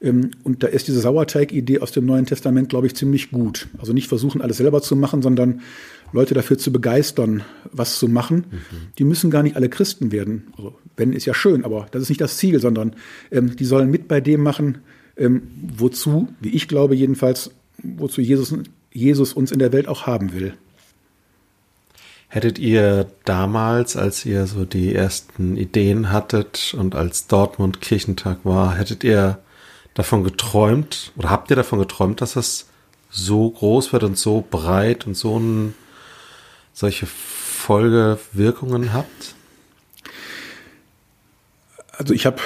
Ähm, 0.00 0.30
und 0.42 0.62
da 0.62 0.68
ist 0.68 0.88
diese 0.88 1.00
Sauerteig-Idee 1.00 1.80
aus 1.80 1.92
dem 1.92 2.06
Neuen 2.06 2.26
Testament, 2.26 2.68
glaube 2.68 2.86
ich, 2.86 2.94
ziemlich 2.94 3.30
gut. 3.30 3.68
Also 3.78 3.92
nicht 3.92 4.08
versuchen, 4.08 4.40
alles 4.40 4.56
selber 4.56 4.82
zu 4.82 4.96
machen, 4.96 5.22
sondern 5.22 5.60
Leute 6.12 6.34
dafür 6.34 6.56
zu 6.58 6.72
begeistern, 6.72 7.42
was 7.72 7.98
zu 7.98 8.08
machen. 8.08 8.46
Mhm. 8.50 8.76
Die 8.98 9.04
müssen 9.04 9.30
gar 9.30 9.42
nicht 9.42 9.56
alle 9.56 9.68
Christen 9.68 10.12
werden. 10.12 10.48
Also, 10.56 10.78
wenn 10.96 11.12
ist 11.12 11.26
ja 11.26 11.34
schön, 11.34 11.64
aber 11.64 11.86
das 11.90 12.02
ist 12.02 12.08
nicht 12.08 12.20
das 12.20 12.38
Ziel, 12.38 12.60
sondern 12.60 12.94
ähm, 13.30 13.56
die 13.56 13.64
sollen 13.64 13.90
mit 13.90 14.08
bei 14.08 14.20
dem 14.20 14.42
machen, 14.42 14.78
wozu, 15.18 16.28
wie 16.42 16.50
ich 16.50 16.68
glaube 16.68 16.94
jedenfalls, 16.94 17.50
wozu 17.82 18.20
Jesus, 18.20 18.52
Jesus 18.96 19.32
uns 19.32 19.52
in 19.52 19.58
der 19.58 19.72
Welt 19.72 19.88
auch 19.88 20.06
haben 20.06 20.32
will. 20.32 20.56
Hättet 22.28 22.58
ihr 22.58 23.06
damals, 23.24 23.96
als 23.96 24.26
ihr 24.26 24.46
so 24.46 24.64
die 24.64 24.94
ersten 24.94 25.56
Ideen 25.56 26.10
hattet 26.10 26.74
und 26.76 26.94
als 26.94 27.28
Dortmund 27.28 27.80
Kirchentag 27.80 28.40
war, 28.44 28.74
hättet 28.74 29.04
ihr 29.04 29.38
davon 29.94 30.24
geträumt 30.24 31.12
oder 31.16 31.30
habt 31.30 31.50
ihr 31.50 31.56
davon 31.56 31.78
geträumt, 31.78 32.20
dass 32.20 32.36
es 32.36 32.66
so 33.10 33.48
groß 33.50 33.92
wird 33.92 34.02
und 34.02 34.18
so 34.18 34.44
breit 34.48 35.06
und 35.06 35.14
so 35.14 35.38
ein, 35.38 35.74
solche 36.72 37.06
Folgewirkungen 37.06 38.92
habt? 38.92 39.34
Also 41.92 42.12
ich 42.12 42.26
habe 42.26 42.38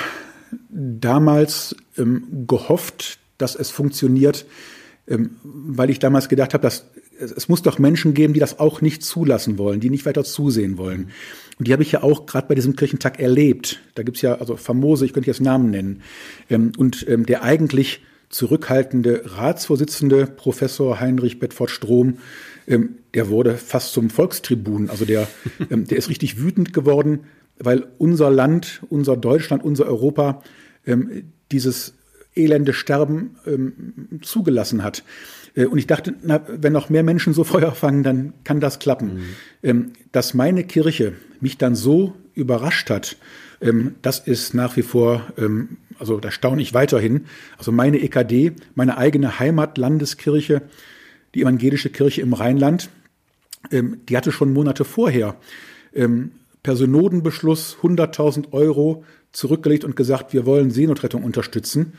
damals 0.69 1.75
ähm, 1.97 2.47
gehofft, 2.47 3.19
dass 3.39 3.57
es 3.57 3.71
funktioniert, 3.71 4.45
weil 5.43 5.91
ich 5.91 5.99
damals 5.99 6.29
gedacht 6.29 6.55
habe, 6.55 6.63
dass 6.63 6.87
es, 7.19 7.49
muss 7.49 7.63
doch 7.63 7.79
Menschen 7.79 8.15
geben, 8.15 8.33
die 8.33 8.41
das 8.41 8.59
auch 8.59 8.81
nicht 8.81 9.03
zulassen 9.03 9.59
wollen, 9.59 9.81
die 9.81 9.91
nicht 9.91 10.07
weiter 10.07 10.25
zusehen 10.25 10.79
wollen. 10.79 11.11
Und 11.59 11.69
die 11.69 11.73
habe 11.73 11.83
ich 11.83 11.93
ja 11.93 12.03
auch 12.03 12.27
gerade 12.27 12.49
bei 12.49 12.55
diesem 12.55 12.77
Kirchentag 12.77 13.21
erlebt. 13.21 13.81
Da 13.95 14.03
gibt's 14.03 14.23
ja, 14.23 14.37
also 14.37 14.57
famose, 14.57 15.05
ich 15.05 15.13
könnte 15.13 15.29
jetzt 15.29 15.41
Namen 15.41 15.71
nennen. 15.71 16.03
Ähm, 16.49 16.73
und 16.79 17.07
ähm, 17.09 17.27
der 17.27 17.43
eigentlich 17.43 18.01
zurückhaltende 18.31 19.23
Ratsvorsitzende, 19.37 20.27
Professor 20.27 21.01
Heinrich 21.01 21.41
Bedford 21.41 21.71
Strom, 21.71 22.19
ähm, 22.67 22.97
der 23.15 23.29
wurde 23.29 23.57
fast 23.57 23.93
zum 23.93 24.09
Volkstribun. 24.09 24.89
Also 24.89 25.05
der, 25.05 25.29
ähm, 25.71 25.87
der 25.87 25.99
ist 25.99 26.09
richtig 26.09 26.41
wütend 26.41 26.73
geworden, 26.73 27.21
weil 27.59 27.87
unser 27.99 28.31
Land, 28.31 28.83
unser 28.89 29.17
Deutschland, 29.17 29.65
unser 29.65 29.87
Europa 29.87 30.43
ähm, 30.87 31.25
dieses 31.53 31.95
elende 32.45 32.73
Sterben 32.73 33.37
ähm, 33.47 34.21
zugelassen 34.23 34.83
hat. 34.83 35.05
Äh, 35.55 35.67
und 35.67 35.79
ich 35.79 35.87
dachte, 35.87 36.15
na, 36.23 36.43
wenn 36.49 36.73
noch 36.73 36.91
mehr 36.91 37.03
Menschen 37.03 37.33
so 37.33 37.45
Feuer 37.45 37.73
fangen, 37.73 38.03
dann 38.03 38.33
kann 38.45 38.61
das 38.61 38.79
klappen. 38.79 39.15
Mhm. 39.15 39.23
Ähm, 39.63 39.93
dass 40.13 40.35
meine 40.35 40.65
Kirche 40.65 41.15
mich 41.41 41.59
dann 41.59 41.75
so 41.75 42.15
überrascht 42.35 42.91
hat, 42.91 43.17
ähm, 43.61 43.95
das 44.03 44.19
ist 44.21 44.55
nach 44.55 44.77
wie 44.77 44.83
vor, 44.83 45.27
ähm, 45.37 45.77
also 45.99 46.19
da 46.19 46.31
staune 46.31 46.63
ich 46.63 46.75
weiterhin. 46.75 47.27
Also 47.59 47.73
meine 47.73 48.01
EKD, 48.01 48.53
meine 48.75 48.97
eigene 48.97 49.39
Heimatlandeskirche, 49.39 50.63
die 51.35 51.43
evangelische 51.43 51.91
Kirche 51.91 52.23
im 52.23 52.33
Rheinland, 52.33 52.91
die 53.71 54.17
hatte 54.17 54.33
schon 54.33 54.55
Monate 54.55 54.85
vorher 54.85 55.37
per 55.93 56.77
Synodenbeschluss 56.77 57.77
100.000 57.83 58.53
Euro 58.53 59.05
zurückgelegt 59.33 59.85
und 59.85 59.97
gesagt, 59.97 60.33
wir 60.33 60.47
wollen 60.47 60.71
Seenotrettung 60.71 61.23
unterstützen. 61.23 61.93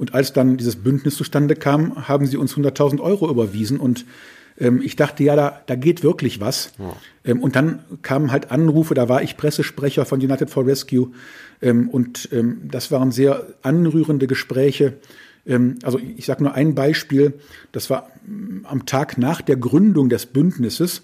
Und 0.00 0.14
als 0.14 0.32
dann 0.32 0.56
dieses 0.56 0.76
Bündnis 0.76 1.16
zustande 1.16 1.54
kam, 1.54 2.08
haben 2.08 2.24
sie 2.24 2.38
uns 2.38 2.54
100.000 2.54 3.00
Euro 3.00 3.28
überwiesen 3.28 3.78
und 3.78 4.06
ähm, 4.58 4.80
ich 4.80 4.96
dachte, 4.96 5.22
ja, 5.22 5.36
da, 5.36 5.60
da 5.66 5.74
geht 5.74 6.02
wirklich 6.02 6.40
was. 6.40 6.72
Ja. 6.78 6.96
Ähm, 7.22 7.42
und 7.42 7.54
dann 7.54 7.80
kamen 8.00 8.32
halt 8.32 8.50
Anrufe, 8.50 8.94
da 8.94 9.10
war 9.10 9.22
ich 9.22 9.36
Pressesprecher 9.36 10.06
von 10.06 10.20
United 10.20 10.48
for 10.48 10.66
Rescue 10.66 11.10
ähm, 11.60 11.90
und 11.90 12.30
ähm, 12.32 12.62
das 12.70 12.90
waren 12.90 13.12
sehr 13.12 13.46
anrührende 13.60 14.26
Gespräche. 14.26 14.94
Ähm, 15.46 15.78
also 15.82 15.98
ich 15.98 16.24
sage 16.24 16.44
nur 16.44 16.54
ein 16.54 16.74
Beispiel, 16.74 17.34
das 17.72 17.90
war 17.90 18.08
mm, 18.26 18.64
am 18.64 18.86
Tag 18.86 19.18
nach 19.18 19.42
der 19.42 19.58
Gründung 19.58 20.08
des 20.08 20.24
Bündnisses, 20.24 21.02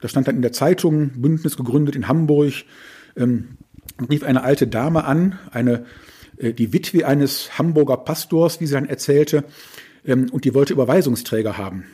da 0.00 0.06
stand 0.06 0.28
dann 0.28 0.36
in 0.36 0.42
der 0.42 0.52
Zeitung, 0.52 1.10
Bündnis 1.16 1.56
gegründet 1.56 1.96
in 1.96 2.06
Hamburg, 2.06 2.52
ähm, 3.16 3.56
rief 4.08 4.22
eine 4.22 4.44
alte 4.44 4.68
Dame 4.68 5.02
an, 5.04 5.36
eine 5.50 5.84
die 6.40 6.72
Witwe 6.72 7.06
eines 7.06 7.58
Hamburger 7.58 7.98
Pastors, 7.98 8.60
wie 8.60 8.66
sie 8.66 8.74
dann 8.74 8.88
erzählte, 8.88 9.44
ähm, 10.06 10.28
und 10.30 10.44
die 10.44 10.54
wollte 10.54 10.72
Überweisungsträger 10.72 11.58
haben. 11.58 11.84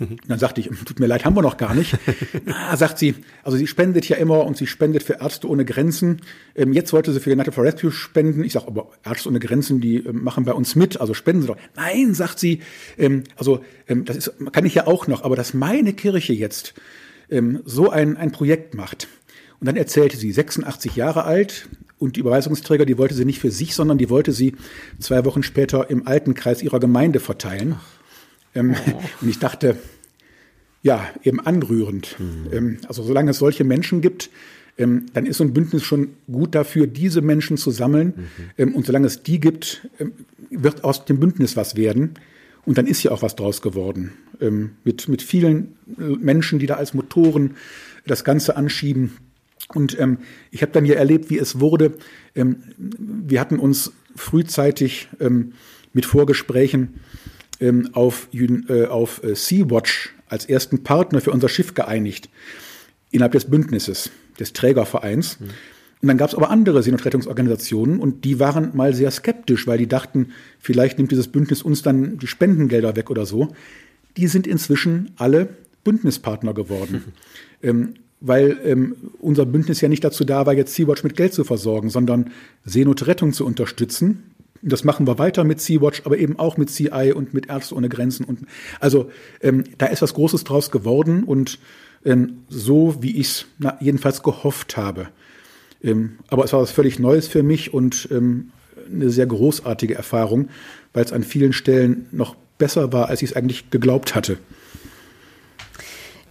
Und 0.00 0.20
dann 0.26 0.38
sagte 0.38 0.60
ich, 0.62 0.68
tut 0.68 1.00
mir 1.00 1.06
leid, 1.06 1.26
haben 1.26 1.36
wir 1.36 1.42
noch 1.42 1.58
gar 1.58 1.74
nicht. 1.74 1.98
Na, 2.46 2.74
sagt 2.78 2.98
sie, 2.98 3.14
also 3.42 3.58
sie 3.58 3.66
spendet 3.66 4.08
ja 4.08 4.16
immer 4.16 4.44
und 4.44 4.56
sie 4.56 4.66
spendet 4.66 5.02
für 5.02 5.20
Ärzte 5.20 5.48
ohne 5.48 5.66
Grenzen. 5.66 6.22
Ähm, 6.54 6.72
jetzt 6.72 6.94
wollte 6.94 7.12
sie 7.12 7.20
für 7.20 7.30
United 7.30 7.54
for 7.54 7.64
Rescue 7.64 7.90
spenden. 7.90 8.42
Ich 8.42 8.52
sage, 8.52 8.68
aber 8.68 8.90
Ärzte 9.04 9.28
ohne 9.28 9.38
Grenzen, 9.38 9.82
die 9.82 9.96
ähm, 9.96 10.24
machen 10.24 10.44
bei 10.44 10.54
uns 10.54 10.76
mit, 10.76 10.98
also 10.98 11.12
spenden 11.12 11.42
sie 11.42 11.48
doch. 11.48 11.58
Nein, 11.74 12.14
sagt 12.14 12.38
sie, 12.38 12.60
also 13.36 13.62
das 13.86 14.16
ist, 14.16 14.32
kann 14.52 14.64
ich 14.64 14.74
ja 14.74 14.86
auch 14.86 15.06
noch, 15.06 15.22
aber 15.24 15.36
dass 15.36 15.54
meine 15.54 15.92
Kirche 15.92 16.32
jetzt 16.32 16.74
so 17.64 17.90
ein, 17.90 18.16
ein 18.16 18.30
Projekt 18.30 18.74
macht. 18.74 19.08
Und 19.60 19.66
dann 19.66 19.76
erzählte 19.76 20.16
sie, 20.16 20.32
86 20.32 20.96
Jahre 20.96 21.24
alt, 21.24 21.68
und 21.98 22.16
die 22.16 22.20
Überweisungsträger, 22.20 22.84
die 22.84 22.98
wollte 22.98 23.14
sie 23.14 23.24
nicht 23.24 23.40
für 23.40 23.50
sich, 23.50 23.74
sondern 23.74 23.98
die 23.98 24.10
wollte 24.10 24.32
sie 24.32 24.54
zwei 24.98 25.24
Wochen 25.24 25.42
später 25.42 25.88
im 25.90 26.06
alten 26.06 26.34
Kreis 26.34 26.62
ihrer 26.62 26.80
Gemeinde 26.80 27.20
verteilen. 27.20 27.76
Ähm, 28.54 28.74
oh. 28.92 29.02
Und 29.22 29.28
ich 29.28 29.38
dachte, 29.38 29.76
ja, 30.82 31.06
eben 31.22 31.40
anrührend. 31.40 32.16
Mhm. 32.18 32.52
Ähm, 32.52 32.78
also 32.86 33.02
solange 33.02 33.30
es 33.30 33.38
solche 33.38 33.64
Menschen 33.64 34.00
gibt, 34.00 34.30
ähm, 34.78 35.06
dann 35.14 35.26
ist 35.26 35.38
so 35.38 35.44
ein 35.44 35.52
Bündnis 35.52 35.82
schon 35.82 36.10
gut 36.30 36.54
dafür, 36.54 36.86
diese 36.86 37.22
Menschen 37.22 37.56
zu 37.56 37.70
sammeln. 37.70 38.14
Mhm. 38.16 38.22
Ähm, 38.58 38.74
und 38.74 38.86
solange 38.86 39.06
es 39.06 39.22
die 39.22 39.40
gibt, 39.40 39.88
ähm, 39.98 40.12
wird 40.50 40.84
aus 40.84 41.04
dem 41.04 41.18
Bündnis 41.18 41.56
was 41.56 41.76
werden. 41.76 42.14
Und 42.66 42.78
dann 42.78 42.86
ist 42.86 43.02
ja 43.02 43.12
auch 43.12 43.22
was 43.22 43.36
draus 43.36 43.62
geworden. 43.62 44.12
Ähm, 44.40 44.72
mit, 44.84 45.08
mit 45.08 45.22
vielen 45.22 45.76
Menschen, 45.96 46.58
die 46.58 46.66
da 46.66 46.74
als 46.74 46.94
Motoren 46.94 47.56
das 48.06 48.24
Ganze 48.24 48.56
anschieben. 48.56 49.16
Und 49.74 49.98
ähm, 49.98 50.18
ich 50.50 50.62
habe 50.62 50.72
dann 50.72 50.84
hier 50.84 50.96
erlebt, 50.96 51.30
wie 51.30 51.38
es 51.38 51.60
wurde. 51.60 51.94
Ähm, 52.34 52.62
wir 52.78 53.40
hatten 53.40 53.58
uns 53.58 53.92
frühzeitig 54.14 55.08
ähm, 55.20 55.52
mit 55.92 56.06
Vorgesprächen 56.06 57.00
ähm, 57.60 57.90
auf, 57.92 58.28
äh, 58.32 58.86
auf 58.86 59.22
äh, 59.24 59.34
Sea-Watch 59.34 60.14
als 60.28 60.46
ersten 60.46 60.82
Partner 60.82 61.20
für 61.20 61.30
unser 61.30 61.48
Schiff 61.48 61.74
geeinigt, 61.74 62.28
innerhalb 63.10 63.32
des 63.32 63.46
Bündnisses, 63.46 64.10
des 64.38 64.52
Trägervereins. 64.52 65.40
Mhm. 65.40 65.46
Und 66.02 66.08
dann 66.08 66.18
gab 66.18 66.28
es 66.28 66.34
aber 66.34 66.50
andere 66.50 66.82
Seenotrettungsorganisationen 66.82 67.98
und 67.98 68.24
die 68.24 68.38
waren 68.38 68.76
mal 68.76 68.94
sehr 68.94 69.10
skeptisch, 69.10 69.66
weil 69.66 69.78
die 69.78 69.88
dachten, 69.88 70.32
vielleicht 70.58 70.98
nimmt 70.98 71.10
dieses 71.10 71.28
Bündnis 71.28 71.62
uns 71.62 71.82
dann 71.82 72.18
die 72.18 72.26
Spendengelder 72.26 72.96
weg 72.96 73.10
oder 73.10 73.24
so. 73.24 73.54
Die 74.16 74.26
sind 74.26 74.46
inzwischen 74.46 75.12
alle 75.16 75.48
Bündnispartner 75.84 76.52
geworden. 76.52 77.12
ähm, 77.62 77.94
weil 78.26 78.58
ähm, 78.64 78.96
unser 79.18 79.46
Bündnis 79.46 79.80
ja 79.80 79.88
nicht 79.88 80.04
dazu 80.04 80.24
da 80.24 80.46
war, 80.46 80.54
jetzt 80.54 80.74
Sea-Watch 80.74 81.04
mit 81.04 81.16
Geld 81.16 81.34
zu 81.34 81.44
versorgen, 81.44 81.90
sondern 81.90 82.30
Seenotrettung 82.64 83.32
zu 83.32 83.44
unterstützen. 83.46 84.34
Das 84.62 84.84
machen 84.84 85.06
wir 85.06 85.18
weiter 85.18 85.44
mit 85.44 85.60
Sea-Watch, 85.60 86.02
aber 86.04 86.18
eben 86.18 86.38
auch 86.38 86.56
mit 86.56 86.70
CI 86.70 87.12
und 87.14 87.34
mit 87.34 87.48
Ärzte 87.48 87.74
ohne 87.74 87.88
Grenzen. 87.88 88.24
Und 88.24 88.40
also 88.80 89.10
ähm, 89.40 89.64
da 89.78 89.86
ist 89.86 90.02
was 90.02 90.14
Großes 90.14 90.44
draus 90.44 90.70
geworden 90.70 91.24
und 91.24 91.58
ähm, 92.04 92.38
so, 92.48 92.96
wie 93.00 93.18
ich 93.18 93.26
es 93.26 93.46
jedenfalls 93.80 94.22
gehofft 94.22 94.76
habe. 94.76 95.08
Ähm, 95.82 96.18
aber 96.28 96.44
es 96.44 96.52
war 96.52 96.60
was 96.60 96.70
völlig 96.70 96.98
Neues 96.98 97.28
für 97.28 97.42
mich 97.42 97.74
und 97.74 98.08
ähm, 98.10 98.50
eine 98.90 99.10
sehr 99.10 99.26
großartige 99.26 99.94
Erfahrung, 99.94 100.48
weil 100.92 101.04
es 101.04 101.12
an 101.12 101.22
vielen 101.22 101.52
Stellen 101.52 102.06
noch 102.12 102.36
besser 102.58 102.92
war, 102.92 103.08
als 103.08 103.22
ich 103.22 103.30
es 103.30 103.36
eigentlich 103.36 103.70
geglaubt 103.70 104.14
hatte. 104.14 104.38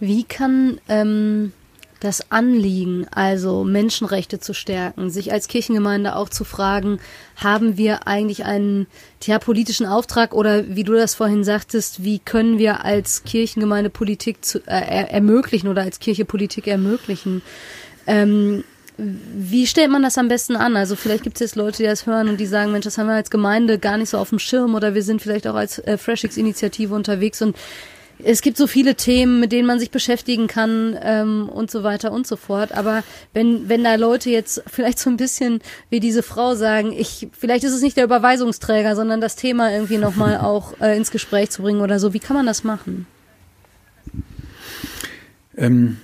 Wie 0.00 0.24
kann 0.24 0.78
ähm, 0.88 1.52
das 2.00 2.30
Anliegen, 2.30 3.06
also 3.10 3.64
Menschenrechte 3.64 4.38
zu 4.38 4.54
stärken, 4.54 5.10
sich 5.10 5.32
als 5.32 5.48
Kirchengemeinde 5.48 6.16
auch 6.16 6.28
zu 6.28 6.44
fragen, 6.44 7.00
haben 7.36 7.76
wir 7.76 8.06
eigentlich 8.06 8.44
einen 8.44 8.86
ja, 9.24 9.38
politischen 9.38 9.86
Auftrag 9.86 10.34
oder 10.34 10.68
wie 10.68 10.84
du 10.84 10.92
das 10.92 11.14
vorhin 11.14 11.42
sagtest, 11.42 12.04
wie 12.04 12.18
können 12.18 12.58
wir 12.58 12.84
als 12.84 13.24
Kirchengemeinde 13.24 13.90
Politik 13.90 14.44
zu, 14.44 14.58
äh, 14.66 15.08
ermöglichen 15.08 15.68
oder 15.68 15.82
als 15.82 15.98
Kirche 15.98 16.24
Politik 16.24 16.66
ermöglichen? 16.66 17.42
Ähm, 18.06 18.62
wie 18.98 19.66
stellt 19.66 19.90
man 19.90 20.02
das 20.02 20.16
am 20.16 20.28
besten 20.28 20.56
an? 20.56 20.76
Also 20.76 20.96
vielleicht 20.96 21.22
gibt 21.22 21.36
es 21.36 21.40
jetzt 21.40 21.56
Leute, 21.56 21.78
die 21.78 21.88
das 21.88 22.06
hören 22.06 22.28
und 22.28 22.40
die 22.40 22.46
sagen, 22.46 22.72
Mensch, 22.72 22.84
das 22.84 22.96
haben 22.96 23.08
wir 23.08 23.14
als 23.14 23.30
Gemeinde 23.30 23.78
gar 23.78 23.98
nicht 23.98 24.08
so 24.08 24.18
auf 24.18 24.30
dem 24.30 24.38
Schirm 24.38 24.74
oder 24.74 24.94
wir 24.94 25.02
sind 25.02 25.20
vielleicht 25.20 25.46
auch 25.46 25.54
als 25.54 25.78
äh, 25.80 25.98
FreshX-Initiative 25.98 26.94
unterwegs 26.94 27.42
und 27.42 27.56
es 28.18 28.40
gibt 28.40 28.56
so 28.56 28.66
viele 28.66 28.94
Themen, 28.94 29.40
mit 29.40 29.52
denen 29.52 29.66
man 29.66 29.78
sich 29.78 29.90
beschäftigen 29.90 30.46
kann 30.46 30.98
ähm, 31.02 31.48
und 31.48 31.70
so 31.70 31.82
weiter 31.82 32.12
und 32.12 32.26
so 32.26 32.36
fort. 32.36 32.72
Aber 32.72 33.02
wenn, 33.34 33.68
wenn 33.68 33.84
da 33.84 33.94
Leute 33.96 34.30
jetzt 34.30 34.62
vielleicht 34.66 34.98
so 34.98 35.10
ein 35.10 35.16
bisschen 35.16 35.60
wie 35.90 36.00
diese 36.00 36.22
Frau 36.22 36.54
sagen, 36.54 36.92
ich, 36.92 37.28
vielleicht 37.38 37.64
ist 37.64 37.72
es 37.72 37.82
nicht 37.82 37.96
der 37.96 38.04
Überweisungsträger, 38.04 38.96
sondern 38.96 39.20
das 39.20 39.36
Thema 39.36 39.70
irgendwie 39.70 39.98
nochmal 39.98 40.38
auch 40.42 40.80
äh, 40.80 40.96
ins 40.96 41.10
Gespräch 41.10 41.50
zu 41.50 41.62
bringen 41.62 41.80
oder 41.80 41.98
so, 41.98 42.12
wie 42.12 42.20
kann 42.20 42.36
man 42.36 42.46
das 42.46 42.64
machen? 42.64 43.06
Ähm, 45.56 45.98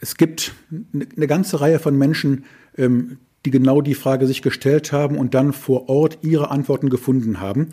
es 0.00 0.16
gibt 0.16 0.52
eine 0.92 1.26
ganze 1.26 1.60
Reihe 1.60 1.78
von 1.78 1.96
Menschen, 1.96 2.44
ähm, 2.76 3.18
die 3.46 3.52
genau 3.52 3.80
die 3.80 3.94
Frage 3.94 4.26
sich 4.26 4.42
gestellt 4.42 4.92
haben 4.92 5.16
und 5.16 5.32
dann 5.32 5.52
vor 5.52 5.88
Ort 5.88 6.18
ihre 6.22 6.50
Antworten 6.50 6.90
gefunden 6.90 7.40
haben. 7.40 7.68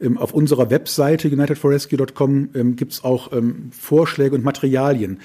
Ähm, 0.00 0.16
auf 0.16 0.32
unserer 0.32 0.70
Webseite 0.70 1.28
unitedforrescue.com 1.28 2.48
ähm, 2.54 2.76
gibt 2.76 2.92
es 2.92 3.04
auch 3.04 3.32
ähm, 3.32 3.70
Vorschläge 3.70 4.34
und 4.34 4.42
Materialien. 4.42 5.20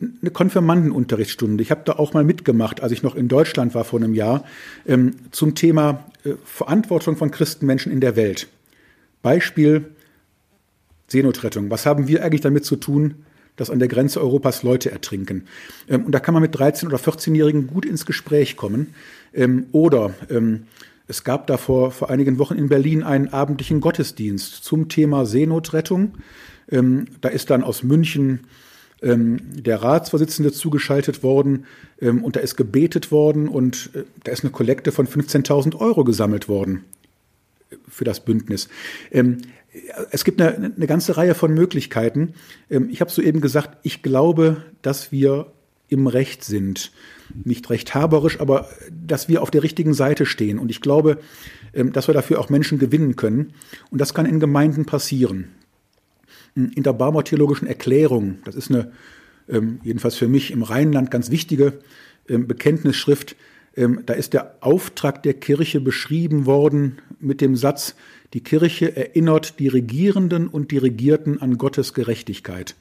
Eine 0.00 0.30
Konfirmandenunterrichtsstunde. 0.30 1.62
Ich 1.62 1.70
habe 1.70 1.82
da 1.84 1.94
auch 1.94 2.14
mal 2.14 2.24
mitgemacht, 2.24 2.82
als 2.82 2.92
ich 2.92 3.02
noch 3.02 3.14
in 3.14 3.28
Deutschland 3.28 3.74
war 3.74 3.84
vor 3.84 4.00
einem 4.00 4.14
Jahr, 4.14 4.44
ähm, 4.86 5.14
zum 5.30 5.54
Thema 5.54 6.04
äh, 6.24 6.32
Verantwortung 6.44 7.16
von 7.16 7.30
Christenmenschen 7.30 7.92
in 7.92 8.00
der 8.00 8.16
Welt. 8.16 8.48
Beispiel 9.22 9.86
Seenotrettung. 11.06 11.70
Was 11.70 11.86
haben 11.86 12.08
wir 12.08 12.24
eigentlich 12.24 12.40
damit 12.40 12.64
zu 12.64 12.76
tun, 12.76 13.24
dass 13.58 13.68
an 13.68 13.78
der 13.78 13.88
Grenze 13.88 14.20
Europas 14.20 14.62
Leute 14.62 14.90
ertrinken? 14.90 15.46
Ähm, 15.88 16.06
und 16.06 16.12
da 16.12 16.20
kann 16.20 16.32
man 16.32 16.42
mit 16.42 16.56
13- 16.56 16.86
oder 16.86 16.96
14-Jährigen 16.96 17.66
gut 17.66 17.84
ins 17.84 18.06
Gespräch 18.06 18.56
kommen. 18.56 18.94
Ähm, 19.34 19.66
oder 19.72 20.14
ähm, 20.30 20.64
es 21.06 21.24
gab 21.24 21.46
da 21.46 21.56
vor, 21.56 21.90
vor 21.90 22.10
einigen 22.10 22.38
Wochen 22.38 22.56
in 22.56 22.68
Berlin 22.68 23.02
einen 23.02 23.28
abendlichen 23.28 23.80
Gottesdienst 23.80 24.64
zum 24.64 24.88
Thema 24.88 25.26
Seenotrettung. 25.26 26.14
Ähm, 26.70 27.06
da 27.20 27.28
ist 27.28 27.50
dann 27.50 27.64
aus 27.64 27.82
München 27.82 28.40
ähm, 29.02 29.38
der 29.54 29.82
Ratsvorsitzende 29.82 30.52
zugeschaltet 30.52 31.22
worden 31.22 31.66
ähm, 32.00 32.24
und 32.24 32.36
da 32.36 32.40
ist 32.40 32.56
gebetet 32.56 33.10
worden 33.10 33.48
und 33.48 33.90
äh, 33.94 34.04
da 34.24 34.32
ist 34.32 34.44
eine 34.44 34.50
Kollekte 34.50 34.92
von 34.92 35.06
15.000 35.06 35.76
Euro 35.76 36.04
gesammelt 36.04 36.48
worden 36.48 36.84
für 37.88 38.04
das 38.04 38.20
Bündnis. 38.20 38.68
Es 40.10 40.24
gibt 40.24 40.40
eine, 40.40 40.72
eine, 40.76 40.86
ganze 40.86 41.16
Reihe 41.16 41.34
von 41.34 41.52
Möglichkeiten. 41.52 42.34
Ähm, 42.70 42.88
ich 42.90 43.00
habe 43.00 43.10
soeben 43.10 43.40
gesagt, 43.40 43.78
ich 43.82 44.02
glaube, 44.02 44.58
dass 44.82 45.12
wir 45.12 45.52
im 45.88 46.06
Recht 46.06 46.44
sind 46.44 46.92
nicht 47.44 47.68
rechthaberisch, 47.70 48.40
aber 48.40 48.68
dass 48.90 49.28
wir 49.28 49.42
auf 49.42 49.50
der 49.50 49.62
richtigen 49.62 49.94
Seite 49.94 50.26
stehen. 50.26 50.58
Und 50.58 50.70
ich 50.70 50.80
glaube, 50.80 51.18
ähm, 51.72 51.92
dass 51.92 52.08
wir 52.08 52.14
dafür 52.14 52.40
auch 52.40 52.50
Menschen 52.50 52.78
gewinnen 52.78 53.16
können. 53.16 53.52
Und 53.90 54.00
das 54.00 54.14
kann 54.14 54.26
in 54.26 54.40
Gemeinden 54.40 54.86
passieren. 54.86 55.48
In 56.54 56.82
der 56.82 56.92
Barmer 56.92 57.24
theologischen 57.24 57.68
Erklärung, 57.68 58.38
das 58.44 58.54
ist 58.54 58.70
eine, 58.70 58.90
ähm, 59.48 59.80
jedenfalls 59.84 60.16
für 60.16 60.28
mich 60.28 60.50
im 60.50 60.62
Rheinland 60.62 61.10
ganz 61.10 61.30
wichtige 61.30 61.80
Bekenntnisschrift, 62.26 63.36
da 63.74 64.12
ist 64.12 64.34
der 64.34 64.56
Auftrag 64.60 65.22
der 65.22 65.32
Kirche 65.32 65.80
beschrieben 65.80 66.44
worden 66.44 66.98
mit 67.20 67.40
dem 67.40 67.56
Satz, 67.56 67.94
die 68.34 68.42
Kirche 68.42 68.96
erinnert 68.96 69.58
die 69.58 69.68
Regierenden 69.68 70.48
und 70.48 70.70
die 70.70 70.78
Regierten 70.78 71.40
an 71.40 71.58
Gottes 71.58 71.94
Gerechtigkeit. 71.94 72.74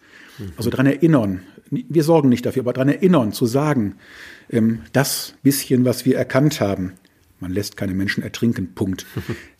Also 0.55 0.69
daran 0.69 0.85
erinnern, 0.85 1.41
wir 1.69 2.03
sorgen 2.03 2.29
nicht 2.29 2.45
dafür, 2.45 2.61
aber 2.61 2.73
daran 2.73 2.89
erinnern, 2.89 3.31
zu 3.31 3.45
sagen, 3.45 3.95
ähm, 4.49 4.81
das 4.93 5.33
bisschen, 5.43 5.85
was 5.85 6.05
wir 6.05 6.17
erkannt 6.17 6.61
haben, 6.61 6.93
man 7.39 7.51
lässt 7.51 7.77
keine 7.77 7.93
Menschen 7.93 8.23
ertrinken, 8.23 8.73
Punkt. 8.73 9.05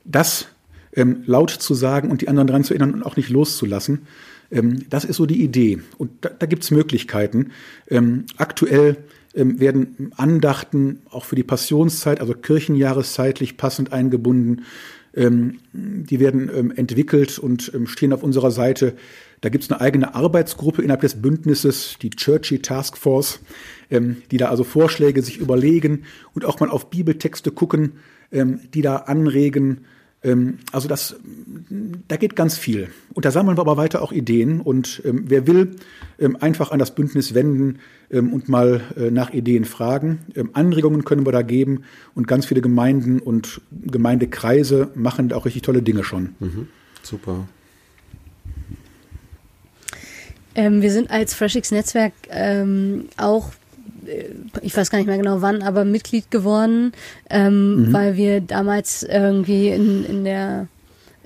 Das 0.10 0.48
ähm, 0.94 1.24
laut 1.26 1.50
zu 1.50 1.74
sagen 1.74 2.10
und 2.12 2.22
die 2.22 2.30
anderen 2.30 2.48
daran 2.48 2.64
zu 2.64 2.74
erinnern 2.74 2.94
und 2.94 3.04
auch 3.04 3.18
nicht 3.18 3.28
loszulassen, 3.28 4.08
ähm, 4.52 4.86
das 4.90 5.04
ist 5.04 5.18
so 5.18 5.26
die 5.26 5.44
Idee. 5.44 5.80
Und 5.98 6.12
da, 6.22 6.30
da 6.30 6.46
gibt 6.46 6.64
es 6.64 6.72
Möglichkeiten. 6.72 7.52
Ähm, 7.90 8.26
aktuell 8.38 8.96
ähm, 9.36 9.60
werden 9.60 10.14
Andachten 10.16 11.02
auch 11.10 11.26
für 11.26 11.36
die 11.36 11.44
Passionszeit, 11.44 12.22
also 12.22 12.34
kirchenjahreszeitlich 12.34 13.58
passend 13.58 13.92
eingebunden. 13.92 14.64
Ähm, 15.18 15.60
die 15.74 16.20
werden 16.20 16.72
entwickelt 16.78 17.40
und 17.40 17.72
stehen 17.86 18.14
auf 18.14 18.24
unserer 18.24 18.52
Seite. 18.52 18.94
Da 19.42 19.50
gibt 19.50 19.64
es 19.64 19.72
eine 19.72 19.82
eigene 19.82 20.16
Arbeitsgruppe 20.16 20.82
innerhalb 20.82 21.02
des 21.02 21.22
Bündnisses, 21.22 21.98
die 22.02 22.10
Churchy 22.10 22.60
Task 22.60 22.98
Force, 22.98 23.40
ähm, 23.92 24.18
die 24.32 24.38
da 24.38 24.50
also 24.50 24.64
Vorschläge 24.64 25.22
sich 25.22 25.38
überlegen 25.38 26.06
und 26.34 26.46
auch 26.46 26.60
mal 26.60 26.70
auf 26.70 26.90
Bibeltexte 26.90 27.52
gucken, 27.52 27.94
ähm, 28.32 28.62
die 28.74 28.82
da 28.82 28.98
anregen. 28.98 29.86
Ähm, 30.28 30.60
also 30.72 30.88
das, 30.88 31.16
da 32.08 32.18
geht 32.18 32.36
ganz 32.36 32.58
viel. 32.58 32.90
Und 33.14 33.26
da 33.26 33.32
sammeln 33.32 33.58
wir 33.58 33.62
aber 33.62 33.78
weiter 33.78 34.02
auch 34.02 34.12
Ideen. 34.12 34.62
Und 34.62 35.02
ähm, 35.06 35.24
wer 35.28 35.48
will, 35.48 35.78
ähm, 36.20 36.38
einfach 36.40 36.72
an 36.72 36.80
das 36.80 36.94
Bündnis 36.94 37.34
wenden 37.34 37.80
ähm, 38.12 38.34
und 38.34 38.50
mal 38.50 38.82
äh, 38.98 39.10
nach 39.10 39.32
Ideen 39.32 39.66
fragen. 39.66 40.20
Anregungen 40.54 41.06
können 41.06 41.26
wir 41.26 41.32
da 41.32 41.42
geben. 41.42 41.84
Und 42.14 42.28
ganz 42.28 42.46
viele 42.46 42.62
Gemeinden 42.62 43.20
und 43.20 43.62
Gemeindekreise 43.72 44.92
machen 44.96 45.30
da 45.30 45.38
auch 45.38 45.46
richtig 45.46 45.62
tolle 45.62 45.82
Dinge 45.82 46.04
schon. 46.04 46.36
Mhm. 46.40 46.68
Super. 47.02 47.48
Ähm, 50.56 50.82
wir 50.82 50.92
sind 50.92 51.10
als 51.10 51.34
FreshX 51.34 51.72
Netzwerk 51.72 52.14
ähm, 52.30 53.06
auch 53.16 53.52
ich 54.62 54.76
weiß 54.76 54.90
gar 54.90 54.98
nicht 54.98 55.08
mehr 55.08 55.18
genau 55.18 55.42
wann, 55.42 55.62
aber 55.62 55.86
Mitglied 55.86 56.32
geworden, 56.32 56.94
ähm, 57.30 57.88
mhm. 57.88 57.94
weil 57.94 58.18
wir 58.18 58.42
damals 58.42 59.04
irgendwie 59.04 59.70
in, 59.70 60.06
in 60.06 60.24
der 60.24 60.68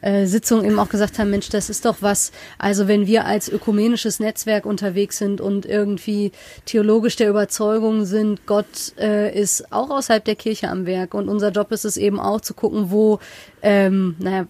äh, 0.02 0.26
Sitzung 0.26 0.66
eben 0.66 0.80
auch 0.80 0.90
gesagt 0.90 1.20
haben, 1.20 1.30
Mensch, 1.30 1.50
das 1.50 1.70
ist 1.70 1.86
doch 1.86 1.98
was, 2.02 2.32
also 2.58 2.88
wenn 2.88 3.08
wir 3.08 3.26
als 3.26 3.50
ökumenisches 3.50 4.20
Netzwerk 4.20 4.66
unterwegs 4.66 5.18
sind 5.18 5.42
und 5.42 5.66
irgendwie 5.66 6.32
theologisch 6.66 7.16
der 7.16 7.30
Überzeugung 7.30 8.06
sind, 8.06 8.46
Gott 8.48 8.94
äh, 8.98 9.38
ist 9.40 9.72
auch 9.72 9.90
außerhalb 9.90 10.26
der 10.26 10.36
Kirche 10.36 10.70
am 10.70 10.86
Werk 10.86 11.14
und 11.14 11.30
unser 11.30 11.52
Job 11.52 11.72
ist 11.72 11.86
es 11.86 11.98
eben 11.98 12.20
auch 12.20 12.42
zu 12.42 12.54
gucken, 12.54 12.90
wo, 12.90 13.20
ähm, 13.62 14.16
naja, 14.20 14.48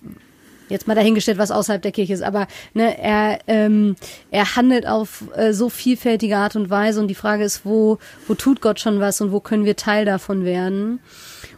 jetzt 0.71 0.87
mal 0.87 0.95
dahingestellt, 0.95 1.37
was 1.37 1.51
außerhalb 1.51 1.81
der 1.81 1.91
Kirche 1.91 2.13
ist, 2.13 2.23
aber 2.23 2.47
ne, 2.73 2.97
er, 2.97 3.39
ähm, 3.47 3.95
er 4.31 4.55
handelt 4.55 4.87
auf 4.87 5.23
äh, 5.35 5.53
so 5.53 5.69
vielfältige 5.69 6.37
Art 6.37 6.55
und 6.55 6.69
Weise 6.69 6.99
und 6.99 7.07
die 7.07 7.15
Frage 7.15 7.43
ist, 7.43 7.65
wo, 7.65 7.97
wo 8.27 8.33
tut 8.33 8.61
Gott 8.61 8.79
schon 8.79 8.99
was 8.99 9.21
und 9.21 9.31
wo 9.31 9.39
können 9.39 9.65
wir 9.65 9.75
Teil 9.75 10.05
davon 10.05 10.43
werden? 10.45 10.99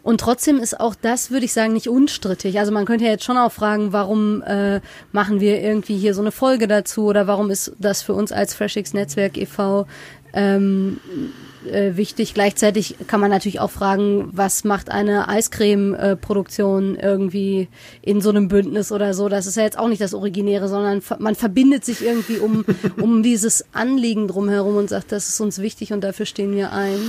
Und 0.03 0.19
trotzdem 0.19 0.57
ist 0.57 0.79
auch 0.79 0.95
das, 0.95 1.31
würde 1.31 1.45
ich 1.45 1.53
sagen, 1.53 1.71
nicht 1.71 1.87
unstrittig. 1.87 2.59
Also 2.59 2.73
man 2.73 2.85
könnte 2.85 3.05
ja 3.05 3.11
jetzt 3.11 3.23
schon 3.23 3.37
auch 3.37 3.51
fragen, 3.51 3.93
warum 3.93 4.41
äh, 4.43 4.81
machen 5.13 5.39
wir 5.39 5.61
irgendwie 5.61 5.97
hier 5.97 6.13
so 6.13 6.21
eine 6.21 6.31
Folge 6.31 6.67
dazu 6.67 7.05
oder 7.05 7.25
warum 7.25 7.49
ist 7.49 7.71
das 7.79 8.01
für 8.01 8.13
uns 8.13 8.33
als 8.33 8.53
FreshX 8.53 8.93
Netzwerk 8.93 9.37
e.V. 9.37 9.87
Ähm, 10.33 10.99
äh, 11.65 11.97
wichtig. 11.97 12.33
Gleichzeitig 12.33 12.95
kann 13.07 13.19
man 13.19 13.29
natürlich 13.29 13.59
auch 13.59 13.71
fragen, 13.71 14.29
was 14.31 14.63
macht 14.63 14.89
eine 14.89 15.27
Eiscreme-Produktion 15.27 16.95
irgendwie 16.95 17.67
in 18.01 18.21
so 18.21 18.29
einem 18.29 18.47
Bündnis 18.47 18.91
oder 18.91 19.13
so. 19.13 19.29
Das 19.29 19.47
ist 19.47 19.57
ja 19.57 19.63
jetzt 19.63 19.77
auch 19.77 19.87
nicht 19.87 20.01
das 20.01 20.13
Originäre, 20.13 20.67
sondern 20.67 21.01
man 21.19 21.35
verbindet 21.35 21.85
sich 21.85 22.03
irgendwie 22.03 22.37
um, 22.37 22.65
um 23.01 23.23
dieses 23.23 23.65
Anliegen 23.73 24.27
drumherum 24.27 24.77
und 24.77 24.89
sagt, 24.89 25.11
das 25.11 25.29
ist 25.29 25.39
uns 25.41 25.59
wichtig 25.59 25.93
und 25.93 26.01
dafür 26.01 26.25
stehen 26.25 26.55
wir 26.55 26.71
ein. 26.71 26.99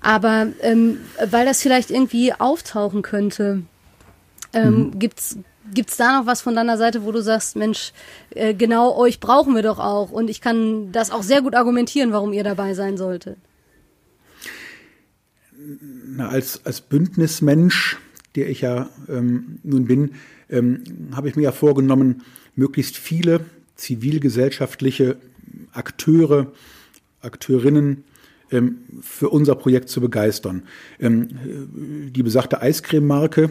Aber 0.00 0.48
ähm, 0.60 1.00
weil 1.30 1.46
das 1.46 1.62
vielleicht 1.62 1.90
irgendwie 1.90 2.32
auftauchen 2.32 3.02
könnte, 3.02 3.62
ähm, 4.52 4.78
mhm. 4.78 4.98
gibt's 4.98 5.36
Gibt's 5.74 5.96
da 5.96 6.18
noch 6.20 6.26
was 6.26 6.42
von 6.42 6.54
deiner 6.54 6.78
Seite, 6.78 7.04
wo 7.04 7.12
du 7.12 7.22
sagst, 7.22 7.56
Mensch, 7.56 7.92
äh, 8.30 8.54
genau 8.54 8.96
euch 8.96 9.20
brauchen 9.20 9.54
wir 9.54 9.62
doch 9.62 9.78
auch 9.78 10.10
und 10.10 10.30
ich 10.30 10.40
kann 10.40 10.92
das 10.92 11.10
auch 11.10 11.22
sehr 11.22 11.42
gut 11.42 11.54
argumentieren, 11.54 12.12
warum 12.12 12.32
ihr 12.32 12.44
dabei 12.44 12.74
sein 12.74 12.96
solltet? 12.96 13.38
Na, 16.16 16.28
als, 16.28 16.64
als 16.64 16.80
Bündnismensch, 16.80 17.98
der 18.34 18.48
ich 18.48 18.60
ja 18.60 18.88
ähm, 19.08 19.58
nun 19.62 19.86
bin, 19.86 20.12
ähm, 20.50 20.82
habe 21.14 21.28
ich 21.28 21.36
mir 21.36 21.42
ja 21.42 21.52
vorgenommen, 21.52 22.22
möglichst 22.54 22.96
viele 22.96 23.40
zivilgesellschaftliche 23.76 25.16
Akteure, 25.72 26.52
Akteurinnen 27.20 28.04
ähm, 28.50 28.78
für 29.00 29.30
unser 29.30 29.54
Projekt 29.54 29.88
zu 29.88 30.00
begeistern. 30.00 30.62
Ähm, 31.00 32.10
die 32.12 32.22
besagte 32.22 32.62
Eiscreme-Marke, 32.62 33.50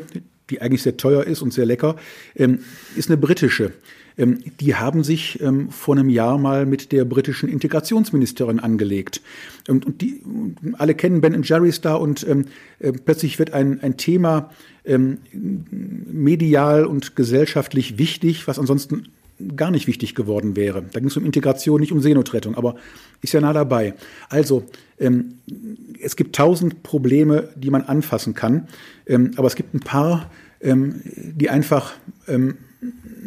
die 0.50 0.62
eigentlich 0.62 0.84
sehr 0.84 0.98
teuer 0.98 1.24
ist 1.24 1.42
und 1.42 1.54
sehr 1.54 1.66
lecker, 1.66 1.96
ähm, 2.36 2.60
ist 2.96 3.10
eine 3.10 3.18
britische. 3.18 3.74
Ähm, 4.18 4.40
die 4.60 4.76
haben 4.76 5.04
sich 5.04 5.42
ähm, 5.42 5.70
vor 5.70 5.96
einem 5.96 6.10
Jahr 6.10 6.38
mal 6.38 6.66
mit 6.66 6.92
der 6.92 7.06
britischen 7.06 7.50
Integrationsministerin 7.50 8.60
angelegt. 8.60 9.22
Und, 9.68 9.86
und 9.86 10.02
die 10.02 10.22
alle 10.78 10.96
kennen 10.96 11.22
Ben 11.22 11.42
Jerry's 11.44 11.82
da 11.82 11.96
und 11.96 12.26
ähm, 12.28 12.46
äh, 12.80 12.92
plötzlich 12.92 13.40
wird 13.40 13.54
ein, 13.54 13.82
ein 13.82 13.98
Thema 13.98 14.52
ähm, 14.86 15.18
medial 15.32 16.86
und 16.86 17.16
gesellschaftlich 17.16 17.98
wichtig, 17.98 18.48
was 18.48 18.60
ansonsten 18.60 19.08
gar 19.56 19.72
nicht 19.72 19.88
wichtig 19.88 20.16
geworden 20.16 20.56
wäre. 20.56 20.84
Da 20.94 21.00
ging 21.00 21.10
es 21.10 21.18
um 21.18 21.26
Integration, 21.26 21.82
nicht 21.82 21.92
um 21.92 22.02
Seenotrettung, 22.02 22.56
aber 22.56 22.76
ist 23.22 23.34
ja 23.34 23.42
nah 23.42 23.54
dabei. 23.54 23.94
Also, 24.30 24.64
ähm, 25.00 25.40
es 26.02 26.16
gibt 26.16 26.36
tausend 26.36 26.84
Probleme, 26.84 27.50
die 27.56 27.70
man 27.70 27.82
anfassen 27.82 28.34
kann, 28.34 28.68
ähm, 29.08 29.32
aber 29.36 29.48
es 29.48 29.56
gibt 29.56 29.74
ein 29.74 29.82
paar, 29.82 30.32
ähm, 30.62 31.02
die 31.04 31.50
einfach 31.50 31.94
ähm, 32.28 32.58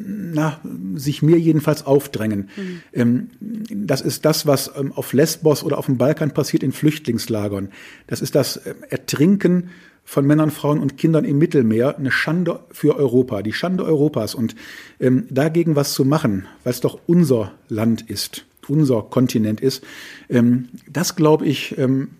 na, 0.07 0.61
sich 0.95 1.23
mir 1.23 1.39
jedenfalls 1.39 1.85
aufdrängen. 1.85 2.49
Mhm. 2.57 2.81
Ähm, 2.93 3.29
das 3.41 4.01
ist 4.01 4.25
das, 4.25 4.47
was 4.47 4.71
ähm, 4.77 4.93
auf 4.93 5.13
Lesbos 5.13 5.63
oder 5.63 5.79
auf 5.79 5.87
dem 5.87 5.99
Balkan 5.99 6.33
passiert 6.33 6.63
in 6.63 6.73
Flüchtlingslagern. 6.73 7.71
Das 8.07 8.21
ist 8.21 8.35
das 8.35 8.61
ähm, 8.65 8.77
Ertrinken 8.89 9.71
von 10.05 10.27
Männern, 10.27 10.51
Frauen 10.51 10.81
und 10.81 10.97
Kindern 10.97 11.25
im 11.25 11.39
Mittelmeer 11.39 11.99
eine 11.99 12.11
Schande 12.11 12.61
für 12.71 12.97
Europa, 12.97 13.43
die 13.43 13.53
Schande 13.53 13.85
Europas. 13.85 14.35
Und 14.35 14.55
ähm, 15.01 15.27
dagegen 15.31 15.77
was 15.77 15.93
zu 15.93 16.05
machen, 16.05 16.47
weil 16.65 16.73
es 16.73 16.81
doch 16.81 16.99
unser 17.07 17.53
Land 17.69 18.09
ist, 18.09 18.47
unser 18.69 19.03
Kontinent 19.03 19.61
ist, 19.61 19.85
ähm, 20.31 20.69
das 20.91 21.17
glaube 21.17 21.47
ich, 21.47 21.77
ähm, 21.77 22.11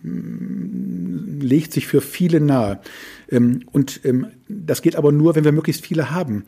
legt 1.41 1.73
sich 1.73 1.87
für 1.87 2.01
viele 2.01 2.41
nahe. 2.41 2.81
Und 3.31 4.01
das 4.49 4.81
geht 4.81 4.97
aber 4.97 5.13
nur, 5.13 5.35
wenn 5.35 5.45
wir 5.45 5.53
möglichst 5.53 5.85
viele 5.85 6.11
haben. 6.11 6.45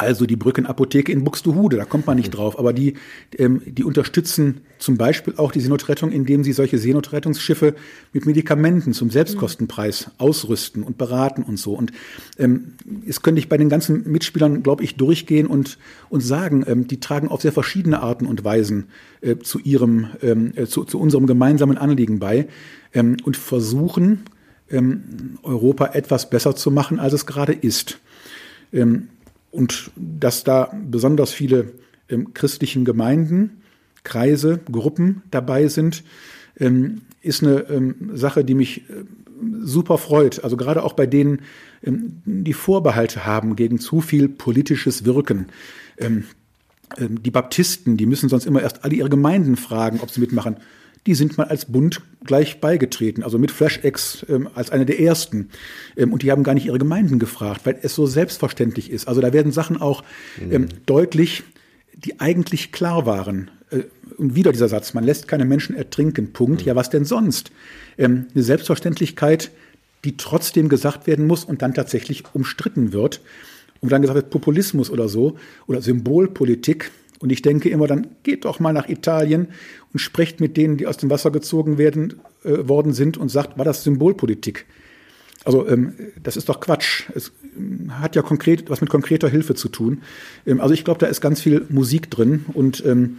Also 0.00 0.24
die 0.24 0.36
Brückenapotheke 0.36 1.12
in 1.12 1.24
Buxtehude, 1.24 1.76
da 1.76 1.84
kommt 1.84 2.06
man 2.06 2.16
nicht 2.16 2.30
drauf, 2.30 2.58
aber 2.58 2.72
die, 2.72 2.94
ähm, 3.36 3.60
die 3.66 3.84
unterstützen 3.84 4.62
zum 4.78 4.96
Beispiel 4.96 5.34
auch 5.36 5.52
die 5.52 5.60
Seenotrettung, 5.60 6.10
indem 6.10 6.42
sie 6.42 6.54
solche 6.54 6.78
Seenotrettungsschiffe 6.78 7.74
mit 8.14 8.24
Medikamenten 8.24 8.94
zum 8.94 9.10
Selbstkostenpreis 9.10 10.10
ausrüsten 10.16 10.84
und 10.84 10.96
beraten 10.96 11.42
und 11.42 11.58
so. 11.58 11.74
Und 11.74 11.92
ähm, 12.38 12.76
es 13.06 13.20
könnte 13.20 13.40
ich 13.40 13.50
bei 13.50 13.58
den 13.58 13.68
ganzen 13.68 14.10
Mitspielern, 14.10 14.62
glaube 14.62 14.84
ich, 14.84 14.96
durchgehen 14.96 15.46
und, 15.46 15.76
und 16.08 16.22
sagen, 16.22 16.64
ähm, 16.66 16.88
die 16.88 16.98
tragen 16.98 17.28
auf 17.28 17.42
sehr 17.42 17.52
verschiedene 17.52 18.00
Arten 18.00 18.24
und 18.24 18.42
Weisen 18.42 18.86
äh, 19.20 19.36
zu 19.36 19.58
ihrem, 19.58 20.06
ähm, 20.22 20.52
äh, 20.56 20.64
zu, 20.64 20.84
zu 20.84 20.98
unserem 20.98 21.26
gemeinsamen 21.26 21.76
Anliegen 21.76 22.20
bei 22.20 22.48
ähm, 22.94 23.18
und 23.22 23.36
versuchen, 23.36 24.22
ähm, 24.70 25.38
Europa 25.42 25.90
etwas 25.92 26.30
besser 26.30 26.56
zu 26.56 26.70
machen, 26.70 26.98
als 26.98 27.12
es 27.12 27.26
gerade 27.26 27.52
ist. 27.52 27.98
Ähm, 28.72 29.08
und 29.50 29.90
dass 29.96 30.44
da 30.44 30.72
besonders 30.88 31.32
viele 31.32 31.72
ähm, 32.08 32.34
christlichen 32.34 32.84
Gemeinden, 32.84 33.62
Kreise, 34.02 34.60
Gruppen 34.70 35.22
dabei 35.30 35.68
sind, 35.68 36.04
ähm, 36.58 37.02
ist 37.22 37.42
eine 37.42 37.68
ähm, 37.68 38.10
Sache, 38.14 38.44
die 38.44 38.54
mich 38.54 38.88
äh, 38.88 39.04
super 39.62 39.98
freut. 39.98 40.42
Also 40.42 40.56
gerade 40.56 40.82
auch 40.82 40.94
bei 40.94 41.06
denen, 41.06 41.40
ähm, 41.82 42.22
die 42.24 42.52
Vorbehalte 42.52 43.26
haben 43.26 43.56
gegen 43.56 43.78
zu 43.78 44.00
viel 44.00 44.28
politisches 44.28 45.04
Wirken. 45.04 45.46
Ähm, 45.98 46.24
ähm, 46.98 47.22
die 47.22 47.30
Baptisten, 47.30 47.96
die 47.96 48.06
müssen 48.06 48.28
sonst 48.28 48.46
immer 48.46 48.62
erst 48.62 48.84
alle 48.84 48.94
ihre 48.94 49.10
Gemeinden 49.10 49.56
fragen, 49.56 50.00
ob 50.00 50.10
sie 50.10 50.20
mitmachen 50.20 50.56
die 51.06 51.14
sind 51.14 51.38
mal 51.38 51.44
als 51.44 51.64
Bund 51.64 52.02
gleich 52.24 52.60
beigetreten, 52.60 53.22
also 53.22 53.38
mit 53.38 53.50
FlashX 53.50 54.26
ähm, 54.28 54.48
als 54.54 54.70
eine 54.70 54.84
der 54.84 55.00
ersten. 55.00 55.48
Ähm, 55.96 56.12
und 56.12 56.22
die 56.22 56.30
haben 56.30 56.42
gar 56.42 56.54
nicht 56.54 56.66
ihre 56.66 56.78
Gemeinden 56.78 57.18
gefragt, 57.18 57.62
weil 57.64 57.78
es 57.82 57.94
so 57.94 58.06
selbstverständlich 58.06 58.90
ist. 58.90 59.08
Also 59.08 59.20
da 59.20 59.32
werden 59.32 59.52
Sachen 59.52 59.80
auch 59.80 60.04
ähm, 60.40 60.62
mhm. 60.62 60.68
deutlich, 60.86 61.42
die 61.94 62.20
eigentlich 62.20 62.72
klar 62.72 63.06
waren. 63.06 63.50
Äh, 63.70 63.84
und 64.18 64.34
wieder 64.34 64.52
dieser 64.52 64.68
Satz, 64.68 64.92
man 64.92 65.04
lässt 65.04 65.28
keine 65.28 65.46
Menschen 65.46 65.74
ertrinken, 65.74 66.32
Punkt. 66.32 66.62
Mhm. 66.62 66.68
Ja, 66.68 66.76
was 66.76 66.90
denn 66.90 67.04
sonst? 67.04 67.50
Ähm, 67.96 68.26
eine 68.34 68.42
Selbstverständlichkeit, 68.42 69.50
die 70.04 70.16
trotzdem 70.16 70.68
gesagt 70.68 71.06
werden 71.06 71.26
muss 71.26 71.44
und 71.44 71.62
dann 71.62 71.74
tatsächlich 71.74 72.24
umstritten 72.34 72.92
wird. 72.92 73.20
Und 73.80 73.90
dann 73.92 74.02
gesagt 74.02 74.16
wird, 74.16 74.30
Populismus 74.30 74.90
oder 74.90 75.08
so, 75.08 75.38
oder 75.66 75.80
Symbolpolitik, 75.80 76.90
und 77.20 77.30
ich 77.30 77.42
denke 77.42 77.68
immer, 77.68 77.86
dann 77.86 78.08
geht 78.22 78.44
doch 78.44 78.60
mal 78.60 78.72
nach 78.72 78.88
Italien 78.88 79.48
und 79.92 79.98
sprecht 79.98 80.40
mit 80.40 80.56
denen, 80.56 80.76
die 80.76 80.86
aus 80.86 80.96
dem 80.96 81.10
Wasser 81.10 81.30
gezogen 81.30 81.78
werden, 81.78 82.20
äh, 82.44 82.68
worden 82.68 82.92
sind 82.92 83.16
und 83.16 83.28
sagt, 83.28 83.58
war 83.58 83.64
das 83.64 83.84
Symbolpolitik? 83.84 84.66
Also 85.44 85.66
ähm, 85.68 85.94
das 86.22 86.36
ist 86.36 86.48
doch 86.48 86.60
Quatsch. 86.60 87.04
Es 87.14 87.32
ähm, 87.56 88.00
hat 88.00 88.16
ja 88.16 88.22
konkret 88.22 88.70
was 88.70 88.80
mit 88.80 88.90
konkreter 88.90 89.28
Hilfe 89.28 89.54
zu 89.54 89.68
tun. 89.68 90.02
Ähm, 90.46 90.60
also 90.60 90.74
ich 90.74 90.84
glaube, 90.84 90.98
da 90.98 91.06
ist 91.06 91.20
ganz 91.20 91.40
viel 91.40 91.66
Musik 91.68 92.10
drin 92.10 92.46
und 92.54 92.84
ähm, 92.86 93.18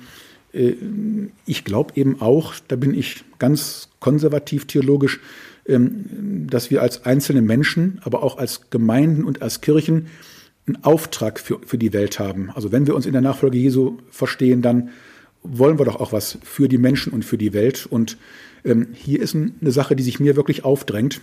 äh, 0.53 0.73
ich 1.45 1.63
glaube 1.63 1.93
eben 1.95 2.21
auch, 2.21 2.53
da 2.67 2.75
bin 2.75 2.93
ich 2.93 3.23
ganz 3.37 3.89
konservativ 3.99 4.65
theologisch, 4.65 5.19
ähm, 5.67 6.47
dass 6.49 6.71
wir 6.71 6.81
als 6.81 7.05
einzelne 7.05 7.41
Menschen, 7.41 7.99
aber 8.03 8.23
auch 8.23 8.37
als 8.37 8.69
Gemeinden 8.71 9.23
und 9.23 9.41
als 9.41 9.61
Kirchen 9.61 10.07
einen 10.68 10.84
Auftrag 10.84 11.39
für, 11.39 11.59
für 11.66 11.78
die 11.78 11.93
Welt 11.93 12.20
haben. 12.20 12.51
Also 12.51 12.72
wenn 12.72 12.88
wir 12.88 12.95
uns 12.95 13.05
in 13.05 13.14
der 13.14 13.22
Nachfolge 13.22 13.57
Jesu 13.57 13.97
verstehen, 14.09 14.62
dann 14.62 14.89
wollen 15.43 15.80
wir 15.80 15.86
doch 15.86 15.99
auch 15.99 16.12
was 16.12 16.38
für 16.43 16.68
die 16.68 16.78
Menschen 16.78 17.14
und 17.14 17.26
für 17.26 17.38
die 17.38 17.53
Welt. 17.53 17.88
Und 17.88 18.18
ähm, 18.64 18.89
hier 18.93 19.22
ist 19.22 19.36
eine 19.36 19.72
Sache, 19.72 19.95
die 19.95 20.03
sich 20.03 20.20
mir 20.20 20.36
wirklich 20.36 20.64
aufdrängt. 20.64 21.22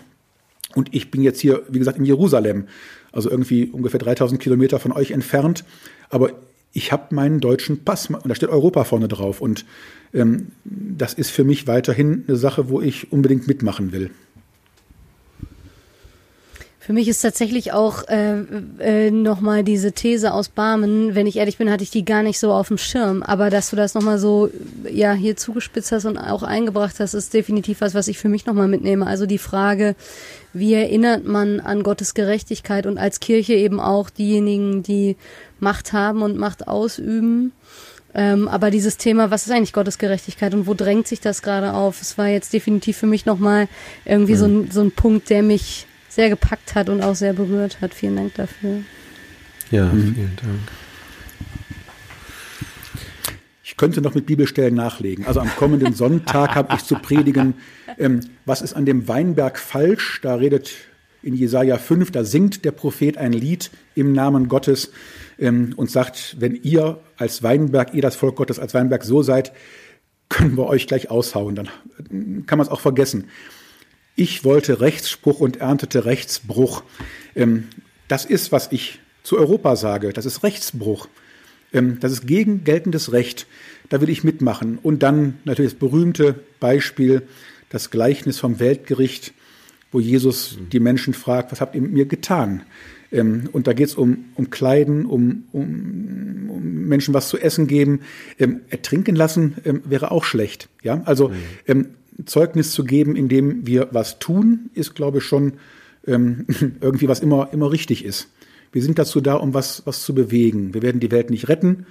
Und 0.75 0.95
ich 0.95 1.11
bin 1.11 1.23
jetzt 1.23 1.41
hier, 1.41 1.63
wie 1.69 1.79
gesagt, 1.79 1.99
in 1.99 2.05
Jerusalem, 2.05 2.67
also 3.13 3.31
irgendwie 3.31 3.67
ungefähr 3.67 4.01
3000 4.01 4.41
Kilometer 4.41 4.79
von 4.79 4.93
euch 4.93 5.13
entfernt. 5.13 5.65
Aber 6.11 6.33
ich 6.73 6.93
habe 6.93 7.15
meinen 7.15 7.41
deutschen 7.41 7.85
Pass 7.85 8.11
und 8.11 8.29
da 8.29 8.35
steht 8.35 8.51
Europa 8.51 8.85
vorne 8.85 9.09
drauf. 9.09 9.41
Und 9.41 9.65
ähm, 10.13 10.49
das 10.65 11.15
ist 11.15 11.31
für 11.31 11.45
mich 11.45 11.67
weiterhin 11.67 12.25
eine 12.27 12.37
Sache, 12.37 12.69
wo 12.69 12.81
ich 12.81 13.13
unbedingt 13.13 13.47
mitmachen 13.47 13.93
will. 13.93 14.11
Für 16.89 16.95
mich 16.95 17.07
ist 17.07 17.21
tatsächlich 17.21 17.75
auch 17.75 18.09
äh, 18.09 18.39
äh, 18.79 19.11
nochmal 19.11 19.63
diese 19.63 19.93
These 19.93 20.33
aus 20.33 20.49
Barmen, 20.49 21.15
wenn 21.15 21.27
ich 21.27 21.37
ehrlich 21.37 21.59
bin, 21.59 21.71
hatte 21.71 21.85
ich 21.85 21.91
die 21.91 22.03
gar 22.03 22.23
nicht 22.23 22.39
so 22.39 22.51
auf 22.51 22.69
dem 22.69 22.79
Schirm. 22.79 23.23
Aber 23.23 23.51
dass 23.51 23.69
du 23.69 23.77
das 23.77 23.93
nochmal 23.93 24.19
so 24.19 24.49
ja 24.91 25.13
hier 25.13 25.37
zugespitzt 25.37 25.93
hast 25.93 26.07
und 26.07 26.17
auch 26.17 26.43
eingebracht 26.43 26.95
hast, 26.99 27.13
ist 27.13 27.35
definitiv 27.35 27.83
was, 27.83 27.93
was 27.93 28.09
ich 28.09 28.17
für 28.17 28.31
mich 28.31 28.47
nochmal 28.47 28.69
mitnehme. 28.69 29.07
Also 29.07 29.27
die 29.27 29.37
Frage, 29.37 29.97
wie 30.55 30.73
erinnert 30.73 31.27
man 31.27 31.61
an 31.61 31.83
Gottes 31.83 32.15
Gerechtigkeit 32.15 32.87
und 32.87 32.97
als 32.97 33.21
Kirche 33.21 33.53
eben 33.53 33.81
auch 33.81 34.09
diejenigen, 34.09 34.83
die 34.83 35.17
Macht 35.61 35.93
haben 35.93 36.23
und 36.23 36.39
Macht 36.39 36.69
ausüben. 36.69 37.53
Ähm, 38.15 38.49
aber 38.49 38.71
dieses 38.71 38.97
Thema, 38.97 39.31
was 39.31 39.45
ist 39.45 39.53
eigentlich 39.53 39.75
Gottes 39.75 39.99
Gerechtigkeit 39.99 40.55
und 40.55 40.67
wo 40.67 40.73
drängt 40.73 41.07
sich 41.07 41.21
das 41.21 41.43
gerade 41.43 41.75
auf? 41.75 42.01
Es 42.01 42.17
war 42.17 42.29
jetzt 42.29 42.55
definitiv 42.55 42.97
für 42.97 43.07
mich 43.07 43.27
nochmal 43.27 43.69
irgendwie 44.07 44.33
mhm. 44.33 44.39
so, 44.39 44.47
ein, 44.47 44.71
so 44.71 44.81
ein 44.81 44.91
Punkt, 44.91 45.29
der 45.29 45.43
mich 45.43 45.87
sehr 46.19 46.31
gepackt 46.31 46.75
hat 46.75 46.89
und 46.89 47.01
auch 47.01 47.15
sehr 47.15 47.33
berührt 47.33 47.81
hat. 47.81 47.95
Vielen 47.95 48.17
Dank 48.17 48.35
dafür. 48.35 48.81
Ja, 49.71 49.85
mhm. 49.85 50.17
vielen 50.17 50.35
Dank. 50.35 50.59
Ich 53.63 53.77
könnte 53.77 54.01
noch 54.01 54.17
mit 54.17 54.27
Bibelstellen 54.27 54.75
nachlegen. 54.75 55.27
Also 55.27 55.39
am 55.39 55.49
kommenden 55.55 55.95
Sonntag 55.95 56.57
habe 56.57 56.75
ich 56.75 56.83
zu 56.83 56.97
predigen, 56.97 57.55
ähm, 57.99 58.19
was 58.47 58.63
ist 58.63 58.73
an 58.73 58.85
dem 58.85 59.07
Weinberg 59.07 59.61
falsch? 59.61 60.19
Da 60.21 60.35
redet 60.35 60.73
in 61.23 61.35
Jesaja 61.35 61.79
5, 61.79 62.11
da 62.11 62.25
singt 62.25 62.65
der 62.65 62.73
Prophet 62.73 63.17
ein 63.17 63.33
Lied 63.33 63.71
im 63.95 64.13
Namen 64.13 64.49
Gottes 64.49 64.91
ähm, 65.39 65.73
und 65.77 65.89
sagt, 65.89 66.35
wenn 66.41 66.57
ihr 66.57 66.99
als 67.17 67.45
Weinberg, 67.45 67.95
ihr 67.95 68.03
das 68.03 68.17
Volk 68.17 68.35
Gottes 68.35 68.59
als 68.59 68.75
Weinberg 68.75 69.05
so 69.05 69.23
seid, 69.23 69.53
können 70.29 70.57
wir 70.57 70.67
euch 70.67 70.89
gleich 70.89 71.13
aushauen. 71.13 71.55
Dann 71.55 71.69
kann 72.47 72.59
man 72.59 72.67
es 72.67 72.73
auch 72.73 72.81
vergessen. 72.81 73.29
Ich 74.21 74.43
wollte 74.43 74.81
Rechtsspruch 74.81 75.39
und 75.39 75.59
erntete 75.59 76.05
Rechtsbruch. 76.05 76.83
Ähm, 77.37 77.69
das 78.09 78.25
ist, 78.25 78.51
was 78.51 78.73
ich 78.73 78.99
zu 79.23 79.39
Europa 79.39 79.77
sage. 79.77 80.13
Das 80.13 80.27
ist 80.27 80.43
Rechtsbruch. 80.43 81.07
Ähm, 81.73 81.99
das 82.01 82.11
ist 82.11 82.27
gegen 82.27 82.65
geltendes 82.65 83.13
Recht. 83.13 83.47
Da 83.91 84.01
will 84.01 84.09
ich 84.09 84.25
mitmachen. 84.25 84.81
Und 84.83 85.05
dann 85.05 85.39
natürlich 85.45 85.71
das 85.71 85.79
berühmte 85.79 86.35
Beispiel, 86.59 87.23
das 87.69 87.93
Gleichnis 87.93 88.41
vom 88.41 88.59
Weltgericht, 88.59 89.35
wo 89.93 90.01
Jesus 90.01 90.59
die 90.73 90.81
Menschen 90.81 91.15
fragt, 91.15 91.53
was 91.53 91.61
habt 91.61 91.77
ihr 91.77 91.83
mit 91.83 91.93
mir 91.93 92.07
getan? 92.07 92.65
Ähm, 93.13 93.49
und 93.53 93.69
da 93.69 93.73
geht 93.73 93.87
es 93.87 93.95
um, 93.95 94.25
um 94.35 94.51
Kleiden, 94.51 95.07
um, 95.07 95.45
um, 95.53 96.51
um 96.51 96.89
Menschen 96.89 97.15
was 97.15 97.29
zu 97.29 97.39
essen 97.39 97.69
geben. 97.69 98.01
Ertrinken 98.37 99.15
lassen 99.15 99.59
wäre 99.85 100.11
auch 100.11 100.25
schlecht. 100.25 100.69
Ja, 100.83 101.03
also 101.05 101.29
mhm. 101.69 101.87
Zeugnis 102.25 102.73
zu 102.73 102.85
geben, 102.85 103.17
indem 103.17 103.67
wir 103.67 103.89
was 103.93 104.19
tun, 104.19 104.71
ist, 104.75 104.95
glaube 104.95 105.19
ich, 105.19 105.25
schon 105.25 105.55
ähm, 106.07 106.47
irgendwie 106.81 107.09
was 107.09 107.21
immer, 107.21 107.51
immer 107.53 107.71
richtig 107.71 108.05
ist. 108.05 108.29
Wir 108.73 108.83
sind 108.83 108.99
dazu 108.99 109.21
da, 109.21 109.35
um 109.35 109.55
was, 109.55 109.83
was 109.87 110.03
zu 110.03 110.15
bewegen. 110.15 110.75
Wir 110.75 110.83
werden 110.83 111.01
die 111.01 111.11
Welt 111.11 111.31
nicht 111.31 111.49
retten, 111.49 111.87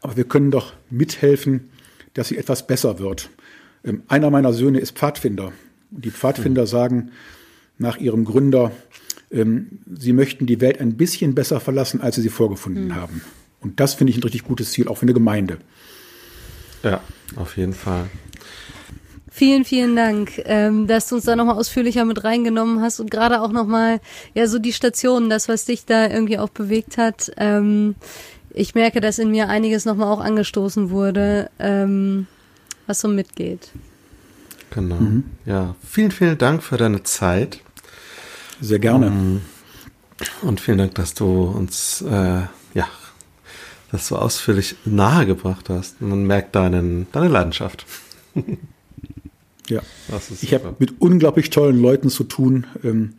aber 0.00 0.16
wir 0.16 0.24
können 0.24 0.50
doch 0.50 0.72
mithelfen, 0.90 1.70
dass 2.14 2.28
sie 2.28 2.38
etwas 2.38 2.66
besser 2.66 2.98
wird. 2.98 3.30
Ähm, 3.84 4.02
einer 4.08 4.30
meiner 4.30 4.52
Söhne 4.52 4.78
ist 4.78 4.96
Pfadfinder. 4.96 5.52
Und 5.90 6.04
die 6.04 6.10
Pfadfinder 6.10 6.62
mhm. 6.62 6.66
sagen 6.66 7.10
nach 7.78 7.98
ihrem 7.98 8.24
Gründer, 8.24 8.72
ähm, 9.30 9.80
sie 9.94 10.12
möchten 10.12 10.46
die 10.46 10.60
Welt 10.60 10.80
ein 10.80 10.96
bisschen 10.96 11.34
besser 11.34 11.60
verlassen, 11.60 12.00
als 12.00 12.16
sie 12.16 12.22
sie 12.22 12.30
vorgefunden 12.30 12.88
mhm. 12.88 12.94
haben. 12.94 13.20
Und 13.60 13.80
das 13.80 13.94
finde 13.94 14.12
ich 14.12 14.18
ein 14.18 14.22
richtig 14.22 14.44
gutes 14.44 14.70
Ziel, 14.70 14.88
auch 14.88 14.98
für 14.98 15.02
eine 15.02 15.14
Gemeinde. 15.14 15.58
Ja, 16.82 17.00
auf 17.34 17.56
jeden 17.56 17.74
Fall. 17.74 18.08
Vielen, 19.36 19.66
vielen 19.66 19.94
Dank, 19.96 20.40
ähm, 20.46 20.86
dass 20.86 21.10
du 21.10 21.16
uns 21.16 21.26
da 21.26 21.36
nochmal 21.36 21.58
ausführlicher 21.58 22.06
mit 22.06 22.24
reingenommen 22.24 22.80
hast 22.80 23.00
und 23.00 23.10
gerade 23.10 23.42
auch 23.42 23.52
nochmal, 23.52 24.00
ja, 24.32 24.46
so 24.46 24.58
die 24.58 24.72
Stationen, 24.72 25.28
das, 25.28 25.46
was 25.46 25.66
dich 25.66 25.84
da 25.84 26.08
irgendwie 26.08 26.38
auch 26.38 26.48
bewegt 26.48 26.96
hat. 26.96 27.30
Ähm, 27.36 27.96
ich 28.48 28.74
merke, 28.74 29.02
dass 29.02 29.18
in 29.18 29.30
mir 29.30 29.50
einiges 29.50 29.84
nochmal 29.84 30.10
auch 30.10 30.20
angestoßen 30.20 30.88
wurde, 30.88 31.50
ähm, 31.58 32.26
was 32.86 33.00
so 33.00 33.08
mitgeht. 33.08 33.72
Genau. 34.70 34.94
Mhm. 34.94 35.24
Ja, 35.44 35.74
vielen, 35.86 36.12
vielen 36.12 36.38
Dank 36.38 36.62
für 36.62 36.78
deine 36.78 37.02
Zeit. 37.02 37.60
Sehr 38.62 38.78
gerne. 38.78 39.08
Um, 39.08 39.42
und 40.40 40.62
vielen 40.62 40.78
Dank, 40.78 40.94
dass 40.94 41.12
du 41.12 41.42
uns, 41.42 42.00
äh, 42.00 42.40
ja, 42.72 42.88
das 43.92 44.08
so 44.08 44.16
ausführlich 44.16 44.76
nahegebracht 44.86 45.68
hast. 45.68 46.00
Man 46.00 46.24
merkt 46.24 46.56
deinen, 46.56 47.06
deine 47.12 47.28
Leidenschaft. 47.28 47.84
Ja, 49.68 49.82
ich 50.40 50.54
habe 50.54 50.76
mit 50.78 51.00
unglaublich 51.00 51.50
tollen 51.50 51.80
Leuten 51.80 52.08
zu 52.08 52.24
tun. 52.24 52.66
Ähm, 52.84 53.14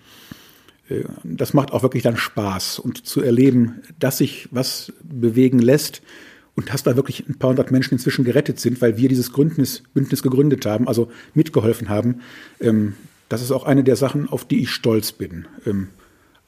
äh, 0.90 1.04
das 1.24 1.54
macht 1.54 1.72
auch 1.72 1.84
wirklich 1.84 2.04
dann 2.04 2.18
Spaß 2.18 2.80
und 2.80 3.06
zu 3.06 3.22
erleben, 3.22 3.82
dass 4.00 4.20
sich 4.20 4.48
was 4.52 4.94
bewegen 5.04 5.60
lässt 5.60 6.02
und 6.56 6.74
dass 6.74 6.84
da 6.84 6.96
wirklich 6.96 7.28
ein 7.28 7.38
paar 7.38 7.50
hundert 7.50 7.72
Menschen 7.72 7.96
inzwischen 7.96 8.26
gerettet 8.26 8.60
sind, 8.60 8.82
weil 8.82 8.98
wir 8.98 9.10
dieses 9.10 9.32
Bündnis, 9.32 9.84
Bündnis 9.94 10.24
gegründet 10.24 10.66
haben, 10.66 10.88
also 10.88 11.12
mitgeholfen 11.34 11.90
haben. 11.90 12.22
Ähm, 12.60 12.94
das 13.30 13.42
ist 13.42 13.52
auch 13.52 13.66
eine 13.66 13.84
der 13.84 13.98
Sachen, 13.98 14.30
auf 14.30 14.46
die 14.46 14.62
ich 14.62 14.72
stolz 14.72 15.12
bin. 15.12 15.46
Ähm, 15.66 15.90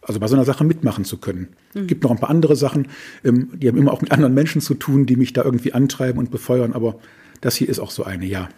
also 0.01 0.19
bei 0.19 0.27
so 0.27 0.35
einer 0.35 0.45
Sache 0.45 0.63
mitmachen 0.63 1.03
zu 1.03 1.17
können. 1.17 1.49
Es 1.73 1.81
mhm. 1.81 1.87
gibt 1.87 2.03
noch 2.03 2.11
ein 2.11 2.17
paar 2.17 2.29
andere 2.29 2.55
Sachen, 2.55 2.87
die 3.23 3.67
haben 3.67 3.77
immer 3.77 3.91
auch 3.91 4.01
mit 4.01 4.11
anderen 4.11 4.33
Menschen 4.33 4.61
zu 4.61 4.73
tun, 4.73 5.05
die 5.05 5.17
mich 5.17 5.33
da 5.33 5.43
irgendwie 5.43 5.73
antreiben 5.73 6.17
und 6.17 6.31
befeuern, 6.31 6.73
aber 6.73 6.99
das 7.41 7.55
hier 7.55 7.69
ist 7.69 7.79
auch 7.79 7.91
so 7.91 8.05
eine, 8.05 8.25
ja. 8.25 8.49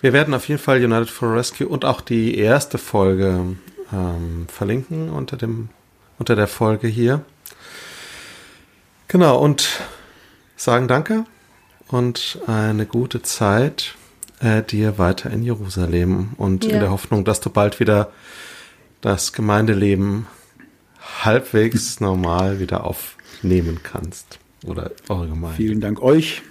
Wir 0.00 0.12
werden 0.12 0.34
auf 0.34 0.48
jeden 0.48 0.60
Fall 0.60 0.82
United 0.82 1.10
for 1.10 1.34
Rescue 1.34 1.66
und 1.66 1.84
auch 1.84 2.00
die 2.00 2.36
erste 2.36 2.78
Folge 2.78 3.56
ähm, 3.92 4.46
verlinken 4.48 5.10
unter 5.10 5.36
dem 5.36 5.68
unter 6.18 6.36
der 6.36 6.46
Folge 6.46 6.88
hier. 6.88 7.22
Genau 9.08 9.38
und 9.38 9.80
sagen 10.56 10.88
Danke 10.88 11.24
und 11.88 12.38
eine 12.46 12.86
gute 12.86 13.22
Zeit 13.22 13.94
äh, 14.40 14.62
dir 14.62 14.98
weiter 14.98 15.30
in 15.30 15.42
Jerusalem 15.42 16.30
und 16.36 16.64
ja. 16.64 16.72
in 16.72 16.80
der 16.80 16.90
Hoffnung, 16.90 17.24
dass 17.24 17.40
du 17.40 17.50
bald 17.50 17.80
wieder 17.80 18.12
das 19.00 19.32
Gemeindeleben 19.32 20.26
halbwegs 21.22 22.00
normal 22.00 22.58
wieder 22.60 22.84
aufnehmen 22.84 23.80
kannst 23.82 24.38
oder 24.64 24.90
eure 25.08 25.28
Gemeinde. 25.28 25.56
Vielen 25.56 25.80
Dank 25.80 26.02
euch 26.02 26.42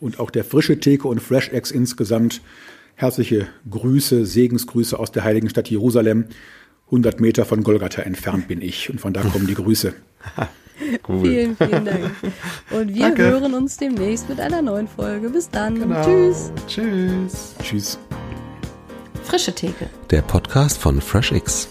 und 0.00 0.20
auch 0.20 0.30
der 0.30 0.44
frische 0.44 0.78
Theke 0.78 1.08
und 1.08 1.20
Fresh 1.20 1.50
Eggs 1.50 1.70
insgesamt 1.70 2.40
Herzliche 2.98 3.46
Grüße, 3.70 4.26
Segensgrüße 4.26 4.98
aus 4.98 5.12
der 5.12 5.22
heiligen 5.22 5.48
Stadt 5.48 5.70
Jerusalem. 5.70 6.24
100 6.86 7.20
Meter 7.20 7.44
von 7.44 7.62
Golgatha 7.62 8.02
entfernt 8.02 8.48
bin 8.48 8.60
ich 8.60 8.90
und 8.90 9.00
von 9.00 9.12
da 9.12 9.22
kommen 9.22 9.46
die 9.46 9.54
Grüße. 9.54 9.94
cool. 11.08 11.20
Vielen, 11.22 11.56
vielen 11.56 11.84
Dank. 11.84 12.10
Und 12.72 12.92
wir 12.92 13.02
Danke. 13.02 13.22
hören 13.22 13.54
uns 13.54 13.76
demnächst 13.76 14.28
mit 14.28 14.40
einer 14.40 14.62
neuen 14.62 14.88
Folge. 14.88 15.30
Bis 15.30 15.48
dann. 15.48 15.78
Genau. 15.78 16.02
Tschüss. 16.02 16.50
Tschüss. 16.66 17.54
Tschüss. 17.62 17.98
Frische 19.22 19.54
Theke. 19.54 19.88
Der 20.10 20.22
Podcast 20.22 20.76
von 20.76 21.00
FreshX. 21.00 21.68